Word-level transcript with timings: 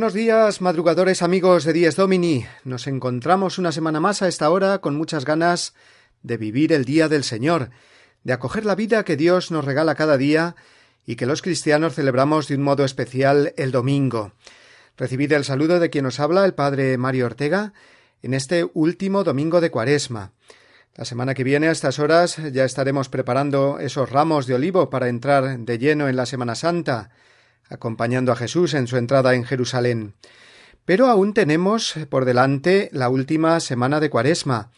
Buenos 0.00 0.14
días, 0.14 0.62
madrugadores 0.62 1.20
amigos 1.20 1.64
de 1.64 1.74
Dies 1.74 1.94
Domini. 1.94 2.46
Nos 2.64 2.86
encontramos 2.86 3.58
una 3.58 3.70
semana 3.70 4.00
más 4.00 4.22
a 4.22 4.28
esta 4.28 4.48
hora 4.48 4.78
con 4.78 4.96
muchas 4.96 5.26
ganas 5.26 5.74
de 6.22 6.38
vivir 6.38 6.72
el 6.72 6.86
día 6.86 7.06
del 7.10 7.22
Señor, 7.22 7.68
de 8.24 8.32
acoger 8.32 8.64
la 8.64 8.74
vida 8.74 9.04
que 9.04 9.18
Dios 9.18 9.50
nos 9.50 9.62
regala 9.62 9.94
cada 9.94 10.16
día 10.16 10.56
y 11.04 11.16
que 11.16 11.26
los 11.26 11.42
cristianos 11.42 11.96
celebramos 11.96 12.48
de 12.48 12.54
un 12.54 12.62
modo 12.62 12.86
especial 12.86 13.52
el 13.58 13.72
domingo. 13.72 14.32
Recibid 14.96 15.32
el 15.32 15.44
saludo 15.44 15.78
de 15.78 15.90
quien 15.90 16.04
nos 16.04 16.18
habla, 16.18 16.46
el 16.46 16.54
Padre 16.54 16.96
Mario 16.96 17.26
Ortega, 17.26 17.74
en 18.22 18.32
este 18.32 18.70
último 18.72 19.22
domingo 19.22 19.60
de 19.60 19.70
Cuaresma. 19.70 20.32
La 20.96 21.04
semana 21.04 21.34
que 21.34 21.44
viene 21.44 21.68
a 21.68 21.72
estas 21.72 21.98
horas 21.98 22.38
ya 22.54 22.64
estaremos 22.64 23.10
preparando 23.10 23.78
esos 23.78 24.08
ramos 24.08 24.46
de 24.46 24.54
olivo 24.54 24.88
para 24.88 25.08
entrar 25.08 25.58
de 25.58 25.78
lleno 25.78 26.08
en 26.08 26.16
la 26.16 26.24
Semana 26.24 26.54
Santa, 26.54 27.10
acompañando 27.70 28.32
a 28.32 28.36
Jesús 28.36 28.74
en 28.74 28.86
su 28.86 28.96
entrada 28.98 29.34
en 29.34 29.44
Jerusalén. 29.44 30.14
Pero 30.84 31.06
aún 31.06 31.32
tenemos 31.32 31.94
por 32.10 32.24
delante 32.24 32.90
la 32.92 33.08
última 33.08 33.58
semana 33.60 34.00
de 34.00 34.10
Cuaresma, 34.10 34.70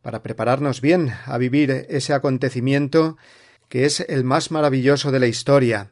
para 0.00 0.22
prepararnos 0.22 0.80
bien 0.80 1.12
a 1.26 1.36
vivir 1.36 1.86
ese 1.90 2.14
acontecimiento 2.14 3.16
que 3.68 3.84
es 3.84 4.00
el 4.00 4.22
más 4.22 4.52
maravilloso 4.52 5.10
de 5.10 5.18
la 5.18 5.26
historia, 5.26 5.90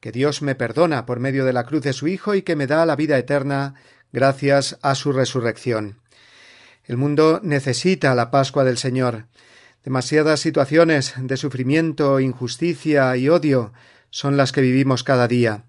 que 0.00 0.10
Dios 0.10 0.42
me 0.42 0.56
perdona 0.56 1.06
por 1.06 1.20
medio 1.20 1.44
de 1.44 1.52
la 1.52 1.64
cruz 1.64 1.82
de 1.82 1.92
su 1.92 2.08
Hijo 2.08 2.34
y 2.34 2.42
que 2.42 2.56
me 2.56 2.66
da 2.66 2.84
la 2.84 2.96
vida 2.96 3.16
eterna 3.16 3.74
gracias 4.12 4.78
a 4.82 4.94
su 4.96 5.12
resurrección. 5.12 6.00
El 6.84 6.96
mundo 6.96 7.40
necesita 7.42 8.14
la 8.14 8.30
Pascua 8.30 8.64
del 8.64 8.76
Señor. 8.76 9.26
Demasiadas 9.84 10.40
situaciones 10.40 11.14
de 11.16 11.36
sufrimiento, 11.36 12.20
injusticia 12.20 13.16
y 13.16 13.28
odio 13.28 13.72
son 14.14 14.36
las 14.36 14.52
que 14.52 14.60
vivimos 14.60 15.02
cada 15.02 15.26
día. 15.26 15.64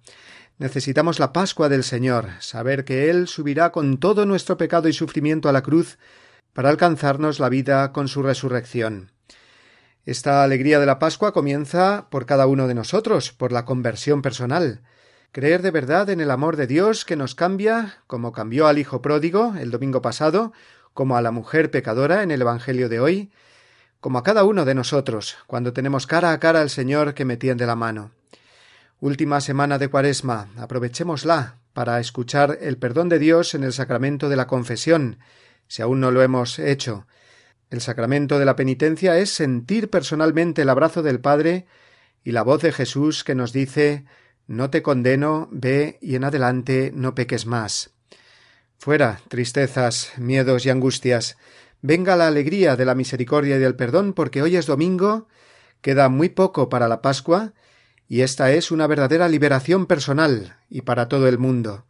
Necesitamos 0.60 1.18
la 1.18 1.34
Pascua 1.34 1.68
del 1.68 1.84
Señor, 1.84 2.28
saber 2.42 2.86
que 2.86 3.10
Él 3.10 3.28
subirá 3.28 3.72
con 3.72 3.98
todo 3.98 4.28
nuestro 4.28 4.56
pecado 4.56 4.88
y 4.88 4.94
sufrimiento 4.94 5.50
a 5.50 5.52
la 5.52 5.64
cruz 5.64 5.98
para 6.54 6.70
alcanzarnos 6.70 7.40
la 7.40 7.50
vida 7.50 7.92
con 7.92 8.08
su 8.08 8.22
resurrección. 8.22 9.12
Esta 10.06 10.44
alegría 10.44 10.80
de 10.80 10.86
la 10.86 11.00
Pascua 11.00 11.34
comienza 11.34 12.06
por 12.12 12.28
cada 12.28 12.46
uno 12.46 12.68
de 12.68 12.76
nosotros, 12.76 13.32
por 13.32 13.52
la 13.52 13.66
conversión 13.66 14.22
personal. 14.22 14.84
Creer 15.32 15.64
de 15.64 15.72
verdad 15.72 16.12
en 16.12 16.22
el 16.22 16.30
amor 16.30 16.56
de 16.56 16.68
Dios 16.68 17.04
que 17.04 17.16
nos 17.16 17.34
cambia, 17.34 18.04
como 18.06 18.32
cambió 18.32 18.68
al 18.68 18.78
Hijo 18.78 19.02
pródigo 19.02 19.56
el 19.60 19.72
domingo 19.72 20.04
pasado, 20.04 20.54
como 20.94 21.18
a 21.18 21.24
la 21.24 21.32
mujer 21.32 21.72
pecadora 21.72 22.22
en 22.22 22.30
el 22.30 22.42
Evangelio 22.42 22.90
de 22.90 23.00
hoy, 23.00 23.32
como 24.06 24.20
a 24.20 24.24
cada 24.24 24.44
uno 24.44 24.66
de 24.66 24.76
nosotros, 24.76 25.36
cuando 25.48 25.74
tenemos 25.74 26.06
cara 26.06 26.32
a 26.32 26.40
cara 26.40 26.62
al 26.62 26.70
Señor 26.70 27.16
que 27.16 27.26
me 27.26 27.38
tiende 27.38 27.66
la 27.66 27.76
mano. 27.76 28.12
Última 29.00 29.42
semana 29.42 29.80
de 29.80 29.88
Cuaresma, 29.88 30.50
aprovechémosla 30.58 31.56
para 31.74 32.00
escuchar 32.00 32.60
el 32.62 32.78
perdón 32.78 33.10
de 33.10 33.18
Dios 33.18 33.56
en 33.56 33.64
el 33.64 33.74
sacramento 33.74 34.30
de 34.30 34.36
la 34.36 34.46
confesión, 34.46 35.18
si 35.68 35.82
aún 35.82 36.02
no 36.02 36.12
lo 36.12 36.22
hemos 36.22 36.60
hecho. 36.60 37.08
El 37.72 37.82
sacramento 37.82 38.38
de 38.38 38.46
la 38.46 38.56
penitencia 38.56 39.18
es 39.18 39.32
sentir 39.32 39.90
personalmente 39.90 40.62
el 40.62 40.70
abrazo 40.70 41.02
del 41.02 41.20
Padre 41.20 41.66
y 42.24 42.32
la 42.32 42.44
voz 42.44 42.62
de 42.62 42.74
Jesús 42.74 43.24
que 43.24 43.34
nos 43.34 43.54
dice 43.54 44.06
No 44.46 44.70
te 44.70 44.84
condeno, 44.84 45.50
ve 45.52 45.98
y 46.00 46.14
en 46.14 46.26
adelante 46.26 46.92
no 46.94 47.16
peques 47.16 47.48
más. 47.48 47.90
Fuera 48.78 49.20
tristezas, 49.30 50.12
miedos 50.18 50.64
y 50.68 50.70
angustias. 50.70 51.38
Venga 51.88 52.16
la 52.16 52.26
alegría 52.26 52.76
de 52.76 52.84
la 52.84 52.96
misericordia 52.96 53.58
y 53.58 53.60
del 53.60 53.76
perdón, 53.76 54.14
porque 54.14 54.42
hoy 54.42 54.56
es 54.56 54.66
domingo, 54.66 55.28
queda 55.82 56.10
muy 56.10 56.30
poco 56.30 56.68
para 56.68 56.88
la 56.88 57.04
Pascua, 57.04 57.54
y 58.08 58.22
esta 58.22 58.52
es 58.52 58.72
una 58.72 58.88
verdadera 58.88 59.30
liberación 59.30 59.86
personal 59.86 60.58
y 60.68 60.82
para 60.82 61.08
todo 61.08 61.28
el 61.28 61.38
mundo. 61.38 61.86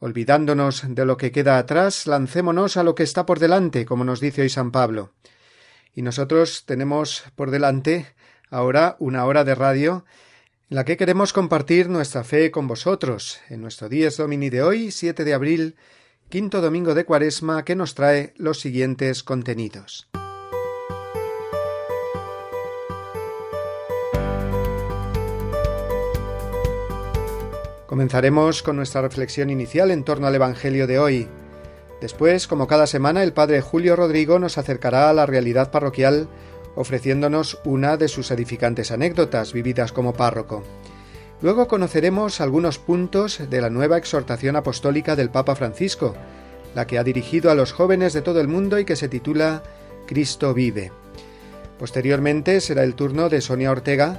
Olvidándonos 0.00 0.82
de 0.88 1.04
lo 1.04 1.16
que 1.16 1.30
queda 1.30 1.58
atrás, 1.58 2.08
lancémonos 2.08 2.76
a 2.76 2.82
lo 2.82 2.96
que 2.96 3.04
está 3.04 3.24
por 3.24 3.38
delante, 3.38 3.86
como 3.86 4.02
nos 4.02 4.18
dice 4.18 4.42
hoy 4.42 4.48
San 4.48 4.72
Pablo. 4.72 5.12
Y 5.94 6.02
nosotros 6.02 6.64
tenemos 6.66 7.22
por 7.36 7.52
delante 7.52 8.06
ahora 8.50 8.96
una 8.98 9.26
hora 9.26 9.44
de 9.44 9.54
radio 9.54 10.04
en 10.70 10.74
la 10.74 10.84
que 10.84 10.96
queremos 10.96 11.32
compartir 11.32 11.88
nuestra 11.88 12.24
fe 12.24 12.50
con 12.50 12.66
vosotros 12.66 13.38
en 13.48 13.60
nuestro 13.60 13.88
Dies 13.88 14.16
Domini 14.16 14.50
de 14.50 14.64
hoy, 14.64 14.90
7 14.90 15.22
de 15.22 15.34
abril, 15.34 15.76
quinto 16.34 16.60
domingo 16.60 16.94
de 16.94 17.04
Cuaresma, 17.04 17.64
que 17.64 17.76
nos 17.76 17.94
trae 17.94 18.34
los 18.36 18.58
siguientes 18.58 19.22
contenidos. 19.22 20.08
Comenzaremos 27.86 28.64
con 28.64 28.74
nuestra 28.74 29.00
reflexión 29.02 29.48
inicial 29.48 29.92
en 29.92 30.02
torno 30.02 30.26
al 30.26 30.34
Evangelio 30.34 30.88
de 30.88 30.98
hoy. 30.98 31.28
Después, 32.00 32.48
como 32.48 32.66
cada 32.66 32.88
semana, 32.88 33.22
el 33.22 33.32
Padre 33.32 33.60
Julio 33.60 33.94
Rodrigo 33.94 34.40
nos 34.40 34.58
acercará 34.58 35.08
a 35.08 35.12
la 35.12 35.26
realidad 35.26 35.70
parroquial 35.70 36.26
ofreciéndonos 36.74 37.60
una 37.64 37.96
de 37.96 38.08
sus 38.08 38.32
edificantes 38.32 38.90
anécdotas 38.90 39.52
vividas 39.52 39.92
como 39.92 40.14
párroco. 40.14 40.64
Luego 41.44 41.68
conoceremos 41.68 42.40
algunos 42.40 42.78
puntos 42.78 43.38
de 43.50 43.60
la 43.60 43.68
nueva 43.68 43.98
exhortación 43.98 44.56
apostólica 44.56 45.14
del 45.14 45.28
Papa 45.28 45.54
Francisco, 45.54 46.14
la 46.74 46.86
que 46.86 46.98
ha 46.98 47.04
dirigido 47.04 47.50
a 47.50 47.54
los 47.54 47.74
jóvenes 47.74 48.14
de 48.14 48.22
todo 48.22 48.40
el 48.40 48.48
mundo 48.48 48.78
y 48.78 48.86
que 48.86 48.96
se 48.96 49.10
titula 49.10 49.62
Cristo 50.06 50.54
vive. 50.54 50.90
Posteriormente 51.78 52.62
será 52.62 52.82
el 52.82 52.94
turno 52.94 53.28
de 53.28 53.42
Sonia 53.42 53.72
Ortega, 53.72 54.18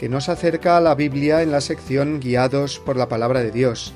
que 0.00 0.08
nos 0.08 0.28
acerca 0.28 0.76
a 0.76 0.80
la 0.80 0.96
Biblia 0.96 1.40
en 1.40 1.52
la 1.52 1.60
sección 1.60 2.18
Guiados 2.18 2.80
por 2.80 2.96
la 2.96 3.08
Palabra 3.08 3.44
de 3.44 3.52
Dios. 3.52 3.92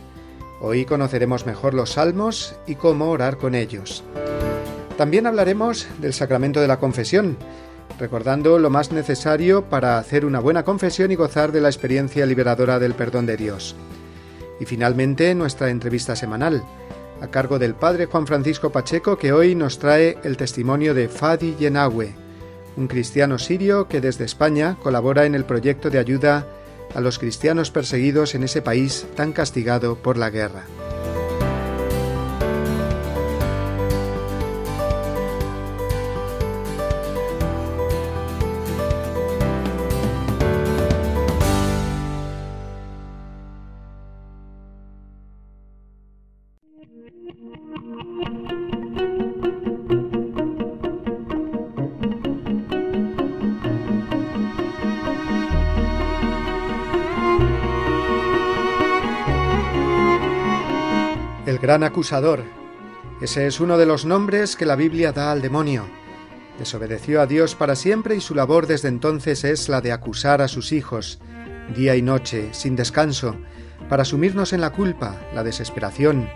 Hoy 0.61 0.85
conoceremos 0.85 1.47
mejor 1.47 1.75
los 1.75 1.95
salmos 1.95 2.55
y 2.69 2.77
cómo 2.77 3.11
orar 3.11 3.37
con 3.37 3.57
ellos. 3.57 4.05
También 4.97 5.27
hablaremos 5.27 5.89
del 5.99 6.13
sacramento 6.13 6.61
de 6.61 6.69
la 6.69 6.79
confesión, 6.79 7.37
recordando 8.01 8.59
lo 8.59 8.71
más 8.71 8.91
necesario 8.91 9.67
para 9.67 9.99
hacer 9.99 10.25
una 10.25 10.41
buena 10.41 10.65
confesión 10.65 11.13
y 11.13 11.17
gozar 11.17 11.53
de 11.53 11.61
la 11.61 11.69
experiencia 11.69 12.25
liberadora 12.25 12.79
del 12.79 12.95
perdón 12.95 13.27
de 13.27 13.37
Dios. 13.37 13.77
Y 14.59 14.65
finalmente 14.65 15.35
nuestra 15.35 15.69
entrevista 15.69 16.17
semanal, 16.17 16.65
a 17.21 17.29
cargo 17.29 17.59
del 17.59 17.75
Padre 17.75 18.07
Juan 18.07 18.27
Francisco 18.27 18.71
Pacheco, 18.71 19.19
que 19.19 19.33
hoy 19.33 19.55
nos 19.55 19.79
trae 19.79 20.19
el 20.25 20.39
testimonio 20.39 20.95
de 20.95 21.09
Fadi 21.09 21.55
Yenahue, 21.57 22.15
un 22.77 22.89
cristiano 22.89 23.39
sirio 23.39 23.87
que 23.87 24.01
desde 24.01 24.25
España 24.25 24.77
colabora 24.83 25.27
en 25.27 25.35
el 25.35 25.45
proyecto 25.45 25.91
de 25.91 25.99
ayuda 25.99 26.47
a 26.95 27.01
los 27.01 27.19
cristianos 27.19 27.71
perseguidos 27.71 28.35
en 28.35 28.45
ese 28.45 28.63
país 28.63 29.07
tan 29.15 29.33
castigado 29.33 29.97
por 29.97 30.17
la 30.17 30.31
guerra. 30.31 30.65
Gran 61.71 61.85
acusador. 61.85 62.43
Ese 63.21 63.47
es 63.47 63.61
uno 63.61 63.79
de 63.79 63.87
los 63.87 64.05
nombres 64.05 64.57
que 64.57 64.67
la 64.67 64.75
Biblia 64.75 65.13
da 65.13 65.31
al 65.31 65.41
demonio. 65.41 65.85
Desobedeció 66.59 67.21
a 67.21 67.29
Dios 67.29 67.55
para 67.55 67.77
siempre 67.77 68.17
y 68.17 68.21
su 68.21 68.35
labor 68.35 68.67
desde 68.67 68.89
entonces 68.89 69.45
es 69.45 69.69
la 69.69 69.81
de 69.81 69.93
acusar 69.93 70.43
a 70.43 70.49
sus 70.49 70.73
hijos, 70.73 71.21
día 71.77 71.95
y 71.95 72.03
noche, 72.03 72.49
sin 72.51 72.75
descanso, 72.75 73.37
para 73.89 74.05
sumirnos 74.05 74.53
en 74.53 74.63
la 74.63 74.73
culpa, 74.73 75.21
la 75.33 75.45
desesperación, 75.45 76.29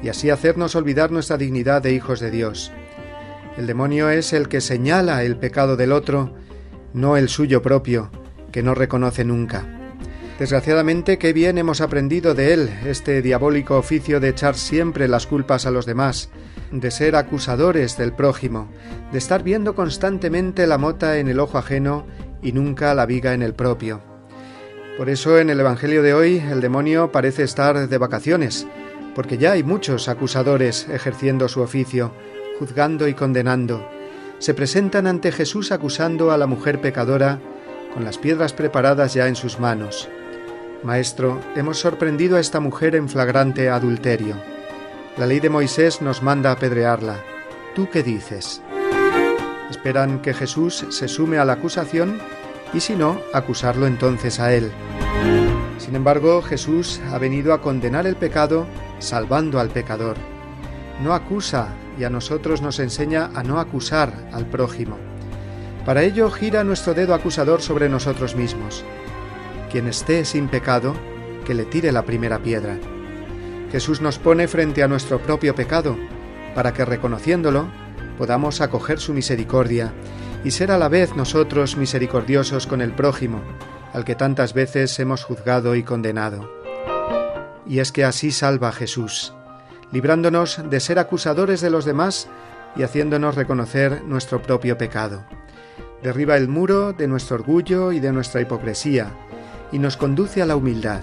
y 0.00 0.10
así 0.10 0.30
hacernos 0.30 0.76
olvidar 0.76 1.10
nuestra 1.10 1.38
dignidad 1.38 1.82
de 1.82 1.92
hijos 1.92 2.20
de 2.20 2.30
Dios. 2.30 2.70
El 3.56 3.66
demonio 3.66 4.10
es 4.10 4.32
el 4.32 4.48
que 4.48 4.60
señala 4.60 5.24
el 5.24 5.38
pecado 5.38 5.76
del 5.76 5.90
otro, 5.90 6.36
no 6.92 7.16
el 7.16 7.28
suyo 7.28 7.62
propio, 7.62 8.12
que 8.52 8.62
no 8.62 8.76
reconoce 8.76 9.24
nunca. 9.24 9.77
Desgraciadamente, 10.38 11.18
qué 11.18 11.32
bien 11.32 11.58
hemos 11.58 11.80
aprendido 11.80 12.32
de 12.32 12.52
él 12.52 12.70
este 12.86 13.22
diabólico 13.22 13.76
oficio 13.76 14.20
de 14.20 14.28
echar 14.28 14.54
siempre 14.54 15.08
las 15.08 15.26
culpas 15.26 15.66
a 15.66 15.72
los 15.72 15.84
demás, 15.84 16.30
de 16.70 16.92
ser 16.92 17.16
acusadores 17.16 17.98
del 17.98 18.12
prójimo, 18.12 18.68
de 19.10 19.18
estar 19.18 19.42
viendo 19.42 19.74
constantemente 19.74 20.68
la 20.68 20.78
mota 20.78 21.18
en 21.18 21.26
el 21.26 21.40
ojo 21.40 21.58
ajeno 21.58 22.06
y 22.40 22.52
nunca 22.52 22.94
la 22.94 23.04
viga 23.04 23.34
en 23.34 23.42
el 23.42 23.52
propio. 23.52 24.00
Por 24.96 25.08
eso 25.08 25.40
en 25.40 25.50
el 25.50 25.58
Evangelio 25.58 26.04
de 26.04 26.14
hoy 26.14 26.38
el 26.38 26.60
demonio 26.60 27.10
parece 27.10 27.42
estar 27.42 27.88
de 27.88 27.98
vacaciones, 27.98 28.64
porque 29.16 29.38
ya 29.38 29.52
hay 29.52 29.64
muchos 29.64 30.08
acusadores 30.08 30.88
ejerciendo 30.88 31.48
su 31.48 31.62
oficio, 31.62 32.12
juzgando 32.60 33.08
y 33.08 33.14
condenando. 33.14 33.88
Se 34.38 34.54
presentan 34.54 35.08
ante 35.08 35.32
Jesús 35.32 35.72
acusando 35.72 36.30
a 36.30 36.38
la 36.38 36.46
mujer 36.46 36.80
pecadora 36.80 37.40
con 37.92 38.04
las 38.04 38.18
piedras 38.18 38.52
preparadas 38.52 39.14
ya 39.14 39.26
en 39.26 39.34
sus 39.34 39.58
manos. 39.58 40.08
Maestro, 40.84 41.40
hemos 41.56 41.80
sorprendido 41.80 42.36
a 42.36 42.40
esta 42.40 42.60
mujer 42.60 42.94
en 42.94 43.08
flagrante 43.08 43.68
adulterio. 43.68 44.36
La 45.16 45.26
ley 45.26 45.40
de 45.40 45.50
Moisés 45.50 46.00
nos 46.00 46.22
manda 46.22 46.52
apedrearla. 46.52 47.16
¿Tú 47.74 47.88
qué 47.90 48.04
dices? 48.04 48.62
Esperan 49.70 50.22
que 50.22 50.34
Jesús 50.34 50.86
se 50.90 51.08
sume 51.08 51.38
a 51.38 51.44
la 51.44 51.54
acusación 51.54 52.20
y 52.72 52.80
si 52.80 52.94
no, 52.94 53.20
acusarlo 53.34 53.88
entonces 53.88 54.38
a 54.38 54.54
él. 54.54 54.70
Sin 55.78 55.96
embargo, 55.96 56.42
Jesús 56.42 57.00
ha 57.10 57.18
venido 57.18 57.52
a 57.52 57.60
condenar 57.60 58.06
el 58.06 58.14
pecado 58.14 58.66
salvando 59.00 59.58
al 59.58 59.70
pecador. 59.70 60.16
No 61.02 61.12
acusa 61.12 61.68
y 61.98 62.04
a 62.04 62.10
nosotros 62.10 62.62
nos 62.62 62.78
enseña 62.78 63.30
a 63.34 63.42
no 63.42 63.58
acusar 63.58 64.12
al 64.32 64.46
prójimo. 64.46 64.96
Para 65.84 66.02
ello 66.02 66.30
gira 66.30 66.62
nuestro 66.62 66.94
dedo 66.94 67.14
acusador 67.14 67.62
sobre 67.62 67.88
nosotros 67.88 68.36
mismos. 68.36 68.84
Quien 69.70 69.86
esté 69.86 70.24
sin 70.24 70.48
pecado, 70.48 70.94
que 71.44 71.54
le 71.54 71.64
tire 71.64 71.92
la 71.92 72.02
primera 72.02 72.38
piedra. 72.38 72.78
Jesús 73.70 74.00
nos 74.00 74.18
pone 74.18 74.48
frente 74.48 74.82
a 74.82 74.88
nuestro 74.88 75.20
propio 75.20 75.54
pecado, 75.54 75.96
para 76.54 76.72
que 76.72 76.84
reconociéndolo 76.84 77.68
podamos 78.16 78.60
acoger 78.60 78.98
su 78.98 79.12
misericordia 79.12 79.92
y 80.44 80.50
ser 80.50 80.70
a 80.70 80.78
la 80.78 80.88
vez 80.88 81.14
nosotros 81.14 81.76
misericordiosos 81.76 82.66
con 82.66 82.80
el 82.80 82.92
prójimo, 82.92 83.42
al 83.92 84.04
que 84.04 84.14
tantas 84.14 84.54
veces 84.54 84.98
hemos 84.98 85.24
juzgado 85.24 85.74
y 85.74 85.82
condenado. 85.82 86.50
Y 87.66 87.80
es 87.80 87.92
que 87.92 88.04
así 88.04 88.30
salva 88.30 88.72
Jesús, 88.72 89.34
librándonos 89.92 90.62
de 90.68 90.80
ser 90.80 90.98
acusadores 90.98 91.60
de 91.60 91.70
los 91.70 91.84
demás 91.84 92.28
y 92.76 92.82
haciéndonos 92.82 93.34
reconocer 93.34 94.02
nuestro 94.04 94.42
propio 94.42 94.78
pecado. 94.78 95.24
Derriba 96.02 96.36
el 96.36 96.48
muro 96.48 96.92
de 96.92 97.08
nuestro 97.08 97.36
orgullo 97.36 97.92
y 97.92 98.00
de 98.00 98.12
nuestra 98.12 98.40
hipocresía, 98.40 99.12
y 99.72 99.78
nos 99.78 99.96
conduce 99.96 100.42
a 100.42 100.46
la 100.46 100.56
humildad. 100.56 101.00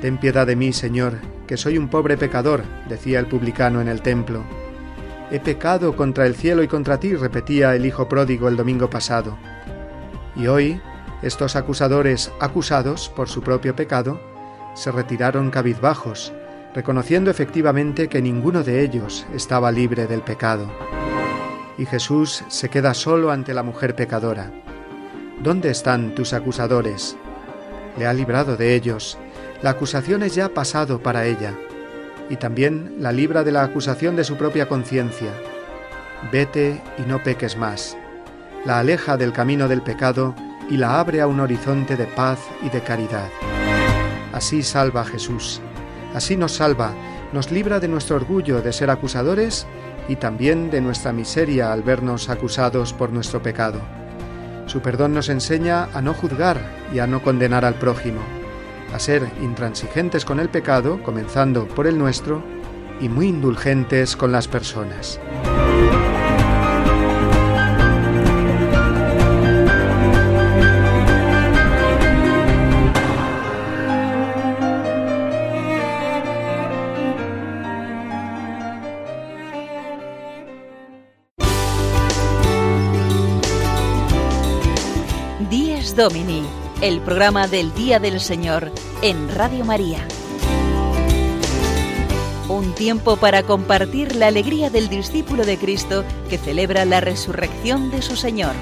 Ten 0.00 0.18
piedad 0.18 0.46
de 0.46 0.56
mí, 0.56 0.72
Señor, 0.72 1.14
que 1.46 1.56
soy 1.56 1.78
un 1.78 1.88
pobre 1.88 2.16
pecador, 2.16 2.62
decía 2.88 3.18
el 3.18 3.26
publicano 3.26 3.80
en 3.80 3.88
el 3.88 4.02
templo. 4.02 4.42
He 5.30 5.40
pecado 5.40 5.96
contra 5.96 6.26
el 6.26 6.34
cielo 6.34 6.62
y 6.62 6.68
contra 6.68 6.98
ti, 6.98 7.14
repetía 7.14 7.74
el 7.74 7.86
hijo 7.86 8.08
pródigo 8.08 8.48
el 8.48 8.56
domingo 8.56 8.90
pasado. 8.90 9.38
Y 10.36 10.46
hoy, 10.46 10.80
estos 11.22 11.56
acusadores 11.56 12.32
acusados 12.40 13.08
por 13.08 13.28
su 13.28 13.42
propio 13.42 13.76
pecado, 13.76 14.20
se 14.74 14.90
retiraron 14.90 15.50
cabizbajos, 15.50 16.32
reconociendo 16.74 17.30
efectivamente 17.30 18.08
que 18.08 18.22
ninguno 18.22 18.62
de 18.62 18.82
ellos 18.82 19.26
estaba 19.34 19.70
libre 19.70 20.06
del 20.06 20.22
pecado. 20.22 20.70
Y 21.78 21.86
Jesús 21.86 22.44
se 22.48 22.68
queda 22.68 22.94
solo 22.94 23.30
ante 23.30 23.54
la 23.54 23.62
mujer 23.62 23.94
pecadora. 23.94 24.50
¿Dónde 25.42 25.70
están 25.70 26.14
tus 26.14 26.32
acusadores? 26.32 27.16
Le 27.98 28.06
ha 28.06 28.12
librado 28.12 28.56
de 28.56 28.74
ellos, 28.74 29.18
la 29.62 29.70
acusación 29.70 30.22
es 30.22 30.34
ya 30.34 30.48
pasado 30.48 31.02
para 31.02 31.24
ella, 31.26 31.54
y 32.28 32.36
también 32.36 32.96
la 32.98 33.12
libra 33.12 33.44
de 33.44 33.52
la 33.52 33.62
acusación 33.62 34.16
de 34.16 34.24
su 34.24 34.36
propia 34.36 34.68
conciencia. 34.68 35.30
Vete 36.30 36.80
y 36.98 37.02
no 37.02 37.22
peques 37.22 37.56
más. 37.56 37.96
La 38.64 38.78
aleja 38.78 39.16
del 39.16 39.32
camino 39.32 39.68
del 39.68 39.82
pecado 39.82 40.34
y 40.70 40.76
la 40.76 41.00
abre 41.00 41.20
a 41.20 41.26
un 41.26 41.40
horizonte 41.40 41.96
de 41.96 42.06
paz 42.06 42.38
y 42.62 42.70
de 42.70 42.80
caridad. 42.80 43.28
Así 44.32 44.62
salva 44.62 45.04
Jesús. 45.04 45.60
Así 46.14 46.36
nos 46.36 46.52
salva, 46.52 46.92
nos 47.32 47.50
libra 47.50 47.80
de 47.80 47.88
nuestro 47.88 48.16
orgullo 48.16 48.62
de 48.62 48.72
ser 48.72 48.90
acusadores 48.90 49.66
y 50.08 50.16
también 50.16 50.70
de 50.70 50.80
nuestra 50.80 51.12
miseria 51.12 51.72
al 51.72 51.82
vernos 51.82 52.28
acusados 52.28 52.92
por 52.92 53.12
nuestro 53.12 53.42
pecado. 53.42 53.80
Su 54.72 54.80
perdón 54.80 55.12
nos 55.12 55.28
enseña 55.28 55.84
a 55.92 56.00
no 56.00 56.14
juzgar 56.14 56.58
y 56.94 57.00
a 57.00 57.06
no 57.06 57.22
condenar 57.22 57.66
al 57.66 57.74
prójimo 57.74 58.22
a 58.94 58.98
ser 58.98 59.30
intransigentes 59.42 60.24
con 60.24 60.40
el 60.40 60.48
pecado, 60.48 61.02
comenzando 61.02 61.68
por 61.68 61.86
el 61.86 61.98
nuestro, 61.98 62.42
y 62.98 63.10
muy 63.10 63.28
indulgentes 63.28 64.16
con 64.16 64.32
las 64.32 64.48
personas. 64.48 65.20
Domini 86.02 86.42
el 86.80 87.00
programa 87.00 87.46
del 87.46 87.72
Día 87.74 88.00
del 88.00 88.18
Señor 88.18 88.72
en 89.02 89.32
Radio 89.32 89.64
María. 89.64 90.04
Un 92.48 92.74
tiempo 92.74 93.18
para 93.18 93.44
compartir 93.44 94.16
la 94.16 94.26
alegría 94.26 94.68
del 94.68 94.88
discípulo 94.88 95.44
de 95.46 95.58
Cristo 95.58 96.04
que 96.28 96.38
celebra 96.38 96.84
la 96.86 97.00
resurrección 97.00 97.92
de 97.92 98.02
su 98.02 98.16
Señor. 98.16 98.56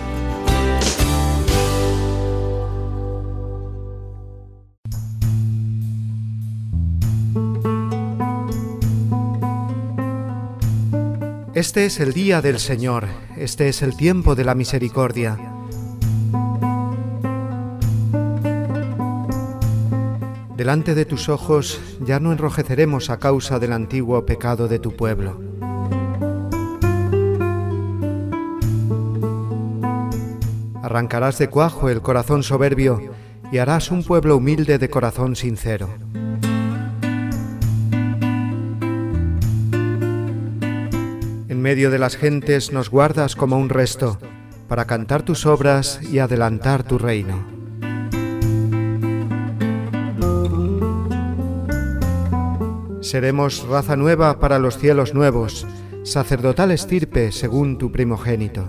Este 11.54 11.86
es 11.86 12.00
el 12.00 12.12
día 12.12 12.42
del 12.42 12.58
Señor, 12.58 13.08
este 13.38 13.70
es 13.70 13.80
el 13.80 13.96
tiempo 13.96 14.34
de 14.34 14.44
la 14.44 14.54
misericordia. 14.54 15.59
Delante 20.60 20.94
de 20.94 21.06
tus 21.06 21.30
ojos 21.30 21.80
ya 22.04 22.20
no 22.20 22.32
enrojeceremos 22.32 23.08
a 23.08 23.18
causa 23.18 23.58
del 23.58 23.72
antiguo 23.72 24.26
pecado 24.26 24.68
de 24.68 24.78
tu 24.78 24.94
pueblo. 24.94 25.40
Arrancarás 30.82 31.38
de 31.38 31.48
cuajo 31.48 31.88
el 31.88 32.02
corazón 32.02 32.42
soberbio 32.42 33.00
y 33.50 33.56
harás 33.56 33.90
un 33.90 34.04
pueblo 34.04 34.36
humilde 34.36 34.76
de 34.76 34.90
corazón 34.90 35.34
sincero. 35.34 35.88
En 41.48 41.62
medio 41.62 41.90
de 41.90 41.98
las 41.98 42.18
gentes 42.18 42.70
nos 42.70 42.90
guardas 42.90 43.34
como 43.34 43.56
un 43.56 43.70
resto, 43.70 44.18
para 44.68 44.84
cantar 44.84 45.22
tus 45.22 45.46
obras 45.46 46.00
y 46.02 46.18
adelantar 46.18 46.82
tu 46.82 46.98
reino. 46.98 47.59
Seremos 53.00 53.66
raza 53.66 53.96
nueva 53.96 54.38
para 54.40 54.58
los 54.58 54.76
cielos 54.76 55.14
nuevos, 55.14 55.66
sacerdotal 56.04 56.70
estirpe 56.70 57.32
según 57.32 57.78
tu 57.78 57.90
primogénito. 57.90 58.68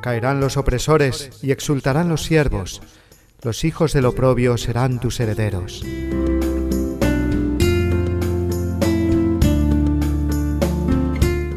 Caerán 0.00 0.40
los 0.40 0.56
opresores 0.56 1.30
y 1.42 1.50
exultarán 1.50 2.08
los 2.08 2.24
siervos, 2.24 2.80
los 3.42 3.64
hijos 3.64 3.92
del 3.92 4.06
oprobio 4.06 4.56
serán 4.56 4.98
tus 4.98 5.20
herederos. 5.20 5.84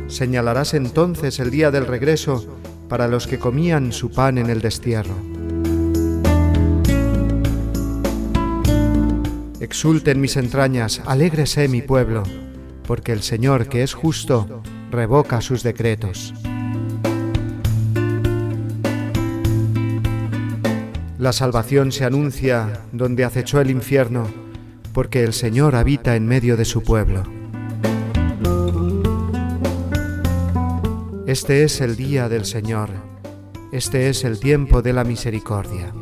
Señalarás 0.08 0.74
entonces 0.74 1.40
el 1.40 1.52
día 1.52 1.72
del 1.72 1.88
regreso 1.88 2.60
para 2.90 3.08
los 3.08 3.28
que 3.28 3.40
comían 3.40 3.94
su 3.94 4.12
pan 4.12 4.38
en 4.38 4.50
el 4.50 4.62
destierro. 4.62 5.33
Exulten 9.64 10.20
mis 10.20 10.36
entrañas, 10.36 11.02
alégrese 11.06 11.70
mi 11.70 11.82
pueblo, 11.82 12.24
porque 12.86 13.14
el 13.14 13.22
Señor, 13.22 13.70
que 13.70 13.82
es 13.82 13.94
justo, 13.94 14.62
revoca 14.92 15.40
sus 15.40 15.64
decretos. 15.64 16.34
La 21.18 21.32
salvación 21.32 21.94
se 21.94 22.04
anuncia 22.04 22.82
donde 22.92 23.24
acechó 23.24 23.62
el 23.62 23.72
infierno, 23.72 24.28
porque 24.92 25.24
el 25.24 25.32
Señor 25.32 25.78
habita 25.78 26.18
en 26.18 26.28
medio 26.28 26.58
de 26.58 26.66
su 26.66 26.84
pueblo. 26.84 27.24
Este 31.26 31.64
es 31.64 31.80
el 31.80 31.96
día 31.96 32.28
del 32.28 32.44
Señor, 32.44 32.90
este 33.72 34.10
es 34.10 34.26
el 34.26 34.42
tiempo 34.42 34.82
de 34.82 34.92
la 34.92 35.06
misericordia. 35.06 35.94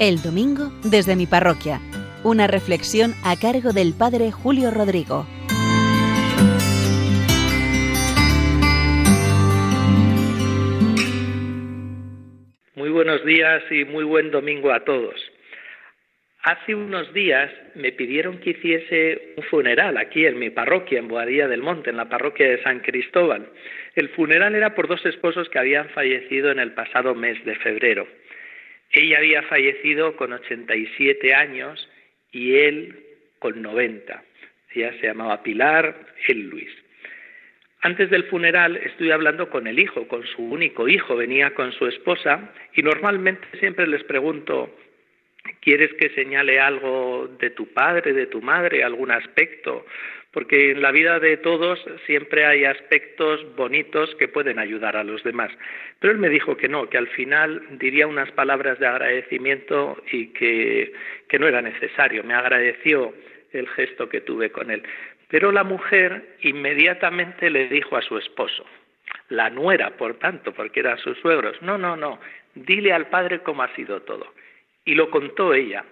El 0.00 0.22
domingo 0.22 0.72
desde 0.82 1.14
mi 1.14 1.26
parroquia. 1.26 1.78
Una 2.24 2.46
reflexión 2.46 3.12
a 3.22 3.36
cargo 3.36 3.74
del 3.74 3.92
Padre 3.92 4.30
Julio 4.32 4.70
Rodrigo. 4.70 5.26
Muy 12.76 12.88
buenos 12.88 13.22
días 13.26 13.62
y 13.70 13.84
muy 13.84 14.04
buen 14.04 14.30
domingo 14.30 14.72
a 14.72 14.86
todos. 14.86 15.20
Hace 16.44 16.74
unos 16.74 17.12
días 17.12 17.52
me 17.74 17.92
pidieron 17.92 18.38
que 18.38 18.52
hiciese 18.52 19.34
un 19.36 19.42
funeral 19.50 19.98
aquí 19.98 20.24
en 20.24 20.38
mi 20.38 20.48
parroquia, 20.48 20.98
en 20.98 21.08
Boadilla 21.08 21.46
del 21.46 21.60
Monte, 21.60 21.90
en 21.90 21.98
la 21.98 22.08
parroquia 22.08 22.48
de 22.48 22.62
San 22.62 22.80
Cristóbal. 22.80 23.50
El 23.94 24.08
funeral 24.08 24.54
era 24.54 24.74
por 24.74 24.88
dos 24.88 25.04
esposos 25.04 25.50
que 25.50 25.58
habían 25.58 25.90
fallecido 25.90 26.50
en 26.50 26.58
el 26.58 26.72
pasado 26.72 27.14
mes 27.14 27.44
de 27.44 27.54
febrero. 27.56 28.08
Ella 28.92 29.18
había 29.18 29.42
fallecido 29.42 30.16
con 30.16 30.32
87 30.32 31.34
años 31.34 31.88
y 32.32 32.56
él 32.56 33.04
con 33.38 33.62
90. 33.62 34.22
Ella 34.74 34.92
se 35.00 35.06
llamaba 35.06 35.42
Pilar, 35.42 35.94
él 36.28 36.48
Luis. 36.48 36.70
Antes 37.82 38.10
del 38.10 38.24
funeral 38.24 38.76
estuve 38.76 39.12
hablando 39.12 39.48
con 39.48 39.66
el 39.66 39.78
hijo, 39.78 40.06
con 40.06 40.26
su 40.26 40.42
único 40.42 40.86
hijo, 40.86 41.16
venía 41.16 41.54
con 41.54 41.72
su 41.72 41.86
esposa 41.86 42.52
y 42.74 42.82
normalmente 42.82 43.46
siempre 43.58 43.86
les 43.86 44.04
pregunto, 44.04 44.76
¿quieres 45.60 45.92
que 45.94 46.10
señale 46.10 46.60
algo 46.60 47.28
de 47.38 47.50
tu 47.50 47.72
padre, 47.72 48.12
de 48.12 48.26
tu 48.26 48.40
madre, 48.40 48.84
algún 48.84 49.10
aspecto? 49.10 49.84
porque 50.32 50.70
en 50.70 50.82
la 50.82 50.92
vida 50.92 51.18
de 51.18 51.36
todos 51.38 51.80
siempre 52.06 52.46
hay 52.46 52.64
aspectos 52.64 53.44
bonitos 53.56 54.14
que 54.16 54.28
pueden 54.28 54.58
ayudar 54.58 54.96
a 54.96 55.04
los 55.04 55.24
demás. 55.24 55.50
Pero 55.98 56.12
él 56.12 56.18
me 56.18 56.28
dijo 56.28 56.56
que 56.56 56.68
no, 56.68 56.88
que 56.88 56.98
al 56.98 57.08
final 57.08 57.62
diría 57.78 58.06
unas 58.06 58.30
palabras 58.32 58.78
de 58.78 58.86
agradecimiento 58.86 60.02
y 60.12 60.28
que, 60.28 60.92
no 61.38 61.48
era 61.48 61.62
necesario. 61.62 62.22
Me 62.22 62.34
agradeció 62.34 63.12
el 63.52 63.66
gesto 63.68 64.08
que 64.08 64.20
tuve 64.20 64.50
con 64.50 64.70
él. 64.70 64.82
Pero 65.28 65.50
la 65.50 65.64
mujer 65.64 66.36
inmediatamente 66.42 67.50
le 67.50 67.68
dijo 67.68 67.96
a 67.96 68.02
su 68.02 68.16
esposo, 68.16 68.64
la 69.28 69.50
nuera, 69.50 69.96
por 69.96 70.18
tanto, 70.18 70.52
porque 70.52 70.80
eran 70.80 70.98
sus 70.98 71.18
suegros, 71.18 71.60
no, 71.62 71.78
no, 71.78 71.96
no, 71.96 72.20
dile 72.54 72.92
al 72.92 73.08
padre 73.08 73.40
cómo 73.40 73.62
ha 73.62 73.74
sido 73.74 74.02
todo. 74.02 74.32
Y 74.90 74.96
lo 74.96 75.08
contó 75.08 75.54
ella. 75.54 75.84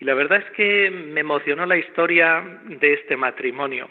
Y 0.00 0.04
la 0.04 0.14
verdad 0.14 0.42
es 0.44 0.50
que 0.56 0.90
me 0.90 1.20
emocionó 1.20 1.66
la 1.66 1.76
historia 1.76 2.44
de 2.64 2.94
este 2.94 3.16
matrimonio, 3.16 3.88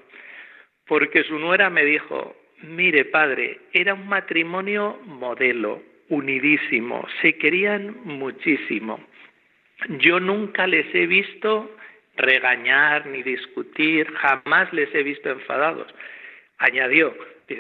porque 0.86 1.24
su 1.24 1.40
nuera 1.40 1.70
me 1.70 1.86
dijo, 1.86 2.36
mire 2.64 3.06
padre, 3.06 3.62
era 3.72 3.94
un 3.94 4.10
matrimonio 4.10 5.00
modelo, 5.06 5.82
unidísimo, 6.10 7.08
se 7.22 7.38
querían 7.38 8.02
muchísimo. 8.04 9.00
Yo 10.00 10.20
nunca 10.20 10.68
les 10.68 10.94
he 10.94 11.08
visto 11.08 11.74
regañar 12.18 13.06
ni 13.06 13.24
discutir, 13.24 14.12
jamás 14.12 14.74
les 14.74 14.94
he 14.94 15.04
visto 15.04 15.30
enfadados. 15.30 15.88
Añadió, 16.58 17.16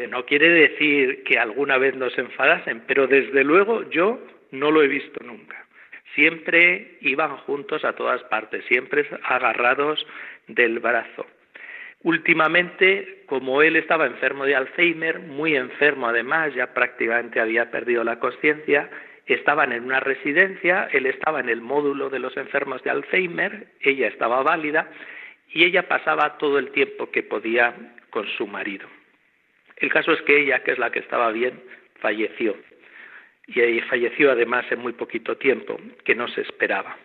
no 0.10 0.25
quiere 0.25 0.50
decir 0.50 1.24
que 1.24 1.39
alguna 1.39 1.77
vez 1.77 1.96
nos 1.96 2.18
enfadasen, 2.18 2.84
pero 2.88 3.08
desde 3.08 3.46
luego 3.46 3.89
yo 3.89 4.20
no 4.51 4.70
lo 4.70 4.84
he 4.84 4.89
visto 4.89 5.24
nunca 5.24 5.68
siempre 6.15 6.97
iban 7.01 7.37
juntos 7.37 7.83
a 7.83 7.93
todas 7.93 8.23
partes, 8.23 8.65
siempre 8.65 9.05
agarrados 9.23 10.05
del 10.47 10.79
brazo. 10.79 11.25
Últimamente, 12.01 13.23
como 13.25 13.61
él 13.61 13.75
estaba 13.75 14.05
enfermo 14.05 14.45
de 14.45 14.55
Alzheimer, 14.55 15.19
muy 15.19 15.55
enfermo 15.55 16.07
además, 16.07 16.53
ya 16.53 16.73
prácticamente 16.73 17.41
había 17.41 17.71
perdido 17.71 18.03
la 18.03 18.19
conciencia, 18.19 18.89
estaban 19.25 19.73
en 19.73 19.83
una 19.83 19.99
residencia, 19.99 20.87
él 20.91 21.05
estaba 21.05 21.41
en 21.41 21.49
el 21.49 21.61
módulo 21.61 22.09
de 22.09 22.19
los 22.19 22.35
enfermos 22.37 22.81
de 22.83 22.89
Alzheimer, 22.89 23.67
ella 23.81 24.07
estaba 24.07 24.41
válida 24.43 24.89
y 25.51 25.65
ella 25.65 25.87
pasaba 25.87 26.37
todo 26.37 26.57
el 26.57 26.71
tiempo 26.71 27.11
que 27.11 27.23
podía 27.23 27.75
con 28.09 28.27
su 28.27 28.47
marido. 28.47 28.87
El 29.75 29.91
caso 29.91 30.13
es 30.13 30.21
que 30.21 30.39
ella, 30.39 30.63
que 30.63 30.71
es 30.71 30.79
la 30.79 30.91
que 30.91 30.99
estaba 30.99 31.31
bien, 31.31 31.61
falleció 31.99 32.55
y 33.56 33.82
falleció 33.82 34.32
además 34.32 34.65
en 34.72 34.79
muy 34.79 34.94
poquito 34.94 35.38
tiempo, 35.38 35.79
que 36.03 36.15
no 36.15 36.27
se 36.27 36.41
esperaba. 36.41 36.98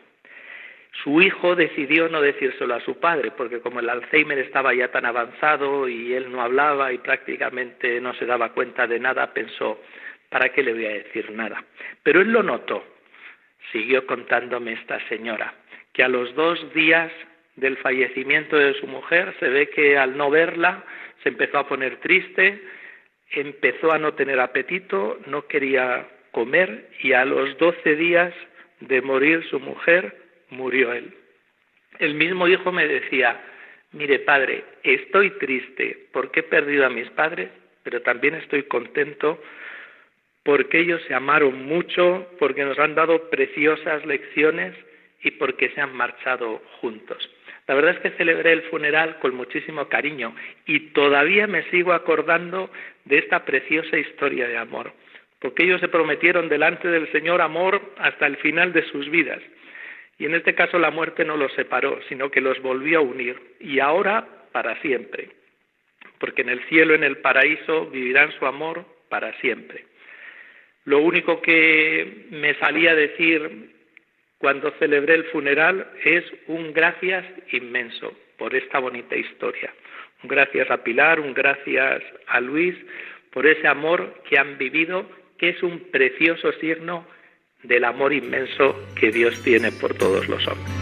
Su 1.02 1.20
hijo 1.20 1.56
decidió 1.56 2.08
no 2.08 2.20
decírselo 2.20 2.74
a 2.74 2.80
su 2.80 2.98
padre, 3.00 3.32
porque 3.32 3.60
como 3.60 3.80
el 3.80 3.88
Alzheimer 3.88 4.38
estaba 4.38 4.72
ya 4.74 4.88
tan 4.88 5.04
avanzado 5.06 5.88
y 5.88 6.14
él 6.14 6.30
no 6.30 6.40
hablaba 6.40 6.92
y 6.92 6.98
prácticamente 6.98 8.00
no 8.00 8.14
se 8.14 8.26
daba 8.26 8.52
cuenta 8.52 8.86
de 8.86 9.00
nada, 9.00 9.32
pensó, 9.32 9.80
¿para 10.28 10.50
qué 10.50 10.62
le 10.62 10.72
voy 10.72 10.86
a 10.86 10.90
decir 10.90 11.30
nada? 11.32 11.64
Pero 12.02 12.20
él 12.20 12.30
lo 12.30 12.42
notó, 12.42 12.84
siguió 13.72 14.06
contándome 14.06 14.74
esta 14.74 15.00
señora, 15.08 15.54
que 15.92 16.04
a 16.04 16.08
los 16.08 16.34
dos 16.34 16.72
días 16.74 17.10
del 17.56 17.76
fallecimiento 17.78 18.56
de 18.56 18.74
su 18.74 18.86
mujer 18.86 19.34
se 19.40 19.48
ve 19.48 19.68
que 19.70 19.98
al 19.98 20.16
no 20.16 20.30
verla 20.30 20.84
se 21.22 21.30
empezó 21.30 21.58
a 21.58 21.68
poner 21.68 21.96
triste, 21.96 22.62
empezó 23.30 23.92
a 23.92 23.98
no 23.98 24.14
tener 24.14 24.38
apetito, 24.38 25.18
no 25.26 25.46
quería 25.46 26.06
comer 26.34 26.90
y 27.00 27.12
a 27.12 27.24
los 27.24 27.56
doce 27.58 27.96
días 27.96 28.34
de 28.80 29.00
morir 29.00 29.42
su 29.48 29.60
mujer, 29.60 30.14
murió 30.50 30.92
él. 30.92 31.14
El 32.00 32.14
mismo 32.14 32.48
hijo 32.48 32.72
me 32.72 32.86
decía, 32.86 33.40
mire 33.92 34.18
padre, 34.18 34.64
estoy 34.82 35.30
triste 35.38 36.08
porque 36.12 36.40
he 36.40 36.42
perdido 36.42 36.84
a 36.84 36.90
mis 36.90 37.08
padres, 37.10 37.48
pero 37.84 38.02
también 38.02 38.34
estoy 38.34 38.64
contento 38.64 39.40
porque 40.42 40.80
ellos 40.80 41.00
se 41.08 41.14
amaron 41.14 41.64
mucho, 41.64 42.28
porque 42.38 42.64
nos 42.64 42.78
han 42.78 42.94
dado 42.94 43.30
preciosas 43.30 44.04
lecciones 44.04 44.74
y 45.22 45.30
porque 45.30 45.70
se 45.70 45.80
han 45.80 45.94
marchado 45.94 46.60
juntos. 46.80 47.30
La 47.66 47.74
verdad 47.74 47.94
es 47.94 48.00
que 48.00 48.18
celebré 48.18 48.52
el 48.52 48.62
funeral 48.64 49.18
con 49.20 49.34
muchísimo 49.34 49.88
cariño 49.88 50.34
y 50.66 50.90
todavía 50.90 51.46
me 51.46 51.62
sigo 51.70 51.94
acordando 51.94 52.70
de 53.06 53.18
esta 53.18 53.46
preciosa 53.46 53.96
historia 53.96 54.48
de 54.48 54.58
amor 54.58 54.92
porque 55.44 55.64
ellos 55.64 55.82
se 55.82 55.88
prometieron 55.88 56.48
delante 56.48 56.88
del 56.88 57.12
Señor 57.12 57.42
amor 57.42 57.92
hasta 57.98 58.26
el 58.26 58.38
final 58.38 58.72
de 58.72 58.82
sus 58.84 59.10
vidas. 59.10 59.42
Y 60.16 60.24
en 60.24 60.34
este 60.34 60.54
caso 60.54 60.78
la 60.78 60.90
muerte 60.90 61.22
no 61.22 61.36
los 61.36 61.52
separó, 61.52 62.00
sino 62.08 62.30
que 62.30 62.40
los 62.40 62.62
volvió 62.62 63.00
a 63.00 63.02
unir, 63.02 63.38
y 63.60 63.78
ahora 63.78 64.26
para 64.52 64.80
siempre, 64.80 65.28
porque 66.18 66.40
en 66.40 66.48
el 66.48 66.64
cielo, 66.70 66.94
en 66.94 67.04
el 67.04 67.18
paraíso, 67.18 67.90
vivirán 67.90 68.32
su 68.38 68.46
amor 68.46 68.86
para 69.10 69.38
siempre. 69.40 69.84
Lo 70.86 71.00
único 71.00 71.42
que 71.42 72.24
me 72.30 72.54
salía 72.54 72.92
a 72.92 72.96
decir 72.96 73.70
cuando 74.38 74.70
celebré 74.78 75.12
el 75.12 75.24
funeral 75.24 75.90
es 76.04 76.24
un 76.46 76.72
gracias 76.72 77.26
inmenso 77.52 78.16
por 78.38 78.54
esta 78.54 78.78
bonita 78.78 79.14
historia. 79.14 79.74
Un 80.22 80.30
gracias 80.30 80.70
a 80.70 80.82
Pilar, 80.82 81.20
un 81.20 81.34
gracias 81.34 82.02
a 82.28 82.40
Luis 82.40 82.74
por 83.30 83.46
ese 83.46 83.68
amor 83.68 84.22
que 84.26 84.38
han 84.38 84.56
vivido 84.56 85.06
es 85.48 85.62
un 85.62 85.78
precioso 85.90 86.52
signo 86.60 87.06
del 87.62 87.84
amor 87.84 88.12
inmenso 88.12 88.76
que 88.94 89.10
Dios 89.10 89.42
tiene 89.42 89.72
por 89.72 89.94
todos 89.94 90.28
los 90.28 90.46
hombres. 90.46 90.72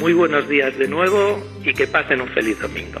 Muy 0.00 0.12
buenos 0.12 0.48
días 0.48 0.76
de 0.78 0.88
nuevo 0.88 1.42
y 1.64 1.72
que 1.72 1.86
pasen 1.86 2.20
un 2.20 2.28
feliz 2.28 2.60
domingo. 2.60 3.00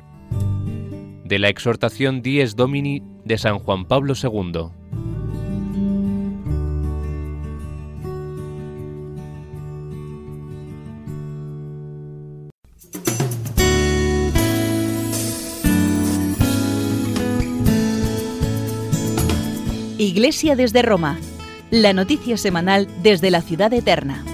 De 1.31 1.39
la 1.39 1.47
exhortación 1.47 2.21
Dies 2.21 2.57
Domini 2.57 3.01
de 3.23 3.37
San 3.37 3.57
Juan 3.57 3.85
Pablo 3.85 4.15
II. 4.21 4.67
Iglesia 19.97 20.57
desde 20.57 20.81
Roma, 20.81 21.17
la 21.69 21.93
noticia 21.93 22.35
semanal 22.35 22.89
desde 23.01 23.31
la 23.31 23.41
ciudad 23.41 23.71
eterna. 23.71 24.25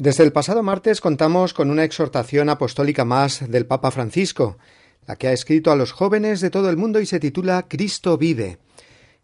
Desde 0.00 0.24
el 0.24 0.32
pasado 0.32 0.62
martes 0.62 1.02
contamos 1.02 1.52
con 1.52 1.70
una 1.70 1.84
exhortación 1.84 2.48
apostólica 2.48 3.04
más 3.04 3.50
del 3.50 3.66
Papa 3.66 3.90
Francisco, 3.90 4.56
la 5.06 5.16
que 5.16 5.28
ha 5.28 5.34
escrito 5.34 5.70
a 5.70 5.76
los 5.76 5.92
jóvenes 5.92 6.40
de 6.40 6.48
todo 6.48 6.70
el 6.70 6.78
mundo 6.78 7.00
y 7.00 7.04
se 7.06 7.20
titula 7.20 7.66
Cristo 7.68 8.16
vive. 8.16 8.56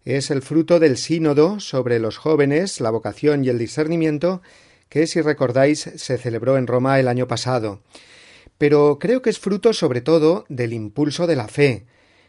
Es 0.05 0.31
el 0.31 0.43
fruto 0.43 0.79
del 0.79 0.99
sínodo 0.99 1.61
sobre 1.61 1.99
los 1.99 2.19
jóvenes, 2.19 2.83
la 2.83 2.91
vocación 2.91 3.43
y 3.43 3.49
el 3.49 3.57
discernimiento 3.57 4.43
que, 4.91 5.07
si 5.07 5.23
recordáis, 5.23 5.81
se 5.97 6.19
celebró 6.19 6.59
en 6.59 6.67
Roma 6.67 7.01
el 7.01 7.09
año 7.09 7.27
pasado. 7.27 7.81
Pero 8.59 8.99
creo 8.99 9.23
que 9.23 9.31
es 9.31 9.39
fruto 9.39 9.73
sobre 9.73 10.03
todo 10.03 10.45
del 10.51 10.75
impulso 10.75 11.27
de 11.27 11.37
la 11.37 11.49
fe, 11.49 11.87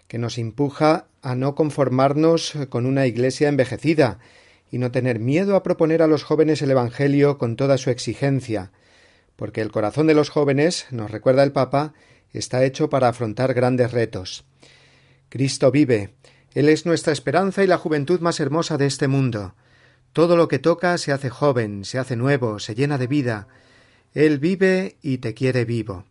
que 0.08 0.20
nos 0.20 0.38
empuja 0.38 1.08
a 1.22 1.36
no 1.36 1.54
conformarnos 1.54 2.54
con 2.70 2.86
una 2.86 3.08
iglesia 3.08 3.50
envejecida, 3.50 4.20
y 4.72 4.78
no 4.78 4.92
tener 4.92 5.20
miedo 5.20 5.56
a 5.56 5.64
proponer 5.64 6.02
a 6.02 6.08
los 6.08 6.24
jóvenes 6.24 6.62
el 6.62 6.72
Evangelio 6.72 7.38
con 7.38 7.56
toda 7.56 7.78
su 7.78 7.90
exigencia, 7.90 8.72
porque 9.36 9.62
el 9.62 9.72
corazón 9.72 10.08
de 10.08 10.14
los 10.14 10.30
jóvenes, 10.30 10.88
nos 10.92 11.12
recuerda 11.12 11.44
el 11.44 11.52
Papa, 11.52 11.94
está 12.34 12.64
hecho 12.64 12.90
para 12.90 13.10
afrontar 13.10 13.54
grandes 13.54 13.92
retos. 13.92 14.46
Cristo 15.30 15.72
vive, 15.72 16.16
Él 16.54 16.70
es 16.70 16.86
nuestra 16.86 17.14
esperanza 17.14 17.64
y 17.64 17.68
la 17.68 17.78
juventud 17.78 18.20
más 18.20 18.40
hermosa 18.40 18.78
de 18.78 18.88
este 18.88 19.08
mundo. 19.08 19.56
Todo 20.14 20.36
lo 20.36 20.48
que 20.48 20.60
toca 20.60 20.98
se 20.98 21.12
hace 21.12 21.30
joven, 21.30 21.86
se 21.86 22.00
hace 22.00 22.16
nuevo, 22.16 22.60
se 22.60 22.76
llena 22.76 22.98
de 22.98 23.08
vida. 23.08 23.48
Él 24.14 24.40
vive 24.40 24.98
y 25.02 25.20
te 25.20 25.34
quiere 25.34 25.66
vivo. 25.66 26.06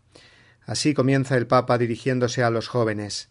Así 0.65 0.95
comienza 0.95 1.37
el 1.37 1.47
Papa 1.47 1.79
dirigiéndose 1.79 2.43
a 2.43 2.51
los 2.51 2.69
jóvenes 2.69 3.29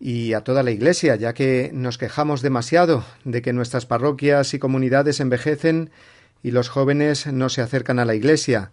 y 0.00 0.32
a 0.32 0.42
toda 0.42 0.62
la 0.62 0.70
Iglesia, 0.70 1.16
ya 1.16 1.34
que 1.34 1.70
nos 1.72 1.98
quejamos 1.98 2.42
demasiado 2.42 3.04
de 3.24 3.42
que 3.42 3.52
nuestras 3.52 3.86
parroquias 3.86 4.54
y 4.54 4.58
comunidades 4.58 5.20
envejecen 5.20 5.90
y 6.42 6.52
los 6.52 6.68
jóvenes 6.68 7.26
no 7.26 7.48
se 7.48 7.62
acercan 7.62 7.98
a 7.98 8.04
la 8.04 8.14
Iglesia. 8.14 8.70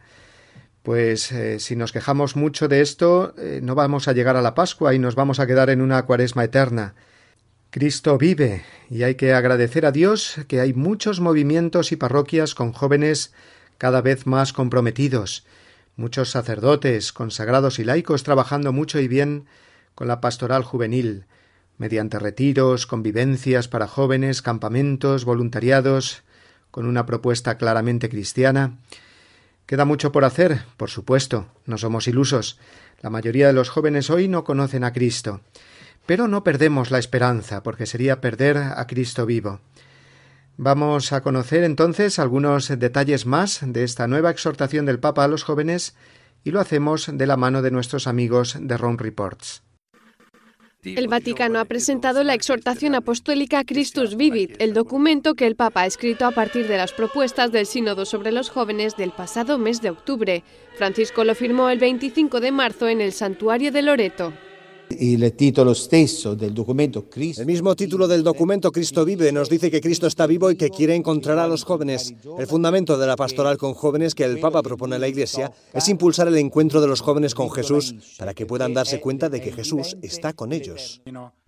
Pues 0.84 1.32
eh, 1.32 1.60
si 1.60 1.76
nos 1.76 1.92
quejamos 1.92 2.36
mucho 2.36 2.68
de 2.68 2.82
esto, 2.82 3.34
eh, 3.40 3.60
no 3.64 3.74
vamos 3.74 4.08
a 4.08 4.14
llegar 4.14 4.36
a 4.36 4.42
la 4.44 4.54
Pascua 4.54 4.94
y 4.94 5.00
nos 5.00 5.16
vamos 5.16 5.40
a 5.40 5.48
quedar 5.48 5.72
en 5.72 5.82
una 5.82 6.04
cuaresma 6.06 6.44
eterna. 6.44 6.94
Cristo 7.72 8.18
vive 8.20 8.64
y 8.90 9.02
hay 9.02 9.16
que 9.16 9.34
agradecer 9.34 9.86
a 9.86 9.92
Dios 9.92 10.36
que 10.48 10.62
hay 10.62 10.74
muchos 10.74 11.20
movimientos 11.20 11.92
y 11.92 11.96
parroquias 11.96 12.54
con 12.54 12.72
jóvenes 12.72 13.34
cada 13.80 14.02
vez 14.02 14.28
más 14.28 14.54
comprometidos, 14.54 15.44
muchos 15.98 16.30
sacerdotes, 16.30 17.12
consagrados 17.12 17.80
y 17.80 17.84
laicos 17.84 18.24
trabajando 18.24 18.72
mucho 18.72 19.00
y 19.00 19.08
bien 19.08 19.46
con 19.96 20.08
la 20.08 20.22
pastoral 20.22 20.64
juvenil, 20.64 21.26
mediante 21.78 22.20
retiros, 22.20 22.86
convivencias 22.86 23.68
para 23.68 23.88
jóvenes, 23.88 24.42
campamentos, 24.42 25.26
voluntariados, 25.26 26.24
con 26.72 26.86
una 26.86 27.06
propuesta 27.06 27.58
claramente 27.58 28.10
cristiana. 28.10 28.78
Queda 29.66 29.86
mucho 29.86 30.12
por 30.12 30.26
hacer, 30.26 30.62
por 30.78 30.90
supuesto, 30.90 31.48
no 31.66 31.78
somos 31.78 32.08
ilusos. 32.08 32.60
La 33.02 33.10
mayoría 33.10 33.48
de 33.48 33.54
los 33.54 33.70
jóvenes 33.70 34.10
hoy 34.10 34.28
no 34.28 34.44
conocen 34.44 34.84
a 34.84 34.94
Cristo. 34.94 35.42
Pero 36.06 36.28
no 36.28 36.44
perdemos 36.44 36.92
la 36.92 37.00
esperanza, 37.00 37.64
porque 37.64 37.86
sería 37.86 38.22
perder 38.22 38.58
a 38.58 38.86
Cristo 38.88 39.26
vivo. 39.26 39.62
Vamos 40.58 41.12
a 41.12 41.22
conocer 41.22 41.64
entonces 41.64 42.20
algunos 42.20 42.70
detalles 42.80 43.26
más 43.26 43.60
de 43.62 43.84
esta 43.84 44.08
nueva 44.08 44.30
exhortación 44.30 44.86
del 44.86 45.00
Papa 45.00 45.24
a 45.24 45.28
los 45.28 45.44
jóvenes 45.44 45.96
y 46.44 46.52
lo 46.52 46.62
hacemos 46.62 47.10
de 47.12 47.28
la 47.28 47.36
mano 47.36 47.62
de 47.62 47.72
nuestros 47.72 48.08
amigos 48.08 48.56
de 48.60 48.78
Rome 48.78 48.98
Reports. 49.00 49.65
El 50.86 51.08
Vaticano 51.08 51.60
ha 51.60 51.66
presentado 51.66 52.24
la 52.24 52.36
exhortación 52.36 52.94
apostólica 52.94 53.64
Christus 53.64 54.16
Vivit, 54.16 54.62
el 54.62 54.74
documento 54.74 55.34
que 55.34 55.48
el 55.48 55.56
Papa 55.56 55.82
ha 55.82 55.86
escrito 55.88 56.26
a 56.26 56.32
partir 56.32 56.68
de 56.68 56.78
las 56.78 56.94
propuestas 56.94 57.52
del 57.52 57.66
Sínodo 57.66 58.06
sobre 58.06 58.32
los 58.32 58.50
jóvenes 58.50 58.96
del 58.96 59.12
pasado 59.12 59.58
mes 59.58 59.82
de 59.82 59.90
octubre. 59.90 60.44
Francisco 60.78 61.24
lo 61.24 61.34
firmó 61.34 61.70
el 61.70 61.80
25 61.80 62.40
de 62.40 62.52
marzo 62.52 62.88
en 62.88 63.02
el 63.02 63.14
Santuario 63.14 63.72
de 63.72 63.82
Loreto. 63.82 64.34
El 64.90 65.34
mismo 67.46 67.76
título 67.76 68.08
del 68.08 68.24
documento 68.24 68.72
Cristo 68.72 69.06
vive 69.06 69.32
nos 69.32 69.50
dice 69.50 69.72
que 69.72 69.82
Cristo 69.82 70.08
está 70.08 70.28
vivo 70.28 70.52
y 70.52 70.56
que 70.56 70.70
quiere 70.70 70.96
encontrar 70.96 71.40
a 71.40 71.48
los 71.48 71.64
jóvenes. 71.64 72.14
El 72.38 72.48
fundamento 72.48 72.98
de 72.98 73.08
la 73.08 73.16
pastoral 73.16 73.58
con 73.58 73.74
jóvenes 73.74 74.16
que 74.16 74.24
el 74.24 74.40
Papa 74.40 74.62
propone 74.62 74.96
a 74.96 75.00
la 75.00 75.08
Iglesia 75.08 75.52
es 75.74 75.90
impulsar 75.90 76.28
el 76.28 76.38
encuentro 76.38 76.82
de 76.82 76.88
los 76.88 77.02
jóvenes 77.02 77.36
con 77.36 77.52
Jesús 77.52 77.96
para 78.18 78.34
que 78.34 78.46
puedan 78.46 78.74
darse 78.74 79.00
cuenta 79.00 79.30
de 79.30 79.42
que 79.42 79.52
Jesús 79.52 79.98
está 80.02 80.34
con 80.34 80.54
ellos. 80.54 81.02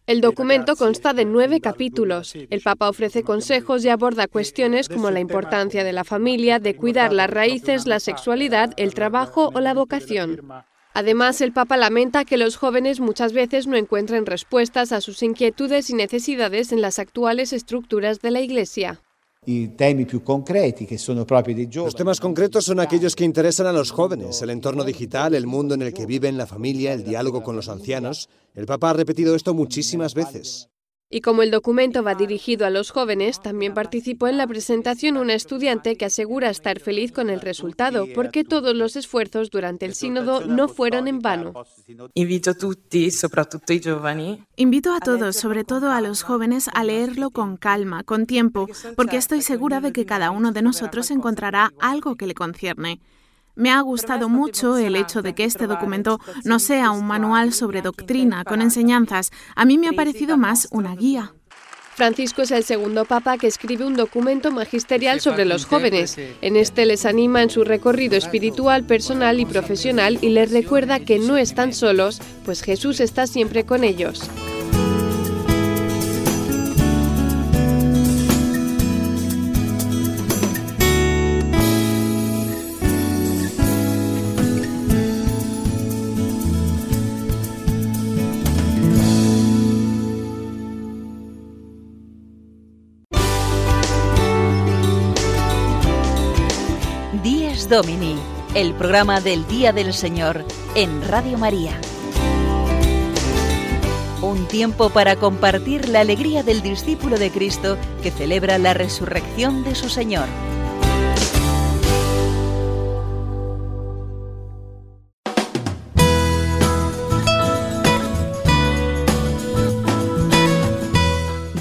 El 0.08 0.22
documento 0.22 0.78
consta 0.78 1.14
de 1.14 1.26
nueve 1.26 1.60
capítulos. 1.60 2.34
El 2.34 2.62
Papa 2.62 2.90
ofrece 2.90 3.24
consejos 3.24 3.84
y 3.84 3.90
aborda 3.90 4.28
cuestiones 4.28 4.88
como 4.88 5.12
la 5.12 5.20
importancia 5.20 5.84
de 5.84 5.92
la 5.92 6.06
familia, 6.06 6.60
de 6.60 6.78
cuidar 6.78 7.12
las 7.12 7.30
raíces, 7.30 7.88
la 7.88 8.00
sexualidad, 8.00 8.74
el 8.78 8.94
trabajo 8.94 9.52
o 9.54 9.60
la 9.60 9.74
vocación. 9.74 10.40
Además, 10.98 11.42
el 11.42 11.54
Papa 11.54 11.78
lamenta 11.78 12.26
que 12.26 12.38
los 12.38 12.56
jóvenes 12.56 13.00
muchas 13.00 13.32
veces 13.32 13.68
no 13.68 13.78
encuentren 13.78 14.26
respuestas 14.26 14.92
a 14.92 15.00
sus 15.00 15.22
inquietudes 15.22 15.92
y 15.92 15.94
necesidades 15.94 16.72
en 16.72 16.82
las 16.82 16.98
actuales 16.98 17.54
estructuras 17.54 18.20
de 18.20 18.32
la 18.32 18.42
Iglesia. 18.42 19.00
Los 19.46 19.78
temas 21.96 22.20
concretos 22.20 22.66
son 22.66 22.80
aquellos 22.80 23.16
que 23.16 23.26
interesan 23.26 23.68
a 23.68 23.74
los 23.74 23.92
jóvenes, 23.92 24.42
el 24.42 24.50
entorno 24.50 24.84
digital, 24.84 25.36
el 25.36 25.46
mundo 25.46 25.76
en 25.76 25.84
el 25.84 25.94
que 25.94 26.08
viven, 26.08 26.36
la 26.36 26.48
familia, 26.48 26.94
el 26.94 27.04
diálogo 27.04 27.44
con 27.44 27.56
los 27.56 27.70
ancianos. 27.70 28.28
El 28.56 28.66
Papa 28.66 28.90
ha 28.90 28.94
repetido 28.94 29.36
esto 29.36 29.54
muchísimas 29.54 30.16
veces. 30.16 30.68
Y 31.10 31.22
como 31.22 31.42
el 31.42 31.52
documento 31.52 32.04
va 32.04 32.16
dirigido 32.16 32.66
a 32.66 32.70
los 32.70 32.92
jóvenes, 32.92 33.42
también 33.42 33.74
participó 33.74 34.28
en 34.28 34.36
la 34.36 34.46
presentación 34.46 35.16
una 35.16 35.36
estudiante 35.36 35.96
que 35.96 36.04
asegura 36.04 36.50
estar 36.50 36.82
feliz 36.82 37.14
con 37.14 37.30
el 37.30 37.40
resultado, 37.40 38.08
porque 38.14 38.44
todos 38.44 38.76
los 38.76 38.98
esfuerzos 38.98 39.50
durante 39.50 39.86
el 39.86 39.96
sínodo 39.96 40.46
no 40.46 40.68
fueron 40.68 41.08
en 41.08 41.20
vano. 41.20 41.54
Invito 44.58 44.94
a 44.94 45.00
todos, 45.00 45.36
sobre 45.38 45.64
todo 45.64 45.92
a 45.92 46.02
los 46.02 46.24
jóvenes, 46.24 46.70
a 46.74 46.84
leerlo 46.84 47.30
con 47.30 47.56
calma, 47.56 48.04
con 48.04 48.26
tiempo, 48.26 48.68
porque 48.98 49.16
estoy 49.16 49.42
segura 49.42 49.80
de 49.80 49.94
que 49.94 50.06
cada 50.06 50.32
uno 50.32 50.52
de 50.52 50.62
nosotros 50.62 51.10
encontrará 51.10 51.72
algo 51.80 52.18
que 52.18 52.28
le 52.28 52.34
concierne. 52.34 53.00
Me 53.58 53.72
ha 53.72 53.82
gustado 53.82 54.30
mucho 54.30 54.78
el 54.78 54.96
hecho 54.96 55.24
de 55.24 55.34
que 55.34 55.44
este 55.44 55.66
documento 55.66 56.20
no 56.46 56.60
sea 56.60 56.92
un 56.92 57.08
manual 57.08 57.54
sobre 57.54 57.82
doctrina 57.82 58.44
con 58.44 58.62
enseñanzas. 58.62 59.32
A 59.56 59.66
mí 59.66 59.80
me 59.80 59.88
ha 59.88 59.94
parecido 59.94 60.38
más 60.38 60.68
una 60.70 60.96
guía. 60.96 61.34
Francisco 61.96 62.44
es 62.44 62.52
el 62.52 62.64
segundo 62.64 63.06
papa 63.06 63.40
que 63.40 63.48
escribe 63.48 63.84
un 63.84 63.96
documento 63.96 64.52
magisterial 64.52 65.22
sobre 65.22 65.46
los 65.46 65.66
jóvenes. 65.66 66.20
En 66.42 66.56
este 66.56 66.86
les 66.86 67.08
anima 67.08 67.42
en 67.42 67.50
su 67.50 67.64
recorrido 67.64 68.16
espiritual, 68.16 68.84
personal 68.84 69.40
y 69.40 69.46
profesional 69.48 70.20
y 70.22 70.30
les 70.30 70.52
recuerda 70.52 71.00
que 71.00 71.18
no 71.18 71.38
están 71.38 71.74
solos, 71.74 72.22
pues 72.46 72.62
Jesús 72.62 73.00
está 73.00 73.26
siempre 73.26 73.66
con 73.66 73.84
ellos. 73.84 74.30
Domini, 97.70 98.16
el 98.56 98.74
programa 98.74 99.20
del 99.20 99.46
Día 99.46 99.74
del 99.74 99.94
Señor 99.94 100.46
en 100.74 101.06
Radio 101.06 101.38
María. 101.38 101.78
Un 104.22 104.48
tiempo 104.48 104.90
para 104.90 105.18
compartir 105.18 105.90
la 105.90 106.00
alegría 106.00 106.44
del 106.44 106.62
discípulo 106.62 107.18
de 107.20 107.30
Cristo 107.30 107.78
que 108.02 108.12
celebra 108.12 108.58
la 108.58 108.74
resurrección 108.74 109.66
de 109.66 109.76
su 109.76 109.90
Señor. 109.90 110.28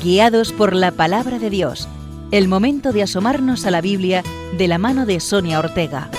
Guiados 0.05 0.53
por 0.53 0.73
la 0.73 0.93
palabra 0.93 1.41
de 1.41 1.51
Dios 1.51 1.89
el 2.33 2.49
momento 2.49 2.93
de 2.93 3.05
asomarnos 3.05 3.67
a 3.67 3.71
la 3.71 3.81
Biblia 3.81 4.25
de 4.59 4.67
la 4.67 4.79
mano 4.79 5.07
de 5.07 5.21
Sonia 5.21 5.61
Ortega. 5.61 6.11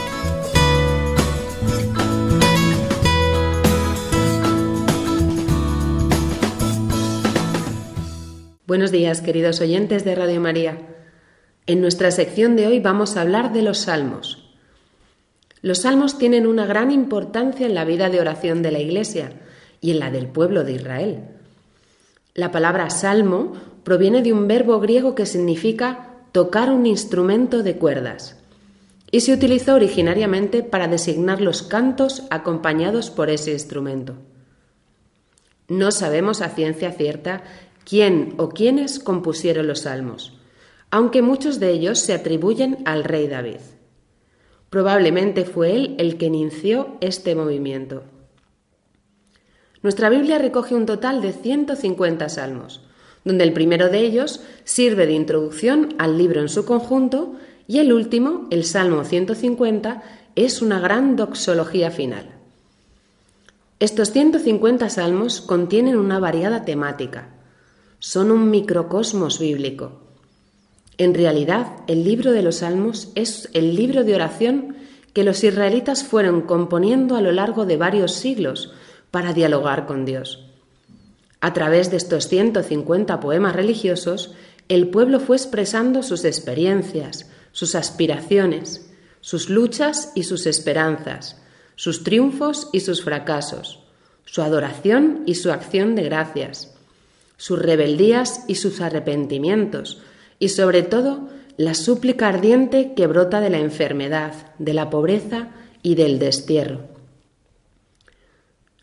Buenos 8.66 8.92
días, 8.92 9.22
queridos 9.22 9.60
oyentes 9.60 10.06
de 10.06 10.16
Radio 10.16 10.40
María. 10.40 10.78
En 11.66 11.82
nuestra 11.82 12.12
sección 12.12 12.56
de 12.56 12.68
hoy 12.68 12.80
vamos 12.80 13.18
a 13.18 13.22
hablar 13.22 13.52
de 13.52 13.62
los 13.62 13.80
salmos. 13.80 14.50
Los 15.62 15.80
salmos 15.80 16.18
tienen 16.18 16.48
una 16.48 16.66
gran 16.66 16.92
importancia 16.92 17.66
en 17.66 17.76
la 17.76 17.84
vida 17.84 18.10
de 18.10 18.22
oración 18.22 18.62
de 18.62 18.72
la 18.72 18.80
Iglesia 18.80 19.34
y 19.82 19.92
en 19.92 20.00
la 20.00 20.10
del 20.10 20.28
pueblo 20.28 20.64
de 20.64 20.74
Israel. 20.74 21.24
La 22.34 22.52
palabra 22.52 22.90
salmo 22.90 23.54
proviene 23.88 24.22
de 24.22 24.34
un 24.34 24.50
verbo 24.50 24.82
griego 24.82 25.16
que 25.16 25.26
significa 25.26 26.10
tocar 26.34 26.74
un 26.74 26.86
instrumento 26.86 27.64
de 27.64 27.78
cuerdas 27.78 28.36
y 29.12 29.22
se 29.22 29.32
utilizó 29.32 29.76
originariamente 29.76 30.62
para 30.62 30.90
designar 30.90 31.40
los 31.40 31.64
cantos 31.64 32.24
acompañados 32.30 33.10
por 33.10 33.30
ese 33.30 33.54
instrumento. 33.54 34.16
No 35.70 35.92
sabemos 35.92 36.42
a 36.42 36.50
ciencia 36.50 36.92
cierta 36.92 37.44
quién 37.86 38.34
o 38.36 38.50
quiénes 38.50 39.00
compusieron 39.00 39.68
los 39.68 39.84
salmos, 39.84 40.34
aunque 40.92 41.22
muchos 41.22 41.62
de 41.62 41.72
ellos 41.72 41.98
se 41.98 42.14
atribuyen 42.14 42.80
al 42.84 43.06
rey 43.06 43.30
David. 43.30 43.62
Probablemente 44.70 45.46
fue 45.46 45.74
él 45.74 45.96
el 45.98 46.18
que 46.18 46.26
inició 46.26 46.98
este 47.00 47.36
movimiento. 47.36 48.04
Nuestra 49.82 50.10
Biblia 50.10 50.40
recoge 50.40 50.76
un 50.76 50.86
total 50.86 51.22
de 51.22 51.32
150 51.32 52.28
salmos, 52.28 52.82
donde 53.28 53.44
el 53.44 53.54
primero 53.54 53.90
de 53.90 54.00
ellos 54.00 54.42
sirve 54.64 55.06
de 55.06 55.14
introducción 55.14 55.94
al 56.00 56.18
libro 56.18 56.42
en 56.42 56.50
su 56.50 56.66
conjunto 56.66 57.36
y 57.68 57.80
el 57.80 57.92
último, 57.92 58.48
el 58.50 58.64
Salmo 58.64 59.04
150, 59.04 60.02
es 60.36 60.62
una 60.62 60.80
gran 60.80 61.16
doxología 61.16 61.92
final. 61.92 62.32
Estos 63.80 64.12
150 64.12 64.90
salmos 64.90 65.42
contienen 65.42 65.98
una 65.98 66.20
variada 66.20 66.66
temática. 66.66 67.30
Son 68.00 68.32
un 68.32 68.50
microcosmos 68.50 69.40
bíblico. 69.40 70.00
En 70.98 71.14
realidad, 71.14 71.68
el 71.88 72.04
libro 72.04 72.32
de 72.32 72.42
los 72.42 72.58
salmos 72.58 73.12
es 73.14 73.50
el 73.54 73.76
libro 73.76 74.04
de 74.04 74.16
oración 74.16 74.78
que 75.14 75.24
los 75.24 75.44
israelitas 75.44 76.04
fueron 76.04 76.42
componiendo 76.42 77.16
a 77.16 77.22
lo 77.22 77.32
largo 77.32 77.66
de 77.66 77.78
varios 77.78 78.14
siglos 78.14 78.72
para 79.12 79.34
dialogar 79.34 79.86
con 79.86 80.06
Dios. 80.06 80.47
A 81.40 81.54
través 81.54 81.92
de 81.92 81.98
estos 81.98 82.28
150 82.28 83.20
poemas 83.20 83.56
religiosos, 83.56 84.34
el 84.70 84.90
pueblo 84.90 85.20
fue 85.20 85.38
expresando 85.38 86.04
sus 86.04 86.26
experiencias, 86.26 87.30
sus 87.52 87.76
aspiraciones, 87.76 88.90
sus 89.22 89.50
luchas 89.50 90.12
y 90.16 90.24
sus 90.24 90.48
esperanzas, 90.48 91.38
sus 91.76 92.04
triunfos 92.04 92.70
y 92.74 92.80
sus 92.80 93.04
fracasos, 93.04 93.80
su 94.26 94.42
adoración 94.42 95.24
y 95.26 95.36
su 95.36 95.52
acción 95.52 95.96
de 95.96 96.04
gracias, 96.04 96.74
sus 97.38 97.60
rebeldías 97.60 98.44
y 98.48 98.56
sus 98.56 98.82
arrepentimientos, 98.82 100.02
y 100.40 100.50
sobre 100.50 100.82
todo 100.82 101.30
la 101.56 101.76
súplica 101.76 102.28
ardiente 102.28 102.94
que 102.96 103.08
brota 103.08 103.42
de 103.42 103.50
la 103.50 103.60
enfermedad, 103.60 104.34
de 104.60 104.74
la 104.74 104.90
pobreza 104.90 105.50
y 105.82 105.96
del 105.96 106.20
destierro. 106.20 106.97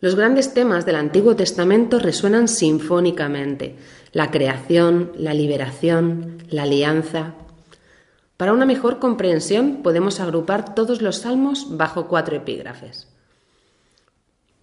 Los 0.04 0.16
grandes 0.16 0.52
temas 0.52 0.84
del 0.84 0.96
Antiguo 0.96 1.34
Testamento 1.34 1.98
resuenan 1.98 2.46
sinfónicamente, 2.46 3.76
la 4.12 4.30
creación, 4.30 5.12
la 5.16 5.32
liberación, 5.32 6.42
la 6.50 6.64
alianza. 6.64 7.32
Para 8.36 8.52
una 8.52 8.66
mejor 8.66 8.98
comprensión 8.98 9.80
podemos 9.82 10.20
agrupar 10.20 10.74
todos 10.74 11.00
los 11.00 11.20
salmos 11.20 11.78
bajo 11.78 12.06
cuatro 12.06 12.36
epígrafes. 12.36 13.08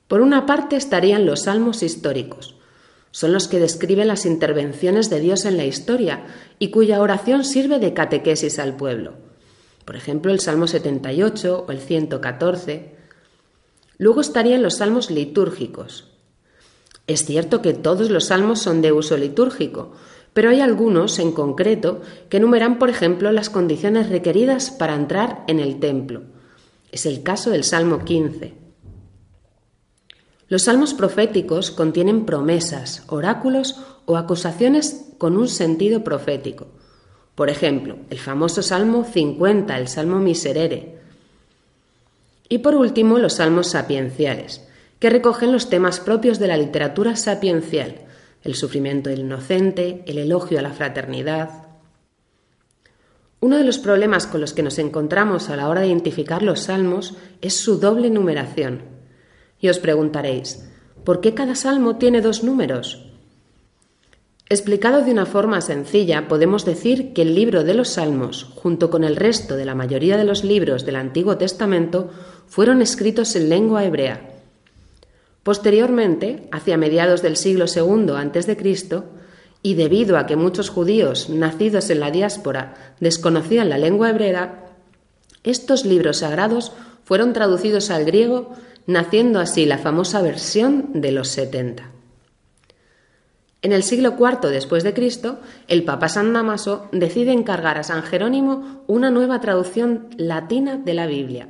Por 0.08 0.22
una 0.22 0.46
parte 0.46 0.76
estarían 0.76 1.26
los 1.26 1.46
salmos 1.46 1.82
históricos. 1.82 2.54
Son 3.10 3.34
los 3.34 3.48
que 3.48 3.58
describen 3.58 4.10
las 4.10 4.28
intervenciones 4.28 5.10
de 5.10 5.22
Dios 5.22 5.46
en 5.46 5.58
la 5.58 5.66
historia 5.66 6.24
y 6.60 6.70
cuya 6.70 7.02
oración 7.02 7.46
sirve 7.46 7.80
de 7.80 7.96
catequesis 7.96 8.60
al 8.60 8.76
pueblo. 8.76 9.14
Por 9.86 9.96
ejemplo, 9.96 10.32
el 10.32 10.40
Salmo 10.40 10.68
78 10.68 11.66
o 11.68 11.72
el 11.72 11.80
114 11.80 13.01
Luego 14.02 14.22
estarían 14.22 14.64
los 14.64 14.78
salmos 14.78 15.12
litúrgicos. 15.12 16.08
Es 17.06 17.24
cierto 17.24 17.62
que 17.62 17.76
todos 17.76 18.10
los 18.10 18.26
salmos 18.26 18.60
son 18.60 18.82
de 18.82 18.92
uso 18.92 19.16
litúrgico, 19.16 19.92
pero 20.34 20.50
hay 20.50 20.60
algunos 20.60 21.20
en 21.20 21.32
concreto 21.32 22.02
que 22.28 22.38
enumeran, 22.38 22.80
por 22.80 22.90
ejemplo, 22.90 23.32
las 23.32 23.52
condiciones 23.52 24.10
requeridas 24.10 24.72
para 24.72 24.96
entrar 24.96 25.44
en 25.48 25.60
el 25.60 25.80
templo. 25.80 26.24
Es 26.92 27.06
el 27.06 27.22
caso 27.22 27.52
del 27.52 27.64
Salmo 27.64 28.04
15. 28.04 28.56
Los 30.48 30.64
salmos 30.64 30.96
proféticos 30.96 31.70
contienen 31.70 32.26
promesas, 32.26 33.04
oráculos 33.06 33.84
o 34.08 34.18
acusaciones 34.18 35.12
con 35.20 35.38
un 35.38 35.48
sentido 35.48 36.04
profético. 36.04 36.70
Por 37.36 37.52
ejemplo, 37.52 37.98
el 38.10 38.18
famoso 38.18 38.64
Salmo 38.64 39.04
50, 39.06 39.78
el 39.78 39.88
Salmo 39.88 40.18
Miserere, 40.18 41.01
y 42.52 42.58
por 42.58 42.76
último, 42.76 43.18
los 43.18 43.36
salmos 43.36 43.68
sapienciales, 43.68 44.62
que 45.00 45.10
recogen 45.10 45.54
los 45.54 45.70
temas 45.70 46.02
propios 46.02 46.38
de 46.38 46.50
la 46.50 46.58
literatura 46.58 47.16
sapiencial, 47.16 48.02
el 48.44 48.56
sufrimiento 48.56 49.10
del 49.10 49.22
inocente, 49.22 50.04
el 50.06 50.18
elogio 50.18 50.60
a 50.60 50.62
la 50.62 50.74
fraternidad. 50.74 51.68
Uno 53.40 53.58
de 53.58 53.64
los 53.64 53.80
problemas 53.80 54.28
con 54.28 54.42
los 54.42 54.52
que 54.52 54.64
nos 54.64 54.80
encontramos 54.80 55.50
a 55.50 55.56
la 55.56 55.70
hora 55.70 55.80
de 55.80 55.88
identificar 55.88 56.44
los 56.44 56.64
salmos 56.64 57.16
es 57.40 57.56
su 57.56 57.80
doble 57.80 58.10
numeración. 58.10 58.82
Y 59.62 59.70
os 59.70 59.80
preguntaréis, 59.80 60.70
¿por 61.06 61.22
qué 61.22 61.34
cada 61.34 61.56
salmo 61.56 61.96
tiene 61.96 62.20
dos 62.20 62.44
números? 62.44 63.11
Explicado 64.52 65.02
de 65.02 65.12
una 65.12 65.26
forma 65.26 65.62
sencilla, 65.62 66.28
podemos 66.28 66.66
decir 66.66 67.14
que 67.14 67.22
el 67.22 67.36
libro 67.36 67.64
de 67.64 67.74
los 67.74 67.92
Salmos, 67.92 68.52
junto 68.54 68.90
con 68.90 69.06
el 69.06 69.16
resto 69.16 69.56
de 69.56 69.64
la 69.64 69.76
mayoría 69.76 70.18
de 70.18 70.26
los 70.26 70.44
libros 70.44 70.86
del 70.86 70.98
Antiguo 70.98 71.38
Testamento, 71.38 72.10
fueron 72.48 72.82
escritos 72.82 73.34
en 73.38 73.48
lengua 73.48 73.86
hebrea. 73.86 74.30
Posteriormente, 75.44 76.50
hacia 76.52 76.76
mediados 76.76 77.22
del 77.22 77.38
siglo 77.38 77.64
II 77.74 78.12
a.C., 78.12 79.04
y 79.64 79.76
debido 79.76 80.18
a 80.18 80.26
que 80.26 80.36
muchos 80.36 80.70
judíos 80.70 81.30
nacidos 81.30 81.90
en 81.90 82.02
la 82.02 82.12
diáspora 82.12 82.96
desconocían 83.00 83.70
la 83.70 83.78
lengua 83.78 84.10
hebrea, 84.10 84.66
estos 85.46 85.86
libros 85.86 86.18
sagrados 86.18 86.74
fueron 87.06 87.32
traducidos 87.32 87.90
al 87.90 88.04
griego, 88.04 88.54
naciendo 88.86 89.40
así 89.40 89.66
la 89.66 89.78
famosa 89.78 90.22
versión 90.22 90.90
de 90.92 91.14
los 91.14 91.30
70. 91.30 92.01
En 93.64 93.74
el 93.74 93.84
siglo 93.84 94.16
IV 94.20 94.50
después 94.50 94.84
de 94.84 94.94
Cristo, 94.94 95.40
el 95.68 95.84
Papa 95.84 96.10
San 96.10 96.34
Damaso 96.34 96.90
decide 96.92 97.32
encargar 97.32 97.78
a 97.78 97.84
San 97.84 98.02
Jerónimo 98.02 98.84
una 98.88 99.12
nueva 99.12 99.40
traducción 99.40 100.10
latina 100.18 100.78
de 100.78 100.96
la 100.96 101.06
Biblia, 101.06 101.48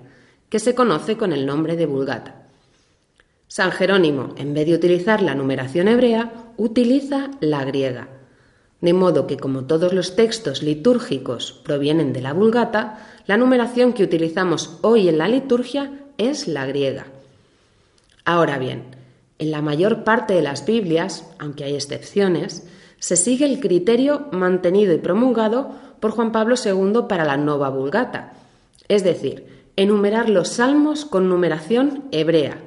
que 0.49 0.59
se 0.59 0.75
conoce 0.75 1.15
con 1.15 1.31
el 1.31 1.45
nombre 1.45 1.77
de 1.77 1.85
Vulgata. 1.85 2.35
San 3.47 3.71
Jerónimo, 3.71 4.33
en 4.37 4.53
vez 4.53 4.65
de 4.65 4.75
utilizar 4.75 5.21
la 5.21 5.35
numeración 5.35 5.87
hebrea, 5.87 6.33
utiliza 6.57 7.31
la 7.39 7.63
griega, 7.63 8.09
de 8.81 8.93
modo 8.93 9.25
que 9.25 9.37
como 9.37 9.65
todos 9.65 9.93
los 9.93 10.15
textos 10.15 10.63
litúrgicos 10.63 11.53
provienen 11.63 12.11
de 12.11 12.21
la 12.21 12.33
Vulgata, 12.33 13.07
la 13.25 13.37
numeración 13.37 13.93
que 13.93 14.03
utilizamos 14.03 14.79
hoy 14.81 15.07
en 15.07 15.17
la 15.17 15.29
liturgia 15.29 15.91
es 16.17 16.47
la 16.47 16.65
griega. 16.65 17.05
Ahora 18.25 18.57
bien, 18.57 19.00
en 19.41 19.49
la 19.49 19.63
mayor 19.63 20.03
parte 20.03 20.35
de 20.35 20.43
las 20.43 20.67
Biblias, 20.67 21.25
aunque 21.39 21.63
hay 21.63 21.73
excepciones, 21.73 22.67
se 22.99 23.15
sigue 23.15 23.45
el 23.45 23.59
criterio 23.59 24.27
mantenido 24.31 24.93
y 24.93 24.99
promulgado 24.99 25.71
por 25.99 26.11
Juan 26.11 26.31
Pablo 26.31 26.53
II 26.63 27.07
para 27.09 27.25
la 27.25 27.37
Nova 27.37 27.69
Vulgata, 27.69 28.33
es 28.87 29.03
decir, 29.03 29.47
enumerar 29.75 30.29
los 30.29 30.49
salmos 30.49 31.05
con 31.05 31.27
numeración 31.27 32.03
hebrea 32.11 32.59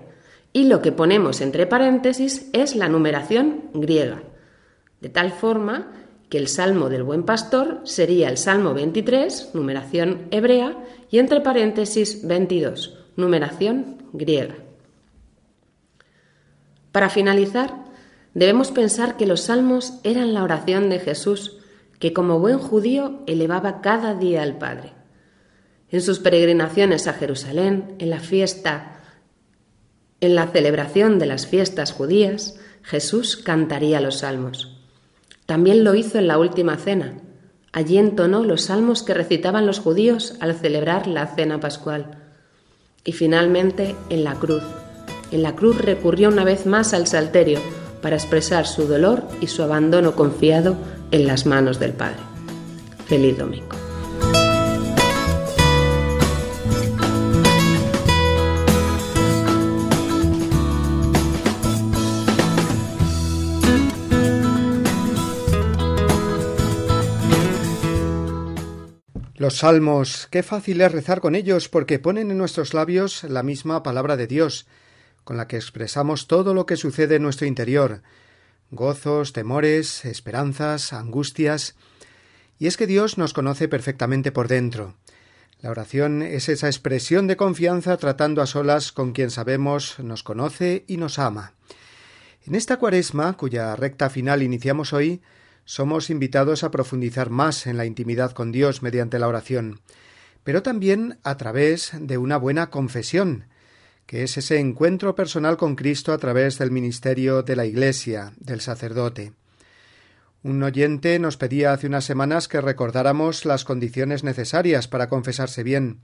y 0.52 0.64
lo 0.64 0.82
que 0.82 0.90
ponemos 0.90 1.40
entre 1.40 1.68
paréntesis 1.68 2.50
es 2.52 2.74
la 2.74 2.88
numeración 2.88 3.70
griega, 3.72 4.24
de 5.00 5.10
tal 5.10 5.30
forma 5.30 5.92
que 6.28 6.38
el 6.38 6.48
Salmo 6.48 6.88
del 6.88 7.04
Buen 7.04 7.22
Pastor 7.22 7.82
sería 7.84 8.28
el 8.28 8.36
Salmo 8.36 8.74
23, 8.74 9.50
numeración 9.54 10.26
hebrea, 10.32 10.76
y 11.08 11.20
entre 11.20 11.40
paréntesis 11.40 12.26
22, 12.26 12.98
numeración 13.16 13.98
griega. 14.12 14.63
Para 16.94 17.10
finalizar, 17.10 17.74
debemos 18.34 18.70
pensar 18.70 19.16
que 19.16 19.26
los 19.26 19.40
salmos 19.40 19.94
eran 20.04 20.32
la 20.32 20.44
oración 20.44 20.90
de 20.90 21.00
Jesús, 21.00 21.56
que 21.98 22.12
como 22.12 22.38
buen 22.38 22.60
judío 22.60 23.24
elevaba 23.26 23.80
cada 23.80 24.14
día 24.14 24.44
al 24.44 24.58
Padre. 24.58 24.92
En 25.90 26.00
sus 26.00 26.20
peregrinaciones 26.20 27.08
a 27.08 27.14
Jerusalén, 27.14 27.96
en 27.98 28.10
la 28.10 28.20
fiesta, 28.20 29.00
en 30.20 30.36
la 30.36 30.46
celebración 30.46 31.18
de 31.18 31.26
las 31.26 31.48
fiestas 31.48 31.90
judías, 31.90 32.60
Jesús 32.84 33.38
cantaría 33.38 34.00
los 34.00 34.18
salmos. 34.18 34.80
También 35.46 35.82
lo 35.82 35.96
hizo 35.96 36.18
en 36.18 36.28
la 36.28 36.38
última 36.38 36.76
cena. 36.76 37.14
Allí 37.72 37.98
entonó 37.98 38.44
los 38.44 38.62
salmos 38.62 39.02
que 39.02 39.14
recitaban 39.14 39.66
los 39.66 39.80
judíos 39.80 40.36
al 40.38 40.54
celebrar 40.54 41.08
la 41.08 41.26
cena 41.26 41.58
pascual. 41.58 42.22
Y 43.04 43.10
finalmente 43.10 43.96
en 44.10 44.22
la 44.22 44.34
cruz. 44.34 44.62
En 45.34 45.42
la 45.42 45.56
cruz 45.56 45.78
recurrió 45.78 46.28
una 46.28 46.44
vez 46.44 46.64
más 46.64 46.94
al 46.94 47.08
salterio 47.08 47.58
para 48.00 48.14
expresar 48.14 48.68
su 48.68 48.86
dolor 48.86 49.26
y 49.40 49.48
su 49.48 49.64
abandono 49.64 50.14
confiado 50.14 50.76
en 51.10 51.26
las 51.26 51.44
manos 51.44 51.80
del 51.80 51.92
Padre. 51.92 52.20
Feliz 53.06 53.36
domingo. 53.36 53.74
Los 69.34 69.56
salmos, 69.56 70.28
qué 70.30 70.44
fácil 70.44 70.80
es 70.80 70.92
rezar 70.92 71.20
con 71.20 71.34
ellos 71.34 71.68
porque 71.68 71.98
ponen 71.98 72.30
en 72.30 72.38
nuestros 72.38 72.72
labios 72.72 73.24
la 73.24 73.42
misma 73.42 73.82
palabra 73.82 74.16
de 74.16 74.28
Dios, 74.28 74.68
con 75.24 75.36
la 75.36 75.48
que 75.48 75.56
expresamos 75.56 76.26
todo 76.28 76.54
lo 76.54 76.66
que 76.66 76.76
sucede 76.76 77.16
en 77.16 77.22
nuestro 77.22 77.46
interior, 77.46 78.02
gozos, 78.70 79.32
temores, 79.32 80.04
esperanzas, 80.04 80.92
angustias. 80.92 81.74
Y 82.58 82.66
es 82.66 82.76
que 82.76 82.86
Dios 82.86 83.18
nos 83.18 83.32
conoce 83.32 83.68
perfectamente 83.68 84.32
por 84.32 84.48
dentro. 84.48 84.94
La 85.60 85.70
oración 85.70 86.22
es 86.22 86.48
esa 86.48 86.66
expresión 86.66 87.26
de 87.26 87.36
confianza 87.36 87.96
tratando 87.96 88.42
a 88.42 88.46
solas 88.46 88.92
con 88.92 89.12
quien 89.12 89.30
sabemos 89.30 89.98
nos 89.98 90.22
conoce 90.22 90.84
y 90.86 90.98
nos 90.98 91.18
ama. 91.18 91.54
En 92.46 92.54
esta 92.54 92.76
cuaresma, 92.76 93.38
cuya 93.38 93.74
recta 93.74 94.10
final 94.10 94.42
iniciamos 94.42 94.92
hoy, 94.92 95.22
somos 95.64 96.10
invitados 96.10 96.62
a 96.62 96.70
profundizar 96.70 97.30
más 97.30 97.66
en 97.66 97.78
la 97.78 97.86
intimidad 97.86 98.32
con 98.32 98.52
Dios 98.52 98.82
mediante 98.82 99.18
la 99.18 99.28
oración, 99.28 99.80
pero 100.42 100.62
también 100.62 101.18
a 101.22 101.38
través 101.38 101.92
de 101.98 102.18
una 102.18 102.36
buena 102.36 102.68
confesión, 102.68 103.46
que 104.06 104.22
es 104.22 104.36
ese 104.36 104.58
encuentro 104.58 105.14
personal 105.14 105.56
con 105.56 105.76
Cristo 105.76 106.12
a 106.12 106.18
través 106.18 106.58
del 106.58 106.70
ministerio 106.70 107.42
de 107.42 107.56
la 107.56 107.66
Iglesia, 107.66 108.32
del 108.38 108.60
sacerdote. 108.60 109.32
Un 110.42 110.62
oyente 110.62 111.18
nos 111.18 111.38
pedía 111.38 111.72
hace 111.72 111.86
unas 111.86 112.04
semanas 112.04 112.48
que 112.48 112.60
recordáramos 112.60 113.46
las 113.46 113.64
condiciones 113.64 114.24
necesarias 114.24 114.88
para 114.88 115.08
confesarse 115.08 115.62
bien, 115.62 116.00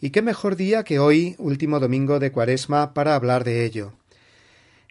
y 0.00 0.10
qué 0.10 0.22
mejor 0.22 0.56
día 0.56 0.84
que 0.84 0.98
hoy, 0.98 1.36
último 1.38 1.80
domingo 1.80 2.18
de 2.18 2.32
Cuaresma, 2.32 2.94
para 2.94 3.14
hablar 3.14 3.44
de 3.44 3.64
ello. 3.64 3.92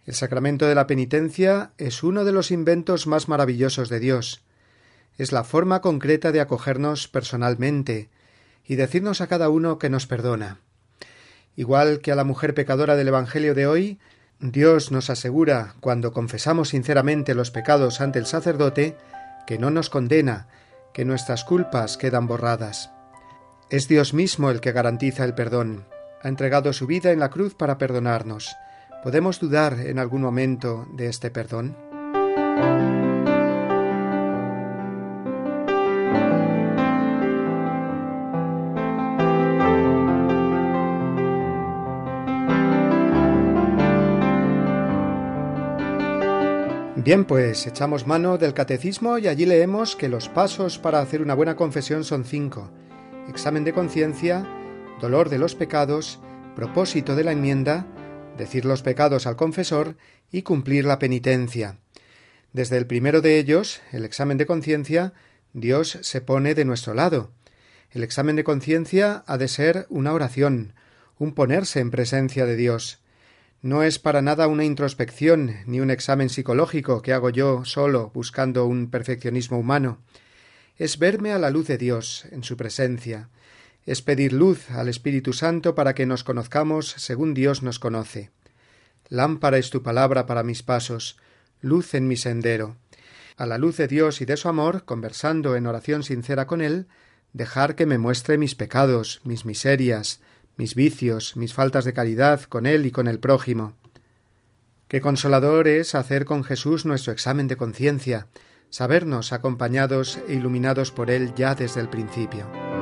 El 0.05 0.13
sacramento 0.13 0.67
de 0.67 0.75
la 0.75 0.85
penitencia 0.85 1.71
es 1.77 2.03
uno 2.03 2.25
de 2.25 2.33
los 2.33 2.51
inventos 2.51 3.07
más 3.07 3.29
maravillosos 3.29 3.89
de 3.89 3.99
Dios. 3.99 4.43
Es 5.17 5.31
la 5.31 5.43
forma 5.43 5.81
concreta 5.81 6.31
de 6.31 6.41
acogernos 6.41 7.07
personalmente 7.07 8.09
y 8.65 8.75
decirnos 8.75 9.21
a 9.21 9.27
cada 9.27 9.49
uno 9.49 9.79
que 9.79 9.89
nos 9.89 10.07
perdona. 10.07 10.59
Igual 11.55 11.99
que 11.99 12.11
a 12.11 12.15
la 12.15 12.23
mujer 12.23 12.53
pecadora 12.53 12.95
del 12.95 13.09
Evangelio 13.09 13.53
de 13.53 13.67
hoy, 13.67 13.99
Dios 14.39 14.91
nos 14.91 15.09
asegura, 15.09 15.75
cuando 15.79 16.11
confesamos 16.11 16.69
sinceramente 16.69 17.35
los 17.35 17.51
pecados 17.51 18.01
ante 18.01 18.19
el 18.19 18.25
sacerdote, 18.25 18.97
que 19.45 19.57
no 19.57 19.69
nos 19.69 19.89
condena, 19.89 20.47
que 20.93 21.05
nuestras 21.05 21.43
culpas 21.43 21.97
quedan 21.97 22.27
borradas. 22.27 22.91
Es 23.69 23.87
Dios 23.87 24.13
mismo 24.13 24.51
el 24.51 24.61
que 24.61 24.71
garantiza 24.71 25.23
el 25.23 25.33
perdón. 25.33 25.85
Ha 26.21 26.27
entregado 26.27 26.73
su 26.73 26.87
vida 26.87 27.11
en 27.11 27.19
la 27.19 27.29
cruz 27.29 27.55
para 27.55 27.77
perdonarnos. 27.77 28.55
¿Podemos 29.03 29.39
dudar 29.39 29.79
en 29.79 29.99
algún 29.99 30.21
momento 30.21 30.87
de 30.93 31.07
este 31.07 31.29
perdón? 31.29 31.75
Bien, 47.03 47.25
pues 47.25 47.67
echamos 47.67 48.07
mano 48.07 48.37
del 48.37 48.53
catecismo 48.53 49.17
y 49.17 49.27
allí 49.27 49.45
leemos 49.45 49.97
que 49.97 50.07
los 50.07 50.29
pasos 50.29 50.79
para 50.79 51.01
hacer 51.01 51.21
una 51.21 51.33
buena 51.33 51.57
confesión 51.57 52.05
son 52.05 52.23
cinco. 52.23 52.71
Examen 53.27 53.65
de 53.65 53.73
conciencia, 53.73 54.47
dolor 55.01 55.27
de 55.27 55.37
los 55.37 55.53
pecados, 55.53 56.21
propósito 56.55 57.17
de 57.17 57.25
la 57.25 57.33
enmienda, 57.33 57.85
decir 58.37 58.63
los 58.63 58.83
pecados 58.83 59.27
al 59.27 59.35
confesor 59.35 59.97
y 60.31 60.43
cumplir 60.43 60.85
la 60.85 60.97
penitencia. 60.97 61.77
Desde 62.53 62.77
el 62.77 62.87
primero 62.87 63.19
de 63.19 63.37
ellos, 63.37 63.81
el 63.91 64.05
examen 64.05 64.37
de 64.37 64.45
conciencia, 64.45 65.11
Dios 65.51 65.97
se 66.03 66.21
pone 66.21 66.55
de 66.55 66.63
nuestro 66.63 66.93
lado. 66.93 67.31
El 67.91 68.05
examen 68.05 68.37
de 68.37 68.45
conciencia 68.45 69.25
ha 69.27 69.37
de 69.37 69.49
ser 69.49 69.87
una 69.89 70.13
oración, 70.13 70.73
un 71.17 71.33
ponerse 71.33 71.81
en 71.81 71.91
presencia 71.91 72.45
de 72.45 72.55
Dios. 72.55 73.02
No 73.63 73.82
es 73.82 73.97
para 73.97 74.21
nada 74.21 74.47
una 74.47 74.65
introspección 74.65 75.56
ni 75.67 75.80
un 75.80 75.89
examen 75.89 76.30
psicológico 76.30 77.02
que 77.02 77.13
hago 77.13 77.30
yo 77.30 77.63
solo 77.63 78.12
buscando 78.13 78.65
un 78.65 78.89
perfeccionismo 78.89 79.58
humano. 79.58 79.99
Es 80.76 80.99
verme 80.99 81.32
a 81.32 81.39
la 81.39 81.49
luz 81.49 81.67
de 81.67 81.78
Dios, 81.78 82.26
en 82.32 82.43
su 82.43 82.58
presencia, 82.58 83.30
es 83.86 84.02
pedir 84.02 84.34
luz 84.34 84.69
al 84.69 84.89
Espíritu 84.89 85.32
Santo 85.32 85.76
para 85.76 85.95
que 85.95 86.06
nos 86.06 86.26
conozcamos 86.26 86.93
según 86.97 87.34
Dios 87.34 87.63
nos 87.63 87.80
conoce. 87.80 88.32
Lámpara 89.08 89.58
es 89.58 89.69
tu 89.69 89.82
palabra 89.82 90.26
para 90.26 90.43
mis 90.43 90.62
pasos, 90.62 91.15
luz 91.62 91.93
en 91.93 92.06
mi 92.06 92.17
sendero. 92.17 92.76
A 93.38 93.45
la 93.45 93.58
luz 93.58 93.78
de 93.78 93.88
Dios 93.88 94.19
y 94.19 94.26
de 94.26 94.36
su 94.36 94.49
amor, 94.49 94.84
conversando 94.84 95.56
en 95.56 95.67
oración 95.67 96.04
sincera 96.04 96.47
con 96.47 96.60
Él, 96.60 96.88
dejar 97.32 97.76
que 97.76 97.86
me 97.86 97.97
muestre 97.97 98.38
mis 98.38 98.56
pecados, 98.56 99.21
mis 99.23 99.45
miserias, 99.45 100.19
mis 100.57 100.75
vicios, 100.75 101.35
mis 101.35 101.53
faltas 101.53 101.85
de 101.85 101.93
caridad 101.93 102.41
con 102.43 102.65
Él 102.65 102.85
y 102.85 102.91
con 102.91 103.07
el 103.07 103.19
prójimo. 103.19 103.73
Qué 104.87 105.01
consolador 105.01 105.67
es 105.67 105.95
hacer 105.95 106.25
con 106.25 106.43
Jesús 106.43 106.85
nuestro 106.85 107.13
examen 107.13 107.47
de 107.47 107.57
conciencia, 107.57 108.27
sabernos 108.69 109.33
acompañados 109.33 110.19
e 110.27 110.33
iluminados 110.33 110.91
por 110.91 111.09
Él 111.09 111.33
ya 111.35 111.55
desde 111.55 111.81
el 111.81 111.89
principio. 111.89 112.72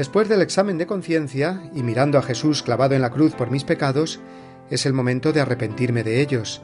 Después 0.00 0.30
del 0.30 0.40
examen 0.40 0.78
de 0.78 0.86
conciencia, 0.86 1.60
y 1.74 1.82
mirando 1.82 2.16
a 2.16 2.22
Jesús 2.22 2.62
clavado 2.62 2.94
en 2.94 3.02
la 3.02 3.10
cruz 3.10 3.34
por 3.34 3.50
mis 3.50 3.64
pecados, 3.64 4.18
es 4.70 4.86
el 4.86 4.94
momento 4.94 5.34
de 5.34 5.42
arrepentirme 5.42 6.02
de 6.02 6.22
ellos, 6.22 6.62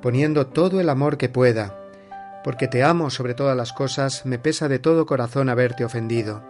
poniendo 0.00 0.46
todo 0.46 0.80
el 0.80 0.88
amor 0.88 1.18
que 1.18 1.28
pueda. 1.28 1.76
Porque 2.44 2.68
te 2.68 2.84
amo 2.84 3.10
sobre 3.10 3.34
todas 3.34 3.56
las 3.56 3.72
cosas, 3.72 4.24
me 4.26 4.38
pesa 4.38 4.68
de 4.68 4.78
todo 4.78 5.06
corazón 5.06 5.48
haberte 5.48 5.84
ofendido. 5.84 6.40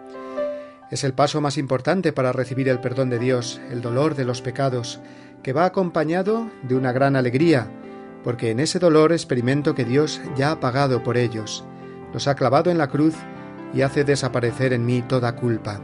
Es 0.90 1.02
el 1.02 1.14
paso 1.14 1.40
más 1.40 1.56
importante 1.56 2.12
para 2.12 2.32
recibir 2.32 2.68
el 2.68 2.78
perdón 2.78 3.08
de 3.08 3.18
Dios, 3.18 3.58
el 3.70 3.80
dolor 3.80 4.14
de 4.14 4.26
los 4.26 4.42
pecados, 4.42 5.00
que 5.42 5.54
va 5.54 5.64
acompañado 5.64 6.50
de 6.62 6.74
una 6.74 6.92
gran 6.92 7.16
alegría, 7.16 7.68
porque 8.22 8.50
en 8.50 8.60
ese 8.60 8.78
dolor 8.78 9.12
experimento 9.12 9.74
que 9.74 9.86
Dios 9.86 10.20
ya 10.36 10.50
ha 10.50 10.60
pagado 10.60 11.02
por 11.02 11.16
ellos, 11.16 11.64
los 12.12 12.28
ha 12.28 12.34
clavado 12.34 12.70
en 12.70 12.76
la 12.76 12.88
cruz 12.88 13.14
y 13.74 13.82
hace 13.82 14.04
desaparecer 14.04 14.72
en 14.72 14.86
mí 14.86 15.02
toda 15.02 15.36
culpa. 15.36 15.80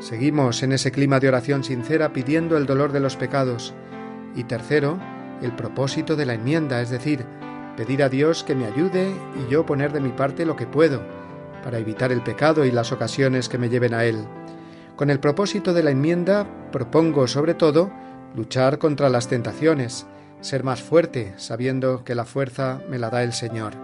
Seguimos 0.00 0.62
en 0.62 0.72
ese 0.72 0.90
clima 0.90 1.20
de 1.20 1.28
oración 1.28 1.64
sincera 1.64 2.12
pidiendo 2.12 2.56
el 2.56 2.66
dolor 2.66 2.92
de 2.92 3.00
los 3.00 3.16
pecados. 3.16 3.72
Y 4.34 4.44
tercero, 4.44 4.98
el 5.40 5.52
propósito 5.52 6.16
de 6.16 6.26
la 6.26 6.34
enmienda, 6.34 6.82
es 6.82 6.90
decir, 6.90 7.24
pedir 7.76 8.02
a 8.02 8.08
Dios 8.08 8.44
que 8.44 8.54
me 8.54 8.66
ayude 8.66 9.08
y 9.08 9.50
yo 9.50 9.64
poner 9.64 9.92
de 9.92 10.00
mi 10.00 10.10
parte 10.10 10.44
lo 10.44 10.56
que 10.56 10.66
puedo, 10.66 11.00
para 11.64 11.78
evitar 11.78 12.12
el 12.12 12.22
pecado 12.22 12.64
y 12.64 12.70
las 12.70 12.92
ocasiones 12.92 13.48
que 13.48 13.56
me 13.56 13.68
lleven 13.68 13.94
a 13.94 14.04
él. 14.04 14.26
Con 14.96 15.08
el 15.08 15.20
propósito 15.20 15.72
de 15.72 15.82
la 15.82 15.90
enmienda 15.90 16.46
propongo 16.70 17.26
sobre 17.26 17.54
todo 17.54 17.90
luchar 18.36 18.78
contra 18.78 19.08
las 19.08 19.28
tentaciones, 19.28 20.06
ser 20.40 20.64
más 20.64 20.82
fuerte, 20.82 21.34
sabiendo 21.36 22.04
que 22.04 22.14
la 22.14 22.24
fuerza 22.24 22.82
me 22.88 22.98
la 22.98 23.10
da 23.10 23.22
el 23.22 23.32
Señor. 23.32 23.74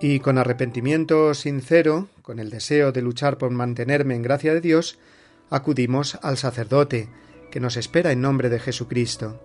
Y 0.00 0.20
con 0.20 0.36
arrepentimiento 0.36 1.32
sincero, 1.32 2.08
con 2.22 2.38
el 2.38 2.50
deseo 2.50 2.92
de 2.92 3.00
luchar 3.00 3.38
por 3.38 3.50
mantenerme 3.50 4.14
en 4.14 4.22
gracia 4.22 4.52
de 4.52 4.60
Dios, 4.60 4.98
acudimos 5.48 6.18
al 6.22 6.36
sacerdote, 6.36 7.08
que 7.50 7.60
nos 7.60 7.76
espera 7.76 8.12
en 8.12 8.20
nombre 8.20 8.50
de 8.50 8.58
Jesucristo. 8.58 9.40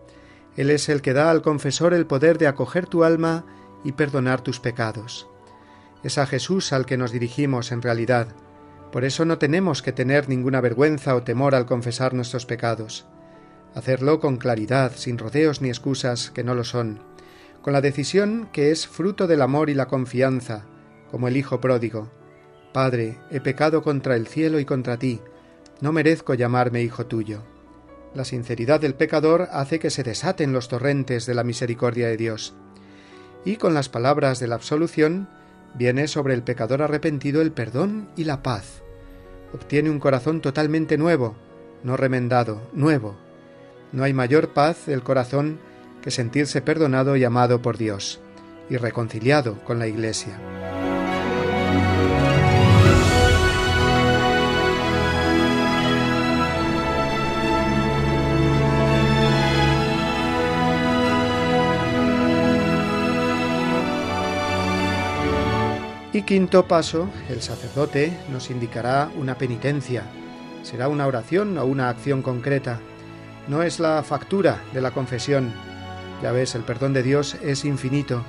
Él 0.57 0.69
es 0.69 0.89
el 0.89 1.01
que 1.01 1.13
da 1.13 1.31
al 1.31 1.41
confesor 1.41 1.93
el 1.93 2.07
poder 2.07 2.37
de 2.37 2.47
acoger 2.47 2.87
tu 2.87 3.03
alma 3.03 3.45
y 3.83 3.93
perdonar 3.93 4.41
tus 4.41 4.59
pecados. 4.59 5.27
Es 6.03 6.17
a 6.17 6.25
Jesús 6.25 6.73
al 6.73 6.85
que 6.85 6.97
nos 6.97 7.11
dirigimos 7.11 7.71
en 7.71 7.81
realidad, 7.81 8.35
Por 8.91 9.05
eso 9.05 9.25
no 9.25 9.37
tenemos 9.37 9.81
que 9.81 9.91
tener 9.91 10.29
ninguna 10.29 10.61
vergüenza 10.61 11.15
o 11.15 11.23
temor 11.23 11.55
al 11.55 11.65
confesar 11.65 12.13
nuestros 12.13 12.45
pecados. 12.45 13.05
Hacerlo 13.75 14.19
con 14.19 14.37
claridad, 14.37 14.93
sin 14.95 15.17
rodeos 15.17 15.61
ni 15.61 15.69
excusas 15.69 16.31
que 16.31 16.43
no 16.43 16.55
lo 16.55 16.63
son, 16.63 16.99
con 17.61 17.73
la 17.73 17.81
decisión 17.81 18.49
que 18.51 18.71
es 18.71 18.87
fruto 18.87 19.27
del 19.27 19.41
amor 19.41 19.69
y 19.69 19.75
la 19.75 19.87
confianza, 19.87 20.65
como 21.11 21.27
el 21.27 21.37
Hijo 21.37 21.61
pródigo. 21.61 22.09
Padre, 22.73 23.19
he 23.29 23.41
pecado 23.41 23.83
contra 23.83 24.15
el 24.15 24.27
cielo 24.27 24.59
y 24.59 24.65
contra 24.65 24.97
ti, 24.97 25.21
no 25.81 25.93
merezco 25.93 26.33
llamarme 26.33 26.81
hijo 26.81 27.05
tuyo. 27.05 27.43
La 28.13 28.25
sinceridad 28.25 28.81
del 28.81 28.95
pecador 28.95 29.47
hace 29.51 29.79
que 29.79 29.89
se 29.89 30.03
desaten 30.03 30.51
los 30.51 30.67
torrentes 30.67 31.25
de 31.25 31.35
la 31.35 31.43
misericordia 31.43 32.07
de 32.07 32.17
Dios. 32.17 32.53
Y 33.45 33.55
con 33.55 33.73
las 33.73 33.87
palabras 33.87 34.39
de 34.39 34.47
la 34.47 34.55
absolución 34.55 35.29
viene 35.75 36.07
sobre 36.07 36.33
el 36.33 36.43
pecador 36.43 36.81
arrepentido 36.81 37.41
el 37.41 37.51
perdón 37.51 38.09
y 38.15 38.23
la 38.23 38.43
paz. 38.43 38.81
Obtiene 39.53 39.89
un 39.89 39.99
corazón 39.99 40.41
totalmente 40.41 40.97
nuevo, 40.97 41.35
no 41.83 41.97
remendado, 41.97 42.61
nuevo. 42.73 43.15
No 43.91 44.03
hay 44.03 44.13
mayor 44.13 44.49
paz 44.49 44.85
del 44.85 45.03
corazón 45.03 45.59
que 46.01 46.11
sentirse 46.11 46.61
perdonado 46.61 47.15
y 47.15 47.23
amado 47.23 47.61
por 47.61 47.77
Dios, 47.77 48.19
y 48.69 48.77
reconciliado 48.77 49.63
con 49.63 49.79
la 49.79 49.87
Iglesia. 49.87 50.78
Y 66.11 66.23
quinto 66.23 66.67
paso, 66.67 67.07
el 67.29 67.39
sacerdote 67.43 68.17
nos 68.31 68.49
indicará 68.49 69.11
una 69.15 69.37
penitencia. 69.37 70.03
Será 70.63 70.87
una 70.87 71.05
oración 71.05 71.55
o 71.59 71.65
una 71.65 71.89
acción 71.89 72.23
concreta. 72.23 72.79
No 73.47 73.61
es 73.61 73.79
la 73.79 74.01
factura 74.01 74.63
de 74.73 74.81
la 74.81 74.89
confesión. 74.89 75.53
Ya 76.23 76.31
ves, 76.31 76.55
el 76.55 76.63
perdón 76.63 76.93
de 76.93 77.03
Dios 77.03 77.35
es 77.43 77.63
infinito. 77.63 78.23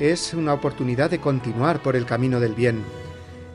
Es 0.00 0.32
una 0.32 0.54
oportunidad 0.54 1.10
de 1.10 1.20
continuar 1.20 1.82
por 1.82 1.96
el 1.96 2.06
camino 2.06 2.40
del 2.40 2.54
bien. 2.54 2.82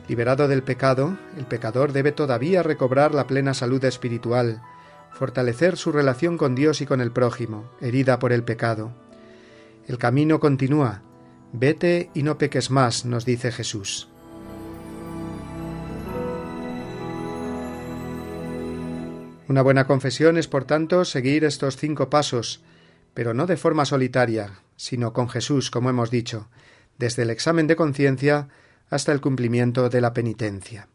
Liberado 0.06 0.46
del 0.46 0.62
pecado, 0.62 1.16
el 1.36 1.46
pecador 1.46 1.92
debe 1.92 2.12
todavía 2.12 2.62
recobrar 2.62 3.12
la 3.12 3.26
plena 3.26 3.54
salud 3.54 3.84
espiritual, 3.84 4.62
fortalecer 5.10 5.76
su 5.76 5.90
relación 5.90 6.38
con 6.38 6.54
Dios 6.54 6.80
y 6.80 6.86
con 6.86 7.00
el 7.00 7.10
prójimo, 7.10 7.64
herida 7.80 8.20
por 8.20 8.32
el 8.32 8.44
pecado. 8.44 8.92
El 9.88 9.98
camino 9.98 10.38
continúa, 10.38 11.02
Vete 11.56 12.10
y 12.14 12.24
no 12.24 12.36
peques 12.36 12.72
más, 12.72 13.04
nos 13.04 13.24
dice 13.24 13.52
Jesús. 13.52 14.08
Una 19.46 19.62
buena 19.62 19.86
confesión 19.86 20.36
es, 20.36 20.48
por 20.48 20.64
tanto, 20.64 21.04
seguir 21.04 21.44
estos 21.44 21.76
cinco 21.76 22.10
pasos, 22.10 22.60
pero 23.14 23.34
no 23.34 23.46
de 23.46 23.56
forma 23.56 23.84
solitaria, 23.84 24.62
sino 24.74 25.12
con 25.12 25.28
Jesús, 25.28 25.70
como 25.70 25.90
hemos 25.90 26.10
dicho, 26.10 26.48
desde 26.98 27.22
el 27.22 27.30
examen 27.30 27.68
de 27.68 27.76
conciencia 27.76 28.48
hasta 28.90 29.12
el 29.12 29.20
cumplimiento 29.20 29.88
de 29.90 30.00
la 30.00 30.12
penitencia. 30.12 30.88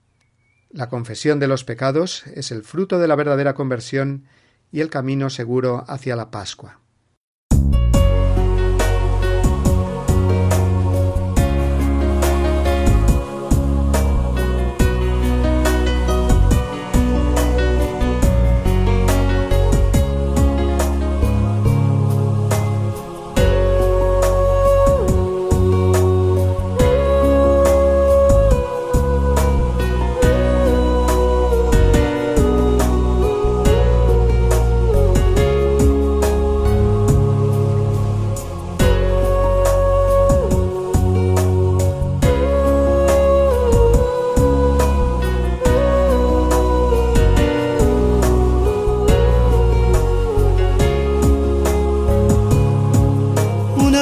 La 0.71 0.89
confesión 0.89 1.39
de 1.39 1.47
los 1.47 1.63
pecados 1.63 2.27
es 2.35 2.51
el 2.51 2.63
fruto 2.63 2.99
de 2.99 3.07
la 3.07 3.15
verdadera 3.15 3.53
conversión 3.53 4.25
y 4.73 4.81
el 4.81 4.89
camino 4.89 5.29
seguro 5.29 5.85
hacia 5.87 6.17
la 6.17 6.31
Pascua. 6.31 6.81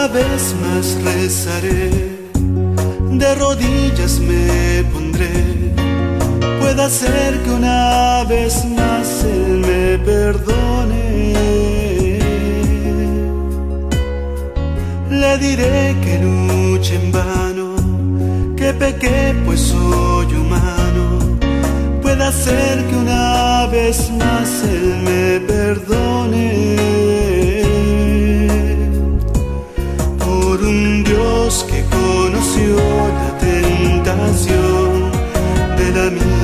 una 0.07 0.19
vez 0.19 0.55
más 0.61 0.97
rezaré, 1.03 1.89
de 3.11 3.35
rodillas 3.35 4.19
me 4.19 4.83
pondré. 4.93 5.73
Puede 6.59 6.89
ser 6.89 7.41
que 7.43 7.49
una 7.49 8.23
vez 8.23 8.63
más 8.65 9.25
Él 9.25 9.59
me 9.67 9.97
perdone. 9.99 11.33
Le 15.09 15.37
diré 15.39 15.95
que 16.03 16.19
luche 16.19 16.95
en 16.95 17.11
vano, 17.11 17.75
que 18.55 18.73
pequé 18.73 19.35
pues 19.45 19.59
soy 19.59 20.33
humano. 20.35 21.19
Puede 22.01 22.31
ser 22.31 22.85
que 22.87 22.95
una 22.95 23.67
vez 23.67 24.09
más 24.11 24.63
Él 24.63 25.01
me 25.03 25.39
perdone. 25.41 27.36
caminho. 36.09 36.36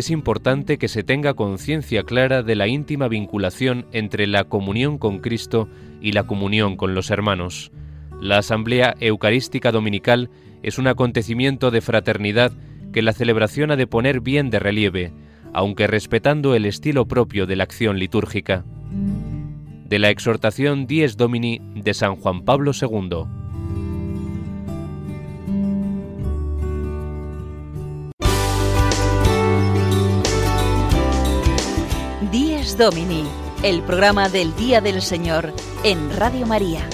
Es 0.00 0.10
importante 0.10 0.78
que 0.78 0.88
se 0.88 1.02
tenga 1.02 1.34
conciencia 1.34 2.02
clara 2.02 2.42
de 2.42 2.56
la 2.56 2.66
íntima 2.66 3.06
vinculación 3.06 3.86
entre 3.92 4.26
la 4.26 4.44
comunión 4.44 4.98
con 4.98 5.18
Cristo 5.18 5.68
y 6.00 6.12
la 6.12 6.24
comunión 6.24 6.76
con 6.76 6.94
los 6.94 7.10
hermanos. 7.10 7.70
La 8.20 8.38
Asamblea 8.38 8.94
Eucarística 8.98 9.70
Dominical 9.72 10.30
es 10.62 10.78
un 10.78 10.86
acontecimiento 10.86 11.70
de 11.70 11.82
fraternidad 11.82 12.52
que 12.92 13.02
la 13.02 13.12
celebración 13.12 13.70
ha 13.70 13.76
de 13.76 13.86
poner 13.86 14.20
bien 14.20 14.50
de 14.50 14.58
relieve, 14.58 15.12
aunque 15.52 15.86
respetando 15.86 16.54
el 16.54 16.66
estilo 16.66 17.06
propio 17.06 17.46
de 17.46 17.56
la 17.56 17.64
acción 17.64 17.98
litúrgica. 17.98 18.64
De 19.84 19.98
la 19.98 20.10
exhortación 20.10 20.86
Dies 20.86 21.16
Domini 21.16 21.60
de 21.74 21.94
San 21.94 22.16
Juan 22.16 22.42
Pablo 22.44 22.72
II. 22.72 23.39
Domini, 32.80 33.28
el 33.62 33.82
programa 33.82 34.30
del 34.30 34.56
Día 34.56 34.80
del 34.80 35.02
Señor 35.02 35.52
en 35.84 36.16
Radio 36.16 36.46
María. 36.46 36.88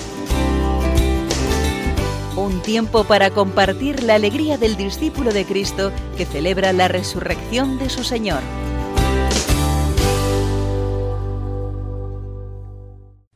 Un 2.37 2.61
tiempo 2.63 3.05
para 3.05 3.31
compartir 3.31 4.03
la 4.03 4.17
alegría 4.17 4.59
del 4.59 4.77
discípulo 4.77 5.33
de 5.33 5.45
Cristo 5.45 5.93
que 6.17 6.27
celebra 6.27 6.73
la 6.73 6.89
resurrección 6.89 7.79
de 7.79 7.89
su 7.89 8.03
Señor. 8.03 8.41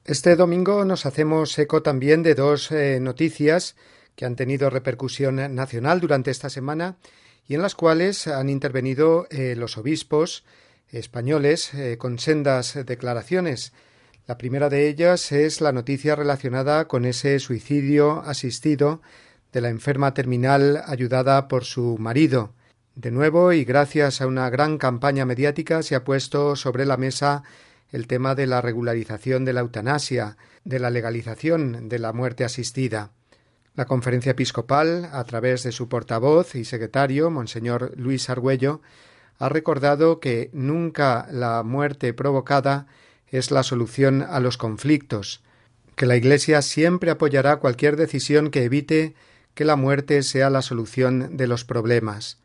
Este 0.04 0.34
domingo 0.34 0.84
nos 0.84 1.06
hacemos 1.06 1.56
eco 1.56 1.84
también 1.84 2.24
de 2.24 2.34
dos 2.34 2.72
eh, 2.72 2.98
noticias 3.00 3.76
que 4.16 4.24
han 4.24 4.34
tenido 4.34 4.70
repercusión 4.70 5.54
nacional 5.54 6.00
durante 6.00 6.32
esta 6.32 6.50
semana 6.50 6.98
y 7.46 7.54
en 7.54 7.62
las 7.62 7.76
cuales 7.76 8.26
han 8.26 8.48
intervenido 8.48 9.28
eh, 9.30 9.54
los 9.56 9.78
obispos 9.78 10.42
españoles 10.92 11.72
eh, 11.74 11.98
con 11.98 12.18
sendas 12.18 12.78
declaraciones. 12.86 13.72
La 14.26 14.38
primera 14.38 14.68
de 14.68 14.88
ellas 14.88 15.32
es 15.32 15.60
la 15.60 15.72
noticia 15.72 16.14
relacionada 16.14 16.86
con 16.86 17.04
ese 17.04 17.38
suicidio 17.40 18.20
asistido 18.20 19.02
de 19.52 19.60
la 19.60 19.68
enferma 19.68 20.14
terminal 20.14 20.82
ayudada 20.86 21.48
por 21.48 21.64
su 21.64 21.96
marido. 21.98 22.54
De 22.94 23.10
nuevo, 23.10 23.52
y 23.52 23.64
gracias 23.64 24.20
a 24.20 24.26
una 24.26 24.50
gran 24.50 24.78
campaña 24.78 25.24
mediática, 25.24 25.82
se 25.82 25.94
ha 25.94 26.04
puesto 26.04 26.54
sobre 26.56 26.86
la 26.86 26.96
mesa 26.96 27.42
el 27.90 28.06
tema 28.06 28.34
de 28.34 28.46
la 28.46 28.60
regularización 28.60 29.44
de 29.44 29.52
la 29.52 29.60
eutanasia, 29.60 30.36
de 30.64 30.78
la 30.78 30.90
legalización 30.90 31.88
de 31.88 31.98
la 31.98 32.12
muerte 32.12 32.44
asistida. 32.44 33.10
La 33.74 33.86
conferencia 33.86 34.32
episcopal, 34.32 35.08
a 35.12 35.24
través 35.24 35.62
de 35.62 35.72
su 35.72 35.88
portavoz 35.88 36.54
y 36.54 36.64
secretario, 36.64 37.30
Monseñor 37.30 37.92
Luis 37.96 38.28
Argüello, 38.28 38.80
ha 39.40 39.48
recordado 39.48 40.20
que 40.20 40.50
nunca 40.52 41.26
la 41.32 41.62
muerte 41.62 42.12
provocada 42.12 42.86
es 43.26 43.50
la 43.50 43.62
solución 43.62 44.22
a 44.22 44.38
los 44.38 44.58
conflictos, 44.58 45.42
que 45.96 46.04
la 46.04 46.16
Iglesia 46.16 46.60
siempre 46.60 47.10
apoyará 47.10 47.56
cualquier 47.56 47.96
decisión 47.96 48.50
que 48.50 48.64
evite 48.64 49.14
que 49.54 49.64
la 49.64 49.76
muerte 49.76 50.22
sea 50.22 50.50
la 50.50 50.60
solución 50.60 51.38
de 51.38 51.46
los 51.46 51.64
problemas. 51.64 52.38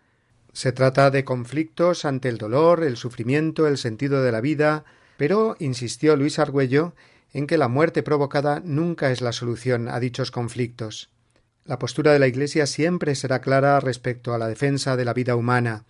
Se 0.53 0.71
trata 0.71 1.11
de 1.11 1.25
conflictos 1.25 2.05
ante 2.05 2.29
el 2.29 2.37
dolor, 2.37 2.81
el 2.81 2.95
sufrimiento, 2.95 3.67
el 3.67 3.77
sentido 3.77 4.23
de 4.23 4.31
la 4.31 4.39
vida, 4.39 4.85
pero 5.17 5.57
insistió 5.59 6.15
Luis 6.15 6.39
Argüello 6.39 6.93
en 7.33 7.45
que 7.45 7.57
la 7.57 7.67
muerte 7.67 8.03
provocada 8.03 8.61
nunca 8.63 9.11
es 9.11 9.19
la 9.19 9.33
solución 9.33 9.89
a 9.89 9.99
dichos 9.99 10.31
conflictos. 10.31 11.09
La 11.65 11.77
postura 11.77 12.13
de 12.13 12.19
la 12.19 12.27
Iglesia 12.27 12.65
siempre 12.65 13.15
será 13.15 13.41
clara 13.41 13.81
respecto 13.81 14.33
a 14.33 14.37
la 14.37 14.47
defensa 14.47 14.95
de 14.95 15.03
la 15.03 15.13
vida 15.13 15.35
humana 15.35 15.83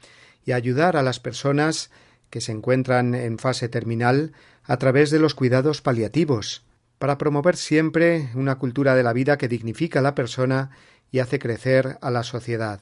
y 0.45 0.51
ayudar 0.51 0.95
a 0.95 1.03
las 1.03 1.19
personas 1.19 1.89
que 2.29 2.41
se 2.41 2.51
encuentran 2.51 3.15
en 3.15 3.37
fase 3.39 3.69
terminal 3.69 4.33
a 4.63 4.77
través 4.77 5.11
de 5.11 5.19
los 5.19 5.35
cuidados 5.35 5.81
paliativos, 5.81 6.63
para 6.97 7.17
promover 7.17 7.57
siempre 7.57 8.29
una 8.35 8.55
cultura 8.55 8.95
de 8.95 9.03
la 9.03 9.13
vida 9.13 9.37
que 9.37 9.47
dignifica 9.47 9.99
a 9.99 10.01
la 10.01 10.15
persona 10.15 10.71
y 11.11 11.19
hace 11.19 11.39
crecer 11.39 11.97
a 12.01 12.11
la 12.11 12.23
sociedad. 12.23 12.81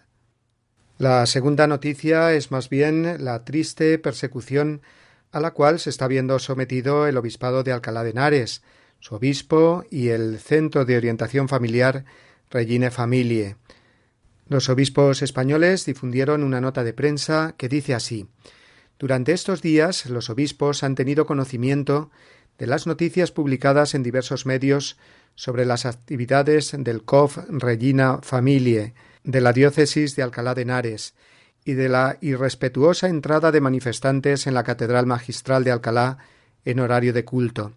La 0.97 1.26
segunda 1.26 1.68
noticia 1.68 2.34
es 2.34 2.51
más 2.51 2.70
bien 2.70 3.24
la 3.24 3.43
triste 3.43 3.97
persecución 3.97 4.82
a 5.32 5.39
la 5.39 5.51
cual 5.51 5.80
se 5.80 5.89
está 5.89 6.07
viendo 6.07 6.38
sometido 6.39 7.07
el 7.07 7.18
obispado 7.18 7.64
de 7.64 7.72
Alcalá 7.72 8.03
de 8.03 8.11
Henares, 8.11 8.61
su 8.99 9.16
obispo 9.16 9.84
y 9.89 10.09
el 10.09 10.39
Centro 10.39 10.86
de 10.86 10.95
Orientación 10.95 11.49
Familiar 11.49 12.05
Regine 12.49 12.91
Familie. 12.91 13.57
Los 14.47 14.69
obispos 14.69 15.21
españoles 15.21 15.85
difundieron 15.85 16.43
una 16.43 16.61
nota 16.61 16.83
de 16.83 16.93
prensa 16.93 17.55
que 17.57 17.69
dice 17.69 17.93
así 17.93 18.27
Durante 18.99 19.31
estos 19.31 19.61
días 19.61 20.05
los 20.07 20.29
obispos 20.29 20.83
han 20.83 20.95
tenido 20.95 21.25
conocimiento 21.25 22.11
de 22.57 22.67
las 22.67 22.85
noticias 22.85 23.31
publicadas 23.31 23.95
en 23.95 24.03
diversos 24.03 24.45
medios 24.45 24.97
sobre 25.35 25.65
las 25.65 25.85
actividades 25.85 26.75
del 26.77 27.03
COF 27.03 27.37
Regina 27.49 28.19
Familie 28.21 28.93
de 29.23 29.41
la 29.41 29.53
diócesis 29.53 30.15
de 30.15 30.23
Alcalá 30.23 30.53
de 30.53 30.63
Henares 30.63 31.15
y 31.65 31.73
de 31.73 31.89
la 31.89 32.17
irrespetuosa 32.21 33.07
entrada 33.07 33.51
de 33.51 33.61
manifestantes 33.61 34.47
en 34.47 34.53
la 34.53 34.63
Catedral 34.63 35.05
Magistral 35.05 35.63
de 35.63 35.71
Alcalá 35.71 36.17
en 36.65 36.79
horario 36.79 37.13
de 37.13 37.25
culto. 37.25 37.73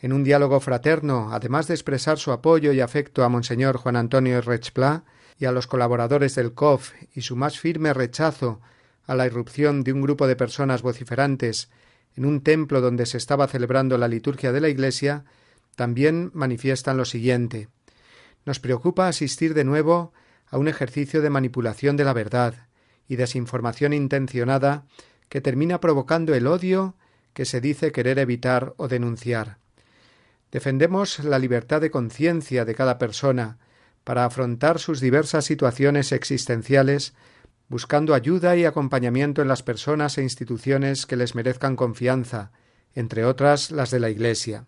En 0.00 0.12
un 0.12 0.24
diálogo 0.24 0.58
fraterno, 0.58 1.30
además 1.32 1.68
de 1.68 1.74
expresar 1.74 2.18
su 2.18 2.32
apoyo 2.32 2.72
y 2.72 2.80
afecto 2.80 3.22
a 3.22 3.28
Monseñor 3.28 3.76
Juan 3.76 3.96
Antonio 3.96 4.40
Rechplá 4.40 5.04
y 5.42 5.44
a 5.44 5.50
los 5.50 5.66
colaboradores 5.66 6.36
del 6.36 6.54
COF 6.54 6.92
y 7.16 7.22
su 7.22 7.34
más 7.34 7.58
firme 7.58 7.92
rechazo 7.92 8.60
a 9.04 9.16
la 9.16 9.26
irrupción 9.26 9.82
de 9.82 9.92
un 9.92 10.00
grupo 10.00 10.28
de 10.28 10.36
personas 10.36 10.82
vociferantes 10.82 11.68
en 12.14 12.26
un 12.26 12.42
templo 12.42 12.80
donde 12.80 13.06
se 13.06 13.18
estaba 13.18 13.48
celebrando 13.48 13.98
la 13.98 14.06
liturgia 14.06 14.52
de 14.52 14.60
la 14.60 14.68
Iglesia, 14.68 15.24
también 15.74 16.30
manifiestan 16.32 16.96
lo 16.96 17.04
siguiente 17.04 17.68
Nos 18.44 18.60
preocupa 18.60 19.08
asistir 19.08 19.52
de 19.52 19.64
nuevo 19.64 20.12
a 20.48 20.58
un 20.58 20.68
ejercicio 20.68 21.20
de 21.22 21.30
manipulación 21.30 21.96
de 21.96 22.04
la 22.04 22.12
verdad, 22.12 22.68
y 23.08 23.16
desinformación 23.16 23.92
intencionada 23.94 24.86
que 25.28 25.40
termina 25.40 25.80
provocando 25.80 26.36
el 26.36 26.46
odio 26.46 26.94
que 27.34 27.46
se 27.46 27.60
dice 27.60 27.90
querer 27.90 28.20
evitar 28.20 28.74
o 28.76 28.86
denunciar. 28.86 29.58
Defendemos 30.52 31.18
la 31.24 31.40
libertad 31.40 31.80
de 31.80 31.90
conciencia 31.90 32.64
de 32.64 32.76
cada 32.76 32.98
persona 32.98 33.58
para 34.04 34.24
afrontar 34.24 34.78
sus 34.78 35.00
diversas 35.00 35.44
situaciones 35.44 36.12
existenciales, 36.12 37.14
buscando 37.68 38.14
ayuda 38.14 38.56
y 38.56 38.64
acompañamiento 38.64 39.42
en 39.42 39.48
las 39.48 39.62
personas 39.62 40.18
e 40.18 40.22
instituciones 40.22 41.06
que 41.06 41.16
les 41.16 41.34
merezcan 41.34 41.76
confianza, 41.76 42.50
entre 42.94 43.24
otras 43.24 43.70
las 43.70 43.90
de 43.90 44.00
la 44.00 44.10
Iglesia. 44.10 44.66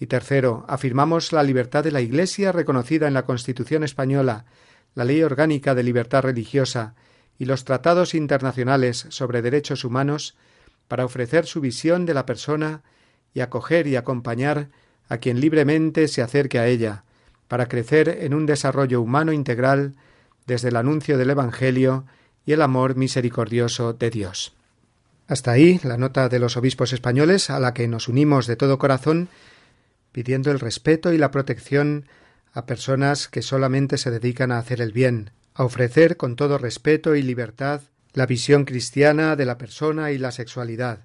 Y 0.00 0.06
tercero, 0.06 0.64
afirmamos 0.68 1.32
la 1.32 1.42
libertad 1.42 1.84
de 1.84 1.90
la 1.90 2.00
Iglesia 2.00 2.52
reconocida 2.52 3.08
en 3.08 3.14
la 3.14 3.24
Constitución 3.24 3.84
española, 3.84 4.46
la 4.94 5.04
Ley 5.04 5.22
Orgánica 5.22 5.74
de 5.74 5.82
Libertad 5.82 6.22
Religiosa 6.22 6.94
y 7.38 7.44
los 7.44 7.64
tratados 7.64 8.14
internacionales 8.14 9.06
sobre 9.10 9.42
derechos 9.42 9.84
humanos 9.84 10.36
para 10.88 11.04
ofrecer 11.04 11.46
su 11.46 11.60
visión 11.60 12.06
de 12.06 12.14
la 12.14 12.26
persona 12.26 12.82
y 13.34 13.40
acoger 13.40 13.86
y 13.86 13.96
acompañar 13.96 14.70
a 15.08 15.18
quien 15.18 15.40
libremente 15.40 16.08
se 16.08 16.22
acerque 16.22 16.58
a 16.58 16.66
ella, 16.66 17.04
para 17.48 17.66
crecer 17.66 18.08
en 18.20 18.34
un 18.34 18.46
desarrollo 18.46 19.00
humano 19.00 19.32
integral 19.32 19.94
desde 20.46 20.68
el 20.68 20.76
anuncio 20.76 21.18
del 21.18 21.30
Evangelio 21.30 22.04
y 22.46 22.52
el 22.52 22.62
amor 22.62 22.96
misericordioso 22.96 23.92
de 23.92 24.10
Dios. 24.10 24.54
Hasta 25.26 25.50
ahí 25.50 25.80
la 25.82 25.98
nota 25.98 26.28
de 26.28 26.38
los 26.38 26.56
obispos 26.56 26.92
españoles 26.92 27.50
a 27.50 27.60
la 27.60 27.74
que 27.74 27.88
nos 27.88 28.08
unimos 28.08 28.46
de 28.46 28.56
todo 28.56 28.78
corazón, 28.78 29.28
pidiendo 30.12 30.50
el 30.50 30.60
respeto 30.60 31.12
y 31.12 31.18
la 31.18 31.30
protección 31.30 32.06
a 32.54 32.64
personas 32.64 33.28
que 33.28 33.42
solamente 33.42 33.98
se 33.98 34.10
dedican 34.10 34.52
a 34.52 34.58
hacer 34.58 34.80
el 34.80 34.92
bien, 34.92 35.30
a 35.54 35.64
ofrecer 35.64 36.16
con 36.16 36.34
todo 36.34 36.56
respeto 36.56 37.14
y 37.14 37.22
libertad 37.22 37.82
la 38.14 38.24
visión 38.24 38.64
cristiana 38.64 39.36
de 39.36 39.44
la 39.44 39.58
persona 39.58 40.10
y 40.12 40.18
la 40.18 40.32
sexualidad. 40.32 41.04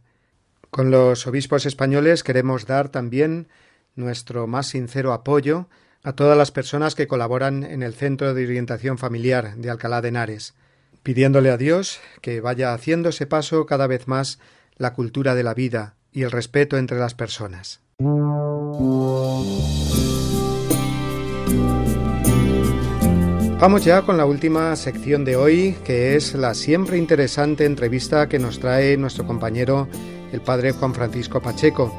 Con 0.69 0.89
los 0.89 1.27
obispos 1.27 1.65
españoles 1.65 2.23
queremos 2.23 2.65
dar 2.65 2.89
también 2.89 3.49
nuestro 3.95 4.47
más 4.47 4.67
sincero 4.67 5.11
apoyo 5.13 5.67
a 6.03 6.13
todas 6.13 6.37
las 6.37 6.51
personas 6.51 6.95
que 6.95 7.07
colaboran 7.07 7.63
en 7.63 7.81
el 7.81 7.93
Centro 7.93 8.33
de 8.33 8.45
Orientación 8.45 8.97
Familiar 8.97 9.55
de 9.55 9.69
Alcalá 9.69 10.01
de 10.01 10.09
Henares, 10.09 10.53
pidiéndole 11.01 11.49
a 11.49 11.57
Dios 11.57 12.01
que 12.21 12.41
vaya 12.41 12.73
haciéndose 12.73 13.25
paso 13.25 13.65
cada 13.65 13.87
vez 13.87 14.07
más 14.07 14.39
la 14.75 14.93
cultura 14.93 15.33
de 15.33 15.43
la 15.43 15.53
vida 15.53 15.95
y 16.11 16.23
el 16.23 16.31
respeto 16.31 16.77
entre 16.77 16.99
las 16.99 17.13
personas. 17.15 17.79
Vamos 23.59 23.85
ya 23.85 24.01
con 24.01 24.17
la 24.17 24.25
última 24.25 24.75
sección 24.75 25.23
de 25.23 25.37
hoy, 25.37 25.77
que 25.85 26.17
es 26.17 26.33
la 26.33 26.53
siempre 26.53 26.97
interesante 26.97 27.63
entrevista 27.63 28.27
que 28.27 28.39
nos 28.39 28.59
trae 28.59 28.97
nuestro 28.97 29.25
compañero 29.25 29.87
el 30.33 30.41
padre 30.41 30.73
Juan 30.73 30.93
Francisco 30.93 31.41
Pacheco. 31.41 31.93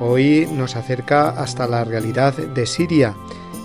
Hoy 0.00 0.48
nos 0.52 0.76
acerca 0.76 1.30
hasta 1.30 1.66
la 1.66 1.84
realidad 1.84 2.34
de 2.34 2.66
Siria, 2.66 3.14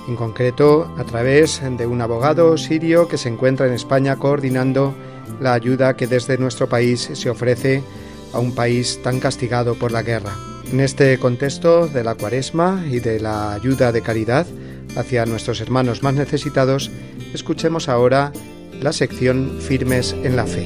en 0.08 0.16
concreto 0.16 0.94
a 0.98 1.04
través 1.04 1.62
de 1.78 1.86
un 1.86 2.02
abogado 2.02 2.58
sirio 2.58 3.08
que 3.08 3.18
se 3.18 3.30
encuentra 3.30 3.68
en 3.68 3.74
España 3.74 4.16
coordinando 4.18 4.94
la 5.40 5.54
ayuda 5.54 5.96
que 5.96 6.08
desde 6.08 6.38
nuestro 6.38 6.68
país 6.68 7.10
se 7.14 7.30
ofrece 7.30 7.84
a 8.34 8.40
un 8.40 8.54
país 8.54 9.00
tan 9.04 9.20
castigado 9.20 9.76
por 9.76 9.92
la 9.92 10.02
guerra. 10.02 10.34
En 10.72 10.80
este 10.80 11.18
contexto 11.20 11.88
de 11.88 12.04
la 12.04 12.16
cuaresma 12.16 12.84
y 12.90 13.00
de 13.00 13.20
la 13.20 13.54
ayuda 13.54 13.92
de 13.92 14.02
caridad 14.02 14.48
hacia 14.96 15.26
nuestros 15.26 15.62
hermanos 15.62 16.04
más 16.04 16.16
necesitados, 16.16 16.92
Escuchemos 17.34 17.90
ahora 17.90 18.32
la 18.80 18.94
sección 18.94 19.58
Firmes 19.60 20.14
en 20.24 20.36
la 20.36 20.46
Fe. 20.46 20.66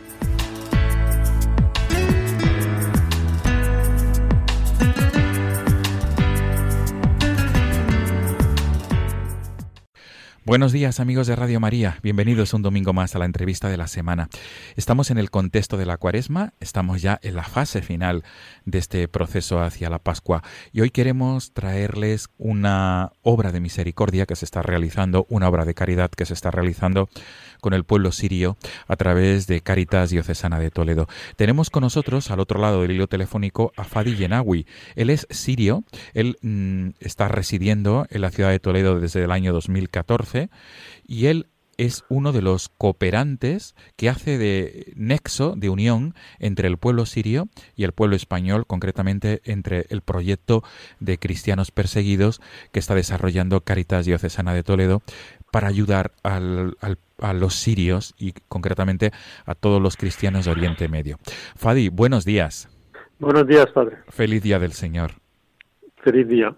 Buenos 10.43 10.71
días 10.71 10.99
amigos 10.99 11.27
de 11.27 11.35
Radio 11.35 11.59
María, 11.59 11.99
bienvenidos 12.01 12.55
un 12.55 12.63
domingo 12.63 12.93
más 12.93 13.15
a 13.15 13.19
la 13.19 13.25
entrevista 13.25 13.69
de 13.69 13.77
la 13.77 13.85
semana. 13.85 14.27
Estamos 14.75 15.11
en 15.11 15.19
el 15.19 15.29
contexto 15.29 15.77
de 15.77 15.85
la 15.85 15.97
cuaresma, 15.97 16.55
estamos 16.59 17.03
ya 17.03 17.19
en 17.21 17.35
la 17.35 17.43
fase 17.43 17.83
final 17.83 18.23
de 18.65 18.79
este 18.79 19.07
proceso 19.07 19.61
hacia 19.61 19.91
la 19.91 19.99
Pascua 19.99 20.41
y 20.73 20.81
hoy 20.81 20.89
queremos 20.89 21.53
traerles 21.53 22.29
una 22.39 23.11
obra 23.21 23.51
de 23.51 23.59
misericordia 23.59 24.25
que 24.25 24.35
se 24.35 24.45
está 24.45 24.63
realizando, 24.63 25.27
una 25.29 25.47
obra 25.47 25.63
de 25.63 25.75
caridad 25.75 26.09
que 26.09 26.25
se 26.25 26.33
está 26.33 26.49
realizando 26.49 27.07
con 27.61 27.73
el 27.73 27.85
pueblo 27.85 28.11
sirio 28.11 28.57
a 28.87 28.97
través 28.97 29.47
de 29.47 29.61
Caritas 29.61 30.09
Diocesana 30.09 30.59
de 30.59 30.71
Toledo. 30.71 31.07
Tenemos 31.37 31.69
con 31.69 31.81
nosotros 31.81 32.29
al 32.31 32.41
otro 32.41 32.59
lado 32.59 32.81
del 32.81 32.91
hilo 32.91 33.07
telefónico 33.07 33.71
a 33.77 33.85
Fadi 33.85 34.15
Yenawi. 34.15 34.65
Él 34.95 35.09
es 35.09 35.27
sirio, 35.29 35.83
él 36.13 36.37
mm, 36.41 36.89
está 36.99 37.27
residiendo 37.29 38.05
en 38.09 38.21
la 38.21 38.31
ciudad 38.31 38.49
de 38.49 38.59
Toledo 38.59 38.99
desde 38.99 39.23
el 39.23 39.31
año 39.31 39.53
2014 39.53 40.49
y 41.07 41.27
él 41.27 41.47
es 41.77 42.03
uno 42.09 42.31
de 42.31 42.43
los 42.43 42.69
cooperantes 42.69 43.75
que 43.95 44.07
hace 44.07 44.37
de 44.37 44.93
nexo, 44.95 45.55
de 45.55 45.69
unión 45.69 46.13
entre 46.37 46.67
el 46.67 46.77
pueblo 46.77 47.07
sirio 47.07 47.49
y 47.75 47.85
el 47.85 47.91
pueblo 47.91 48.15
español, 48.15 48.67
concretamente 48.67 49.41
entre 49.45 49.87
el 49.89 50.01
proyecto 50.01 50.63
de 50.99 51.17
cristianos 51.17 51.71
perseguidos 51.71 52.39
que 52.71 52.79
está 52.79 52.93
desarrollando 52.93 53.61
Caritas 53.61 54.05
Diocesana 54.05 54.53
de 54.53 54.61
Toledo 54.61 55.01
para 55.51 55.67
ayudar 55.67 56.13
al, 56.23 56.77
a 57.19 57.33
los 57.33 57.55
sirios 57.55 58.15
y 58.17 58.33
concretamente 58.47 59.11
a 59.45 59.55
todos 59.55 59.81
los 59.81 59.97
cristianos 59.97 60.45
de 60.45 60.51
Oriente 60.51 60.87
Medio. 60.87 61.17
Fadi, 61.55 61.89
buenos 61.89 62.25
días. 62.25 62.69
Buenos 63.19 63.45
días, 63.45 63.67
padre. 63.71 63.97
Feliz 64.09 64.41
día 64.41 64.57
del 64.57 64.71
Señor. 64.71 65.11
Feliz 65.97 66.27
día. 66.27 66.55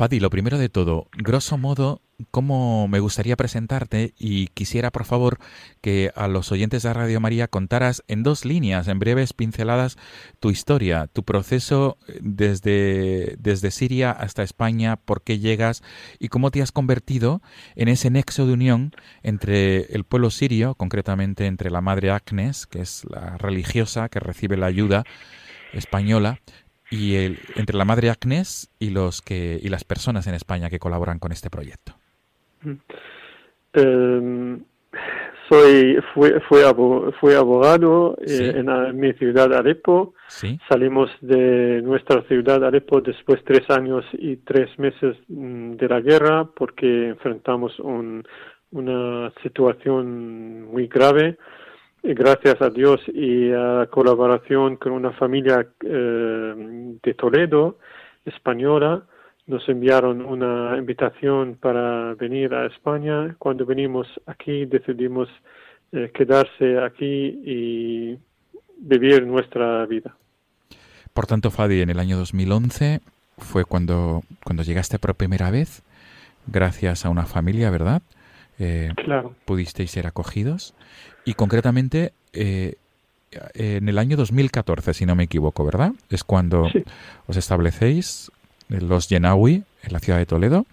Fadi, 0.00 0.18
lo 0.18 0.30
primero 0.30 0.56
de 0.56 0.70
todo, 0.70 1.08
grosso 1.12 1.58
modo, 1.58 2.00
¿cómo 2.30 2.88
me 2.88 3.00
gustaría 3.00 3.36
presentarte? 3.36 4.14
Y 4.18 4.46
quisiera, 4.46 4.90
por 4.90 5.04
favor, 5.04 5.36
que 5.82 6.10
a 6.16 6.26
los 6.26 6.50
oyentes 6.52 6.84
de 6.84 6.94
Radio 6.94 7.20
María 7.20 7.48
contaras 7.48 8.02
en 8.08 8.22
dos 8.22 8.46
líneas, 8.46 8.88
en 8.88 8.98
breves 8.98 9.34
pinceladas, 9.34 9.98
tu 10.38 10.48
historia, 10.48 11.06
tu 11.08 11.22
proceso 11.22 11.98
eh, 12.08 12.18
desde, 12.22 13.36
desde 13.40 13.70
Siria 13.70 14.10
hasta 14.10 14.42
España, 14.42 14.96
por 14.96 15.20
qué 15.20 15.38
llegas 15.38 15.82
y 16.18 16.28
cómo 16.28 16.50
te 16.50 16.62
has 16.62 16.72
convertido 16.72 17.42
en 17.76 17.88
ese 17.88 18.08
nexo 18.08 18.46
de 18.46 18.54
unión 18.54 18.92
entre 19.22 19.82
el 19.94 20.04
pueblo 20.04 20.30
sirio, 20.30 20.76
concretamente 20.76 21.44
entre 21.44 21.70
la 21.70 21.82
Madre 21.82 22.10
Agnes, 22.10 22.66
que 22.66 22.80
es 22.80 23.04
la 23.10 23.36
religiosa 23.36 24.08
que 24.08 24.18
recibe 24.18 24.56
la 24.56 24.64
ayuda 24.64 25.04
española, 25.74 26.40
y 26.90 27.16
el, 27.16 27.38
entre 27.56 27.76
la 27.76 27.84
madre 27.84 28.10
Agnes 28.10 28.68
y 28.78 28.90
los 28.90 29.22
que 29.22 29.58
y 29.62 29.68
las 29.68 29.84
personas 29.84 30.26
en 30.26 30.34
España 30.34 30.70
que 30.70 30.78
colaboran 30.78 31.18
con 31.18 31.32
este 31.32 31.48
proyecto. 31.50 31.94
Em, 33.72 34.64
soy 35.48 35.98
fue 36.14 36.40
fue, 36.48 37.36
abogado 37.36 38.16
eh, 38.26 38.52
en, 38.56 38.98
mi 38.98 39.12
ciudad 39.14 39.52
Alepo. 39.54 40.14
Salimos 40.68 41.10
de 41.20 41.80
nuestra 41.82 42.22
ciudad 42.22 42.64
Alepo 42.64 43.00
después 43.00 43.40
de 43.40 43.54
tres 43.54 43.70
años 43.70 44.04
y 44.12 44.36
tres 44.36 44.76
meses 44.78 45.16
mm, 45.28 45.72
de 45.72 45.88
la 45.88 46.00
guerra 46.00 46.48
porque 46.54 47.08
enfrentamos 47.08 47.78
un, 47.80 48.24
una 48.72 49.32
situación 49.42 50.62
muy 50.72 50.86
grave 50.86 51.36
gracias 52.02 52.60
a 52.60 52.70
Dios 52.70 53.00
y 53.08 53.50
a 53.52 53.86
colaboración 53.90 54.76
con 54.76 54.92
una 54.92 55.12
familia 55.12 55.66
eh, 55.84 56.96
de 57.02 57.14
Toledo, 57.14 57.78
española, 58.24 59.02
nos 59.46 59.68
enviaron 59.68 60.24
una 60.24 60.76
invitación 60.78 61.56
para 61.60 62.14
venir 62.14 62.54
a 62.54 62.66
España. 62.66 63.34
Cuando 63.38 63.66
venimos 63.66 64.06
aquí 64.26 64.66
decidimos 64.66 65.28
eh, 65.92 66.10
quedarse 66.14 66.78
aquí 66.78 67.40
y 67.44 68.18
vivir 68.78 69.26
nuestra 69.26 69.84
vida. 69.86 70.16
Por 71.12 71.26
tanto, 71.26 71.50
Fadi, 71.50 71.82
en 71.82 71.90
el 71.90 71.98
año 71.98 72.16
2011 72.16 73.00
fue 73.38 73.64
cuando, 73.64 74.22
cuando 74.44 74.62
llegaste 74.62 74.98
por 74.98 75.16
primera 75.16 75.50
vez, 75.50 75.82
gracias 76.46 77.04
a 77.04 77.10
una 77.10 77.26
familia, 77.26 77.70
¿verdad? 77.70 78.02
Eh, 78.60 78.92
claro. 78.94 79.34
Pudisteis 79.46 79.90
ser 79.90 80.06
acogidos. 80.06 80.74
Y 81.24 81.34
concretamente, 81.34 82.12
eh, 82.32 82.74
en 83.54 83.88
el 83.88 83.98
año 83.98 84.16
2014, 84.16 84.94
si 84.94 85.06
no 85.06 85.16
me 85.16 85.24
equivoco, 85.24 85.64
¿verdad? 85.64 85.92
Es 86.10 86.22
cuando 86.22 86.68
os 87.26 87.36
establecéis 87.36 88.30
los 88.68 89.08
Yenawi 89.08 89.64
en 89.82 89.92
la 89.92 89.98
ciudad 89.98 90.18
de 90.18 90.26
Toledo. 90.26 90.66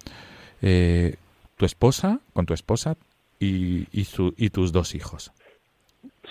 Eh, 0.61 1.15
tu 1.55 1.65
esposa, 1.65 2.19
con 2.33 2.45
tu 2.45 2.53
esposa 2.53 2.95
y, 3.39 3.87
y, 3.91 4.03
su, 4.03 4.33
y 4.37 4.49
tus 4.49 4.71
dos 4.71 4.93
hijos. 4.93 5.31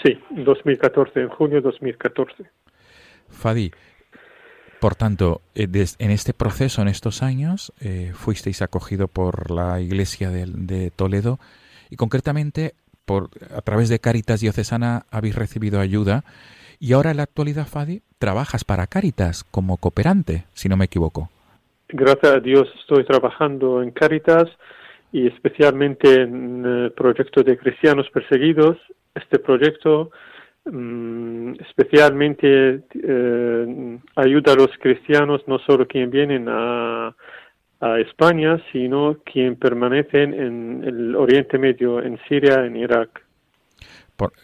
Sí, 0.05 0.19
2014, 0.31 1.21
en 1.21 1.29
junio 1.31 1.57
de 1.57 1.63
2014. 1.63 2.45
Fadi, 3.29 3.73
por 4.81 4.95
tanto, 4.95 5.41
eh, 5.55 5.69
en 5.99 6.11
este 6.11 6.35
proceso, 6.35 6.83
en 6.83 6.89
estos 6.89 7.23
años, 7.23 7.73
fuisteis 8.15 8.63
acogido 8.63 9.09
por 9.09 9.51
la 9.51 9.81
Iglesia 9.81 10.31
de, 10.31 10.47
de 10.47 10.91
Toledo 10.91 11.39
y 11.91 11.97
concretamente 11.97 12.75
por, 13.05 13.31
a 13.57 13.63
través 13.63 13.89
de 13.89 14.01
Caritas 14.01 14.41
Diocesana 14.41 15.07
habéis 15.11 15.37
recibido 15.37 15.81
ayuda 15.81 16.25
y 16.79 16.93
ahora 16.93 17.13
en 17.13 17.17
la 17.17 17.23
actualidad, 17.23 17.67
Fadi, 17.67 18.03
trabajas 18.19 18.65
para 18.65 18.87
Caritas 18.87 19.45
como 19.45 19.79
cooperante, 19.79 20.45
si 20.53 20.69
no 20.69 20.77
me 20.77 20.85
equivoco. 20.85 21.31
Gracias 21.89 22.33
a 22.33 22.41
Dios 22.41 22.69
estoy 22.81 23.05
trabajando 23.05 23.83
en 23.83 23.93
Caritas 23.93 24.45
y 25.13 25.27
especialmente 25.29 26.23
en 26.23 26.65
el 26.67 26.93
proyecto 26.93 27.43
de 27.43 27.57
cristianos 27.57 28.11
perseguidos. 28.11 28.77
Este 29.15 29.39
proyecto 29.39 30.11
especialmente 31.61 32.83
eh, 32.95 33.99
ayuda 34.17 34.53
a 34.53 34.57
los 34.57 34.71
cristianos, 34.81 35.43
no 35.47 35.59
solo 35.61 35.87
quienes 35.87 36.11
vienen 36.11 36.47
a, 36.49 37.15
a 37.81 38.01
España, 38.01 38.61
sino 38.73 39.19
quien 39.25 39.57
permanecen 39.57 40.35
en 40.35 40.85
el 40.85 41.15
Oriente 41.15 41.59
Medio, 41.59 42.03
en 42.03 42.19
Siria, 42.29 42.65
en 42.65 42.77
Irak. 42.77 43.23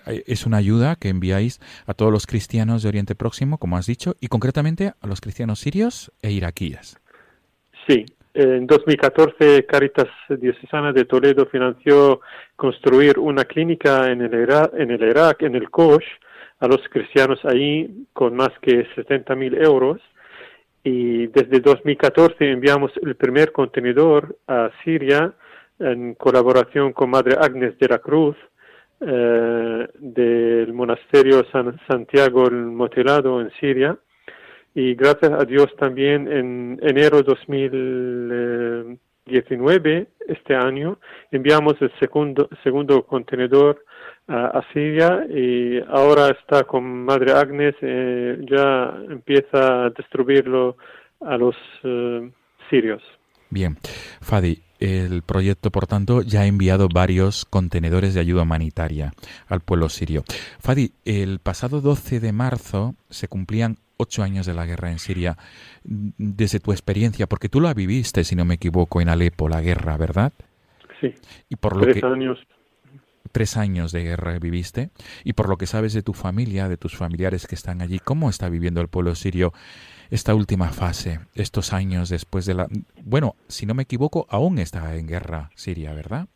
Eh, 0.06 0.22
es 0.26 0.46
una 0.46 0.58
ayuda 0.58 0.96
que 0.96 1.08
enviáis 1.08 1.60
a 1.86 1.94
todos 1.94 2.12
los 2.12 2.26
cristianos 2.26 2.82
de 2.82 2.88
Oriente 2.88 3.14
Próximo, 3.14 3.58
como 3.58 3.76
has 3.76 3.86
dicho, 3.86 4.14
y 4.20 4.28
concretamente 4.28 4.92
a 5.00 5.06
los 5.06 5.20
cristianos 5.20 5.60
sirios 5.60 6.12
e 6.22 6.30
iraquíes. 6.30 7.00
Sí, 7.86 8.04
en 8.34 8.66
2014 8.66 9.66
Caritas 9.66 10.08
Diocesana 10.28 10.92
de 10.92 11.04
Toledo 11.04 11.46
financió 11.46 12.20
construir 12.56 13.18
una 13.18 13.44
clínica 13.44 14.10
en 14.10 14.22
el 14.22 14.34
Irak, 14.34 14.72
en 14.74 14.90
el, 14.90 15.02
Irak, 15.02 15.42
en 15.42 15.54
el 15.54 15.70
Kosh, 15.70 16.06
a 16.60 16.66
los 16.66 16.80
cristianos 16.88 17.44
ahí 17.44 18.06
con 18.12 18.34
más 18.34 18.50
que 18.60 18.86
70 18.94 19.34
mil 19.34 19.54
euros. 19.62 20.00
Y 20.84 21.26
desde 21.28 21.60
2014 21.60 22.50
enviamos 22.50 22.92
el 23.02 23.16
primer 23.16 23.52
contenedor 23.52 24.36
a 24.48 24.70
Siria 24.82 25.32
en 25.78 26.14
colaboración 26.14 26.92
con 26.92 27.10
Madre 27.10 27.36
Agnes 27.40 27.78
de 27.78 27.88
la 27.88 27.98
Cruz 27.98 28.36
eh, 29.00 29.88
del 29.98 30.72
monasterio 30.72 31.44
San 31.50 31.78
Santiago 31.88 32.46
el 32.46 32.54
Motelado 32.54 33.40
en 33.40 33.50
Siria 33.60 33.96
y 34.74 34.94
gracias 34.94 35.32
a 35.32 35.44
Dios 35.44 35.68
también 35.78 36.30
en 36.30 36.78
enero 36.82 37.22
2019 37.22 40.08
este 40.28 40.54
año 40.54 40.98
enviamos 41.30 41.74
el 41.80 41.90
segundo 41.98 42.50
segundo 42.62 43.04
contenedor 43.04 43.82
a, 44.28 44.62
Siria 44.72 45.26
y 45.28 45.80
ahora 45.88 46.28
está 46.28 46.64
con 46.64 47.04
Madre 47.04 47.32
Agnes, 47.32 47.74
eh, 47.82 48.38
ya 48.48 48.94
empieza 49.10 49.86
a 49.86 49.90
distribuirlo 49.90 50.76
a 51.20 51.36
los 51.36 51.56
eh, 51.84 52.30
sirios. 52.70 53.02
Bien, 53.50 53.76
Fadi, 54.20 54.62
el 54.80 55.22
proyecto, 55.22 55.70
por 55.70 55.86
tanto, 55.86 56.22
ya 56.22 56.40
ha 56.40 56.46
enviado 56.46 56.88
varios 56.92 57.44
contenedores 57.44 58.14
de 58.14 58.20
ayuda 58.20 58.42
humanitaria 58.42 59.12
al 59.46 59.60
pueblo 59.60 59.88
sirio. 59.88 60.24
Fadi, 60.58 60.92
el 61.04 61.38
pasado 61.38 61.80
12 61.80 62.20
de 62.20 62.32
marzo 62.32 62.94
se 63.10 63.28
cumplían 63.28 63.76
ocho 64.02 64.22
años 64.22 64.46
de 64.46 64.54
la 64.54 64.66
guerra 64.66 64.90
en 64.90 64.98
Siria. 64.98 65.36
Desde 65.84 66.60
tu 66.60 66.72
experiencia, 66.72 67.26
porque 67.26 67.48
tú 67.48 67.60
la 67.60 67.74
viviste, 67.74 68.24
si 68.24 68.36
no 68.36 68.44
me 68.44 68.54
equivoco, 68.54 69.00
en 69.00 69.08
Alepo, 69.08 69.48
la 69.48 69.60
guerra, 69.60 69.96
¿verdad? 69.96 70.32
Sí. 71.00 71.14
Y 71.48 71.56
por 71.56 71.76
lo 71.76 71.82
tres 71.82 72.04
años 72.04 72.38
tres 73.30 73.56
años 73.56 73.92
de 73.92 74.02
guerra 74.02 74.38
viviste 74.38 74.90
y 75.24 75.32
por 75.32 75.48
lo 75.48 75.56
que 75.56 75.66
sabes 75.66 75.94
de 75.94 76.02
tu 76.02 76.12
familia, 76.12 76.68
de 76.68 76.76
tus 76.76 76.96
familiares 76.96 77.46
que 77.46 77.54
están 77.54 77.80
allí, 77.80 77.98
¿cómo 77.98 78.28
está 78.28 78.50
viviendo 78.50 78.82
el 78.82 78.88
pueblo 78.88 79.14
sirio 79.14 79.52
esta 80.12 80.34
última 80.34 80.68
fase, 80.68 81.20
estos 81.34 81.72
años 81.72 82.10
después 82.10 82.44
de 82.44 82.52
la... 82.52 82.66
Bueno, 83.02 83.34
si 83.48 83.64
no 83.64 83.72
me 83.72 83.84
equivoco, 83.84 84.26
aún 84.28 84.58
está 84.58 84.94
en 84.96 85.06
guerra 85.06 85.48
Siria, 85.54 85.94
¿verdad? 85.94 86.26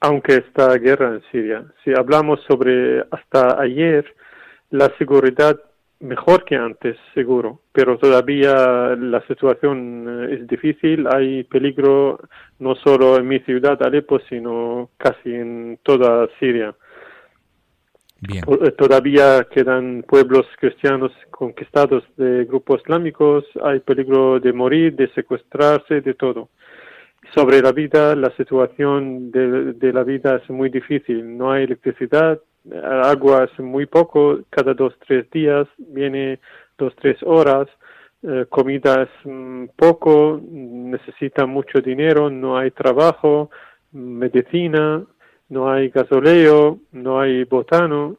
Aunque 0.00 0.38
está 0.38 0.76
guerra 0.78 1.14
en 1.14 1.22
Siria. 1.30 1.64
Si 1.84 1.92
hablamos 1.96 2.40
sobre 2.48 3.02
hasta 3.12 3.60
ayer, 3.60 4.04
la 4.70 4.90
seguridad 4.98 5.56
mejor 6.02 6.44
que 6.44 6.56
antes, 6.56 6.96
seguro, 7.14 7.60
pero 7.72 7.96
todavía 7.96 8.96
la 8.98 9.24
situación 9.26 10.06
eh, 10.08 10.34
es 10.34 10.46
difícil. 10.46 11.06
Hay 11.06 11.44
peligro 11.44 12.18
no 12.58 12.74
solo 12.74 13.16
en 13.16 13.28
mi 13.28 13.38
ciudad, 13.40 13.80
Alepo, 13.82 14.18
sino 14.28 14.90
casi 14.98 15.34
en 15.34 15.78
toda 15.82 16.28
Siria. 16.38 16.74
Eh, 18.28 18.70
todavía 18.78 19.46
quedan 19.50 20.04
pueblos 20.06 20.46
cristianos 20.58 21.10
conquistados 21.30 22.04
de 22.16 22.44
grupos 22.44 22.80
islámicos, 22.82 23.44
hay 23.64 23.80
peligro 23.80 24.38
de 24.38 24.52
morir, 24.52 24.94
de 24.94 25.08
secuestrarse, 25.12 26.00
de 26.00 26.14
todo. 26.14 26.50
Sobre 27.34 27.60
la 27.60 27.72
vida, 27.72 28.14
la 28.14 28.30
situación 28.36 29.30
de, 29.30 29.72
de 29.72 29.92
la 29.92 30.04
vida 30.04 30.40
es 30.42 30.50
muy 30.50 30.68
difícil. 30.68 31.36
No 31.36 31.50
hay 31.50 31.64
electricidad, 31.64 32.40
agua 32.82 33.44
es 33.44 33.58
muy 33.58 33.86
poco, 33.86 34.40
cada 34.50 34.74
dos, 34.74 34.94
tres 35.06 35.30
días 35.30 35.66
viene 35.78 36.38
dos, 36.78 36.94
tres 36.96 37.16
horas, 37.22 37.68
eh, 38.22 38.46
comida 38.48 39.02
es 39.02 39.08
mm, 39.24 39.66
poco, 39.76 40.40
necesita 40.48 41.46
mucho 41.46 41.80
dinero, 41.80 42.30
no 42.30 42.56
hay 42.56 42.70
trabajo, 42.70 43.50
medicina, 43.92 45.04
no 45.48 45.70
hay 45.70 45.88
gasoleo, 45.88 46.78
no 46.92 47.20
hay 47.20 47.44
botano, 47.44 48.16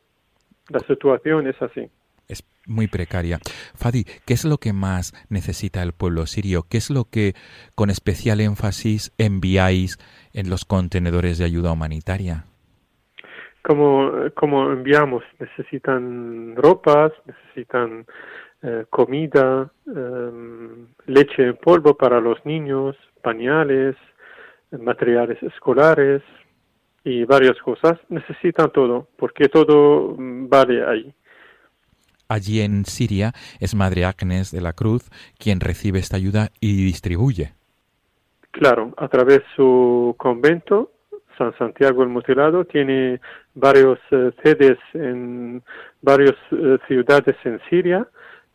la 0.70 0.80
situación 0.80 1.48
es 1.48 1.62
así. 1.62 1.90
Es 2.28 2.44
muy 2.68 2.88
precaria. 2.88 3.40
Fadi, 3.76 4.06
¿qué 4.26 4.34
es 4.34 4.46
lo 4.46 4.58
que 4.58 4.74
más 4.74 5.14
necesita 5.30 5.84
el 5.84 5.94
pueblo 5.94 6.26
sirio? 6.26 6.66
¿Qué 6.70 6.78
es 6.78 6.90
lo 6.90 7.06
que 7.06 7.34
con 7.76 7.90
especial 7.90 8.40
énfasis 8.40 9.14
enviáis 9.18 10.00
en 10.34 10.50
los 10.50 10.66
contenedores 10.66 11.38
de 11.38 11.46
ayuda 11.46 11.72
humanitaria? 11.72 12.46
Como, 13.64 14.12
como 14.36 14.72
enviamos, 14.72 15.24
necesitan 15.40 16.56
ropas, 16.56 17.14
necesitan 17.26 18.06
eh, 18.62 18.86
comida, 18.90 19.72
em, 19.88 20.88
leche 21.06 21.48
en 21.48 21.56
polvo 21.56 21.96
para 21.96 22.20
los 22.20 22.46
niños, 22.46 22.96
pañales, 23.22 23.96
materiales 24.72 25.42
escolares 25.42 26.22
y 27.04 27.24
varias 27.24 27.58
cosas. 27.60 27.98
Necesitan 28.10 28.72
todo, 28.72 29.08
porque 29.18 29.48
todo 29.48 30.16
vale 30.18 30.86
ahí. 30.86 31.14
Allí 32.28 32.62
en 32.62 32.86
Siria 32.86 33.34
es 33.60 33.76
Madre 33.76 34.06
Agnes 34.06 34.52
de 34.52 34.62
la 34.62 34.74
Cruz 34.74 35.10
quien 35.38 35.60
recibe 35.60 36.00
esta 36.00 36.18
ayuda 36.18 36.50
y 36.60 36.86
distribuye. 36.86 37.54
Claro, 38.52 38.94
a 38.98 39.08
través 39.08 39.40
de 39.40 39.46
su 39.56 40.16
convento 40.18 40.94
San 41.38 41.56
Santiago 41.58 42.04
el 42.04 42.10
Mutilado 42.10 42.66
tiene 42.66 43.20
varios 43.56 44.00
eh, 44.12 44.32
sedes 44.44 44.78
en 44.94 45.62
varias 46.02 46.36
eh, 46.52 46.78
ciudades 46.88 47.36
en 47.44 47.60
Siria 47.70 48.08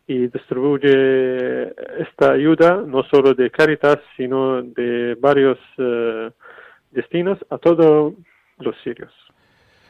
y 0.07 0.27
distribuye 0.27 1.73
esta 1.99 2.31
ayuda 2.31 2.83
no 2.85 3.03
solo 3.03 3.33
de 3.33 3.51
Caritas, 3.51 3.99
sino 4.17 4.61
de 4.63 5.15
varios 5.19 5.59
eh, 5.77 6.31
destinos 6.91 7.37
a 7.49 7.57
todos 7.59 8.13
los 8.57 8.75
sirios. 8.83 9.13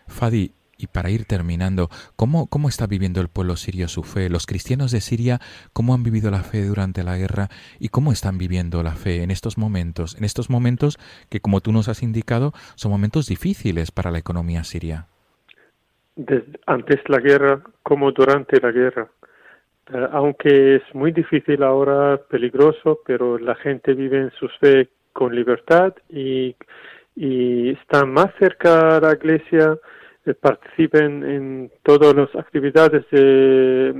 Fadi, 0.07 0.51
y 0.79 0.87
para 0.87 1.11
ir 1.11 1.25
terminando, 1.25 1.89
¿cómo, 2.15 2.47
¿cómo 2.47 2.69
está 2.69 2.87
viviendo 2.87 3.19
el 3.19 3.27
pueblo 3.27 3.57
sirio 3.57 3.89
su 3.89 4.03
fe? 4.03 4.29
Los 4.29 4.45
cristianos 4.45 4.91
de 4.91 5.01
Siria, 5.01 5.39
¿cómo 5.73 5.93
han 5.93 6.03
vivido 6.03 6.31
la 6.31 6.41
fe 6.41 6.65
durante 6.65 7.03
la 7.03 7.17
guerra 7.17 7.49
y 7.79 7.89
cómo 7.89 8.13
están 8.13 8.37
viviendo 8.37 8.81
la 8.81 8.93
fe 8.93 9.21
en 9.21 9.29
estos 9.29 9.57
momentos? 9.57 10.15
En 10.17 10.23
estos 10.23 10.49
momentos 10.49 10.97
que, 11.29 11.41
como 11.41 11.59
tú 11.59 11.73
nos 11.73 11.89
has 11.89 12.01
indicado, 12.01 12.53
son 12.75 12.91
momentos 12.91 13.27
difíciles 13.27 13.91
para 13.91 14.09
la 14.09 14.19
economía 14.19 14.63
siria. 14.63 15.07
Desde 16.15 16.59
antes 16.65 17.01
la 17.07 17.19
guerra 17.19 17.61
como 17.83 18.11
durante 18.13 18.59
la 18.61 18.71
guerra. 18.71 19.09
Eh, 19.93 20.07
aunque 20.13 20.77
es 20.77 20.83
muy 20.93 21.11
difícil 21.11 21.61
ahora, 21.61 22.17
peligroso, 22.29 22.99
pero 23.05 23.37
la 23.37 23.55
gente 23.55 23.93
vive 23.93 24.17
en 24.17 24.31
su 24.31 24.47
fe 24.61 24.87
con 25.11 25.35
libertad 25.35 25.93
y 26.07 26.55
está 27.15 28.05
más 28.05 28.29
cerca 28.39 28.95
a 28.95 29.01
la 29.01 29.13
iglesia 29.13 29.77
participen 30.33 31.23
en 31.23 31.71
todas 31.83 32.15
las 32.15 32.33
actividades 32.35 33.05
de, 33.11 33.93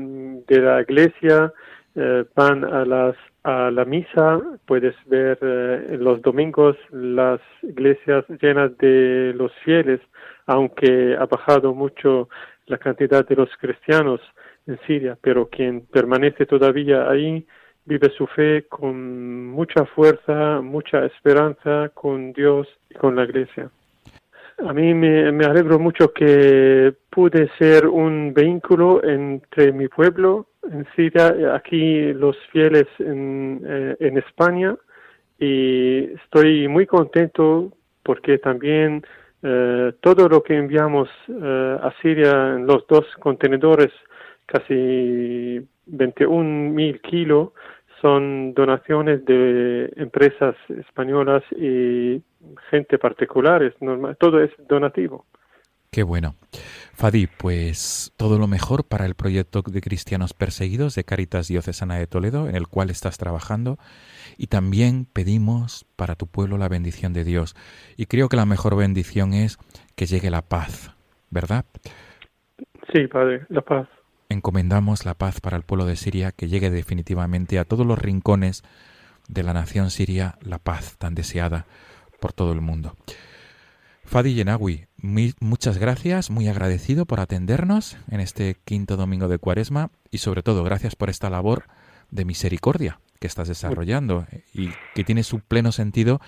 la 0.48 0.82
iglesia, 0.82 1.54
eh, 1.96 2.26
van 2.36 2.64
a, 2.64 2.86
las, 2.86 3.16
a 3.44 3.72
la 3.72 3.86
misa, 3.86 4.40
puedes 4.66 4.96
ver 5.06 5.38
eh, 5.42 5.98
los 6.00 6.22
domingos 6.22 6.76
las 6.92 7.42
iglesias 7.62 8.26
llenas 8.42 8.78
de 8.78 9.34
los 9.36 9.52
fieles, 9.64 10.00
aunque 10.46 11.16
ha 11.18 11.26
bajado 11.26 11.74
mucho 11.74 12.30
la 12.68 12.78
cantidad 12.78 13.28
de 13.28 13.36
los 13.36 13.50
cristianos 13.58 14.22
en 14.68 14.80
Siria, 14.86 15.18
pero 15.22 15.50
quien 15.50 15.82
permanece 15.82 16.46
todavía 16.46 17.10
ahí 17.10 17.46
vive 17.86 18.12
su 18.16 18.28
fe 18.28 18.66
con 18.70 19.48
mucha 19.48 19.86
fuerza, 19.86 20.62
mucha 20.62 21.06
esperanza 21.06 21.90
con 21.94 22.34
Dios 22.34 22.68
y 22.90 22.94
con 22.94 23.16
la 23.16 23.24
iglesia. 23.24 23.72
A 24.66 24.74
mí 24.74 24.94
me, 24.94 25.32
me, 25.32 25.46
alegro 25.46 25.80
mucho 25.80 26.12
que 26.12 26.94
pude 27.10 27.50
ser 27.58 27.88
un 27.88 28.34
vínculo 28.34 29.02
entre 29.04 29.72
mi 29.72 29.88
pueblo 29.88 30.48
en 30.70 30.86
Siria, 30.96 31.56
aquí 31.56 32.12
los 32.14 32.36
fieles 32.52 32.88
en, 33.00 33.62
eh, 33.66 33.96
en 34.00 34.18
España, 34.18 34.76
y 35.40 36.12
estoy 36.24 36.68
muy 36.68 36.86
contento 36.86 37.72
porque 38.04 38.38
también 38.40 39.04
eh, 39.44 39.94
todo 40.02 40.28
lo 40.28 40.44
que 40.44 40.58
enviamos 40.58 41.08
eh, 41.30 41.78
a 41.82 41.94
Siria 42.02 42.56
en 42.56 42.68
los 42.68 42.86
dos 42.88 43.06
contenedores, 43.20 43.92
casi 44.46 45.66
21 45.86 46.74
mil 46.74 47.00
kilos, 47.02 47.52
son 48.02 48.54
donaciones 48.54 49.26
de 49.26 49.92
empresas 49.96 50.56
españolas 50.70 51.44
y 51.52 52.22
gente 52.70 52.98
particulares, 52.98 53.74
normal, 53.82 54.18
todo 54.18 54.42
es 54.42 54.52
donativo. 54.68 55.26
Qué 55.92 56.04
bueno. 56.04 56.36
Fadi, 56.94 57.28
pues 57.28 58.14
todo 58.16 58.38
lo 58.38 58.48
mejor 58.48 58.84
para 58.84 59.06
el 59.06 59.16
proyecto 59.16 59.64
de 59.64 59.82
cristianos 59.82 60.34
perseguidos 60.34 60.94
de 60.94 61.04
Caritas 61.04 61.48
Diocesana 61.48 61.96
de 61.96 62.06
Toledo, 62.06 62.48
en 62.48 62.56
el 62.56 62.68
cual 62.68 62.92
estás 62.92 63.18
trabajando, 63.18 63.78
y 64.38 64.48
también 64.48 65.08
pedimos 65.12 65.86
para 65.96 66.16
tu 66.16 66.28
pueblo 66.28 66.58
la 66.58 66.70
bendición 66.70 67.14
de 67.14 67.24
Dios. 67.24 67.56
Y 67.98 68.06
creo 68.06 68.30
que 68.30 68.38
la 68.38 68.46
mejor 68.46 68.76
bendición 68.78 69.34
es 69.34 69.58
que 69.96 70.06
llegue 70.06 70.30
la 70.30 70.44
paz, 70.44 70.96
¿verdad? 71.32 71.66
Sí, 72.94 73.08
Padre, 73.08 73.46
la 73.50 73.62
paz. 73.62 73.88
Encomendamos 74.30 75.06
la 75.06 75.16
paz 75.16 75.42
para 75.42 75.58
el 75.58 75.64
pueblo 75.64 75.86
de 75.86 75.96
Siria, 75.96 76.32
que 76.32 76.48
llegue 76.48 76.70
definitivamente 76.70 77.58
a 77.58 77.66
todos 77.66 77.86
los 77.86 77.98
rincones 77.98 78.64
de 79.28 79.44
la 79.44 79.54
nación 79.54 79.90
siria 79.90 80.36
la 80.42 80.60
paz 80.60 80.98
tan 80.98 81.16
deseada 81.16 81.66
por 82.20 82.34
todo 82.34 82.54
el 82.54 82.62
mundo. 82.62 82.94
Fadi 84.04 84.34
Yenawi, 84.34 84.86
muchas 85.40 85.78
gracias, 85.78 86.32
muy 86.32 86.48
agradecido 86.48 87.06
por 87.06 87.20
atendernos 87.20 87.98
en 88.12 88.20
este 88.20 88.56
quinto 88.66 88.98
domingo 88.98 89.28
de 89.28 89.38
Cuaresma 89.38 89.90
y 90.10 90.18
sobre 90.18 90.42
todo 90.42 90.64
gracias 90.64 90.96
por 90.96 91.10
esta 91.10 91.30
labor 91.30 91.66
de 92.10 92.26
misericordia 92.26 93.00
que 93.20 93.28
estás 93.28 93.48
desarrollando 93.48 94.26
y 94.54 94.70
que 94.96 95.04
tiene 95.04 95.24
su 95.24 95.42
pleno 95.42 95.72
sentido 95.72 96.20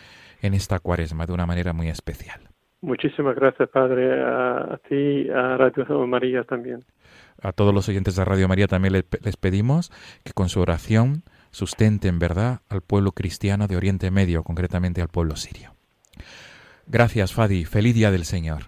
en 0.42 0.54
esta 0.54 0.80
Cuaresma 0.80 1.26
de 1.26 1.34
una 1.34 1.46
manera 1.46 1.74
muy 1.74 1.88
especial. 1.90 2.42
Muchísimas 2.82 3.36
gracias, 3.36 3.70
Padre, 3.70 4.22
a, 4.24 4.80
ti, 4.90 5.30
a 5.30 5.58
Radio 5.58 6.08
María 6.08 6.44
también. 6.44 6.84
A 7.42 7.52
todos 7.52 7.74
los 7.74 7.90
oyentes 7.90 8.16
de 8.16 8.24
Radio 8.24 8.48
María 8.48 8.68
también 8.68 8.94
les 8.94 9.38
pedimos 9.38 9.92
que 10.24 10.34
con 10.34 10.50
su 10.50 10.60
oración 10.62 11.24
sustenten, 11.52 12.20
¿verdad?, 12.20 12.62
al 12.70 12.82
pueblo 12.82 13.12
cristiano 13.12 13.68
de 13.68 13.76
Oriente 13.76 14.12
Medio, 14.12 14.44
concretamente 14.44 15.02
al 15.02 15.10
pueblo 15.10 15.36
sirio. 15.36 15.74
Gracias, 16.88 17.34
Fadi. 17.34 17.66
Feliz 17.66 17.96
día 17.96 18.12
del 18.12 18.26
Señor. 18.26 18.64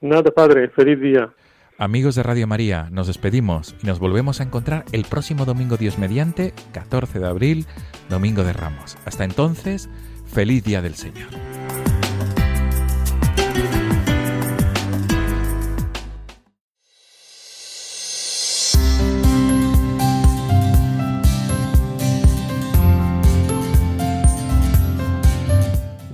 Nada, 0.00 0.30
Padre. 0.30 0.68
Feliz 0.68 1.00
día. 1.00 1.32
Amigos 1.76 2.14
de 2.14 2.22
Radio 2.22 2.46
María, 2.46 2.88
nos 2.92 3.08
despedimos 3.08 3.74
y 3.82 3.86
nos 3.86 3.98
volvemos 3.98 4.40
a 4.40 4.44
encontrar 4.44 4.84
el 4.92 5.04
próximo 5.04 5.44
domingo 5.44 5.76
Dios 5.76 5.98
mediante, 5.98 6.54
14 6.72 7.18
de 7.18 7.26
abril, 7.26 7.66
domingo 8.08 8.44
de 8.44 8.52
Ramos. 8.52 8.96
Hasta 9.04 9.24
entonces, 9.24 9.90
feliz 10.26 10.62
día 10.62 10.82
del 10.82 10.94
Señor. 10.94 11.30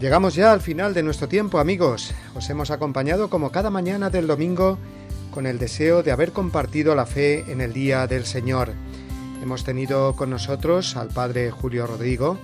Llegamos 0.00 0.34
ya 0.34 0.52
al 0.52 0.62
final 0.62 0.94
de 0.94 1.02
nuestro 1.02 1.28
tiempo, 1.28 1.58
amigos. 1.58 2.14
Os 2.34 2.48
hemos 2.48 2.70
acompañado 2.70 3.28
como 3.28 3.52
cada 3.52 3.68
mañana 3.68 4.08
del 4.08 4.26
domingo 4.26 4.78
con 5.30 5.46
el 5.46 5.58
deseo 5.58 6.02
de 6.02 6.10
haber 6.10 6.32
compartido 6.32 6.94
la 6.94 7.04
fe 7.04 7.44
en 7.52 7.60
el 7.60 7.74
Día 7.74 8.06
del 8.06 8.24
Señor. 8.24 8.72
Hemos 9.42 9.62
tenido 9.62 10.16
con 10.16 10.30
nosotros 10.30 10.96
al 10.96 11.08
Padre 11.08 11.50
Julio 11.50 11.86
Rodrigo, 11.86 12.38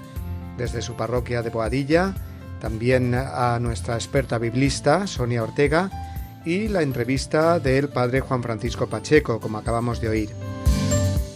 desde 0.59 0.83
su 0.83 0.97
parroquia 0.97 1.41
de 1.41 1.49
Boadilla, 1.49 2.15
también 2.61 3.15
a 3.15 3.59
nuestra 3.59 3.95
experta 3.95 4.37
biblista, 4.37 5.07
Sonia 5.07 5.43
Ortega, 5.43 5.91
y 6.45 6.69
la 6.69 6.83
entrevista 6.83 7.59
del 7.59 7.89
Padre 7.89 8.21
Juan 8.21 8.43
Francisco 8.43 8.87
Pacheco, 8.87 9.41
como 9.41 9.57
acabamos 9.57 10.03
de 10.03 10.11
oír. 10.11 10.31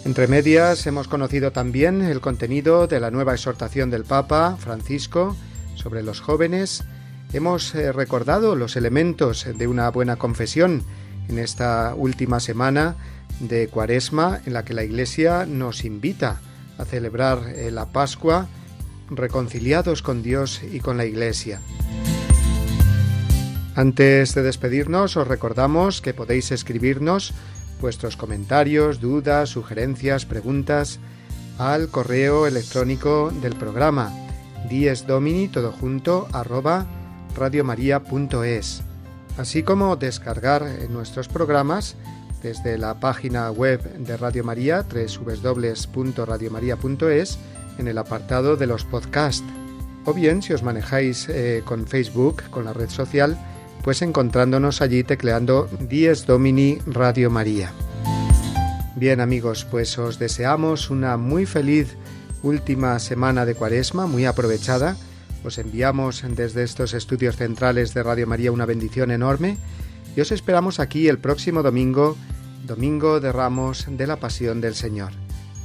Entre 0.05 0.29
medias 0.29 0.87
hemos 0.87 1.09
conocido 1.09 1.51
también 1.51 2.03
el 2.03 2.21
contenido 2.21 2.87
de 2.87 3.01
la 3.01 3.11
nueva 3.11 3.33
exhortación 3.33 3.89
del 3.89 4.05
Papa 4.05 4.59
Francisco 4.59 5.35
sobre 5.81 6.03
los 6.03 6.21
jóvenes. 6.21 6.85
Hemos 7.33 7.75
eh, 7.75 7.93
recordado 7.93 8.55
los 8.55 8.77
elementos 8.77 9.47
de 9.57 9.67
una 9.67 9.91
buena 9.91 10.17
confesión 10.17 10.83
en 11.29 11.39
esta 11.39 11.95
última 11.97 12.41
semana 12.41 12.97
de 13.41 13.69
Cuaresma 13.69 14.41
en 14.45 14.53
la 14.53 14.65
que 14.65 14.75
la 14.75 14.85
Iglesia 14.85 15.47
nos 15.47 15.85
invita 15.85 16.41
a 16.77 16.85
celebrar 16.85 17.53
eh, 17.55 17.71
la 17.71 17.87
Pascua 17.87 18.49
reconciliados 19.11 20.03
con 20.03 20.23
Dios 20.23 20.61
y 20.71 20.81
con 20.81 20.97
la 20.97 21.05
Iglesia. 21.05 21.61
Antes 23.75 24.35
de 24.35 24.43
despedirnos 24.43 25.17
os 25.17 25.27
recordamos 25.27 26.03
que 26.03 26.13
podéis 26.13 26.53
escribirnos 26.53 27.33
vuestros 27.81 28.17
comentarios, 28.17 29.01
dudas, 29.01 29.49
sugerencias, 29.49 30.27
preguntas 30.27 30.99
al 31.59 31.89
correo 31.89 32.47
electrónico 32.47 33.33
del 33.41 33.55
programa 33.55 34.13
diesdomini 34.69 35.49
todo 35.49 35.73
junto 35.73 36.29
arroba 36.33 36.87
radiomaria.es 37.37 38.83
así 39.39 39.63
como 39.63 39.97
descargar 39.97 40.67
nuestros 40.91 41.29
programas 41.29 41.97
desde 42.43 42.77
la 42.79 43.01
página 43.01 43.51
web 43.51 43.83
de 43.99 44.17
Radio 44.17 44.45
María 44.45 44.85
www.radiomaria.es 44.85 47.39
en 47.79 47.89
el 47.89 47.99
apartado 47.99 48.57
de 48.57 48.67
los 48.67 48.85
podcasts 48.85 49.45
o 50.05 50.15
bien 50.15 50.43
si 50.43 50.53
os 50.53 50.63
manejáis 50.63 51.29
eh, 51.29 51.63
con 51.65 51.87
Facebook, 51.87 52.43
con 52.51 52.65
la 52.65 52.73
red 52.73 52.89
social, 52.89 53.37
pues 53.83 54.03
encontrándonos 54.03 54.83
allí 54.83 55.05
tecleando 55.05 55.69
Dies 55.89 56.27
Domini 56.27 56.79
Radio 56.87 57.31
María. 57.31 57.73
Bien 58.97 59.21
amigos, 59.21 59.67
pues 59.71 59.99
os 59.99 60.19
deseamos 60.19 60.91
una 60.91 61.17
muy 61.17 61.47
feliz 61.47 61.97
última 62.43 62.99
semana 62.99 63.45
de 63.45 63.55
Cuaresma, 63.55 64.07
muy 64.07 64.25
aprovechada. 64.25 64.97
Os 65.45 65.59
enviamos 65.59 66.23
desde 66.37 66.63
estos 66.63 66.95
estudios 66.95 67.37
centrales 67.37 67.95
de 67.95 68.03
Radio 68.03 68.27
María 68.27 68.53
una 68.53 68.67
bendición 68.67 69.11
enorme 69.11 69.57
y 70.17 70.21
os 70.21 70.33
esperamos 70.33 70.81
aquí 70.81 71.09
el 71.09 71.19
próximo 71.19 71.63
domingo, 71.63 72.17
domingo 72.67 73.21
de 73.21 73.33
Ramos 73.33 73.87
de 73.89 74.07
la 74.07 74.17
Pasión 74.17 74.61
del 74.61 74.75
Señor. 74.75 75.13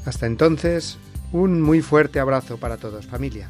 Hasta 0.06 0.28
entonces, 0.28 0.98
un 1.32 1.62
muy 1.62 1.82
fuerte 1.82 2.20
abrazo 2.20 2.58
para 2.58 2.78
todos, 2.78 3.06
familia. 3.06 3.50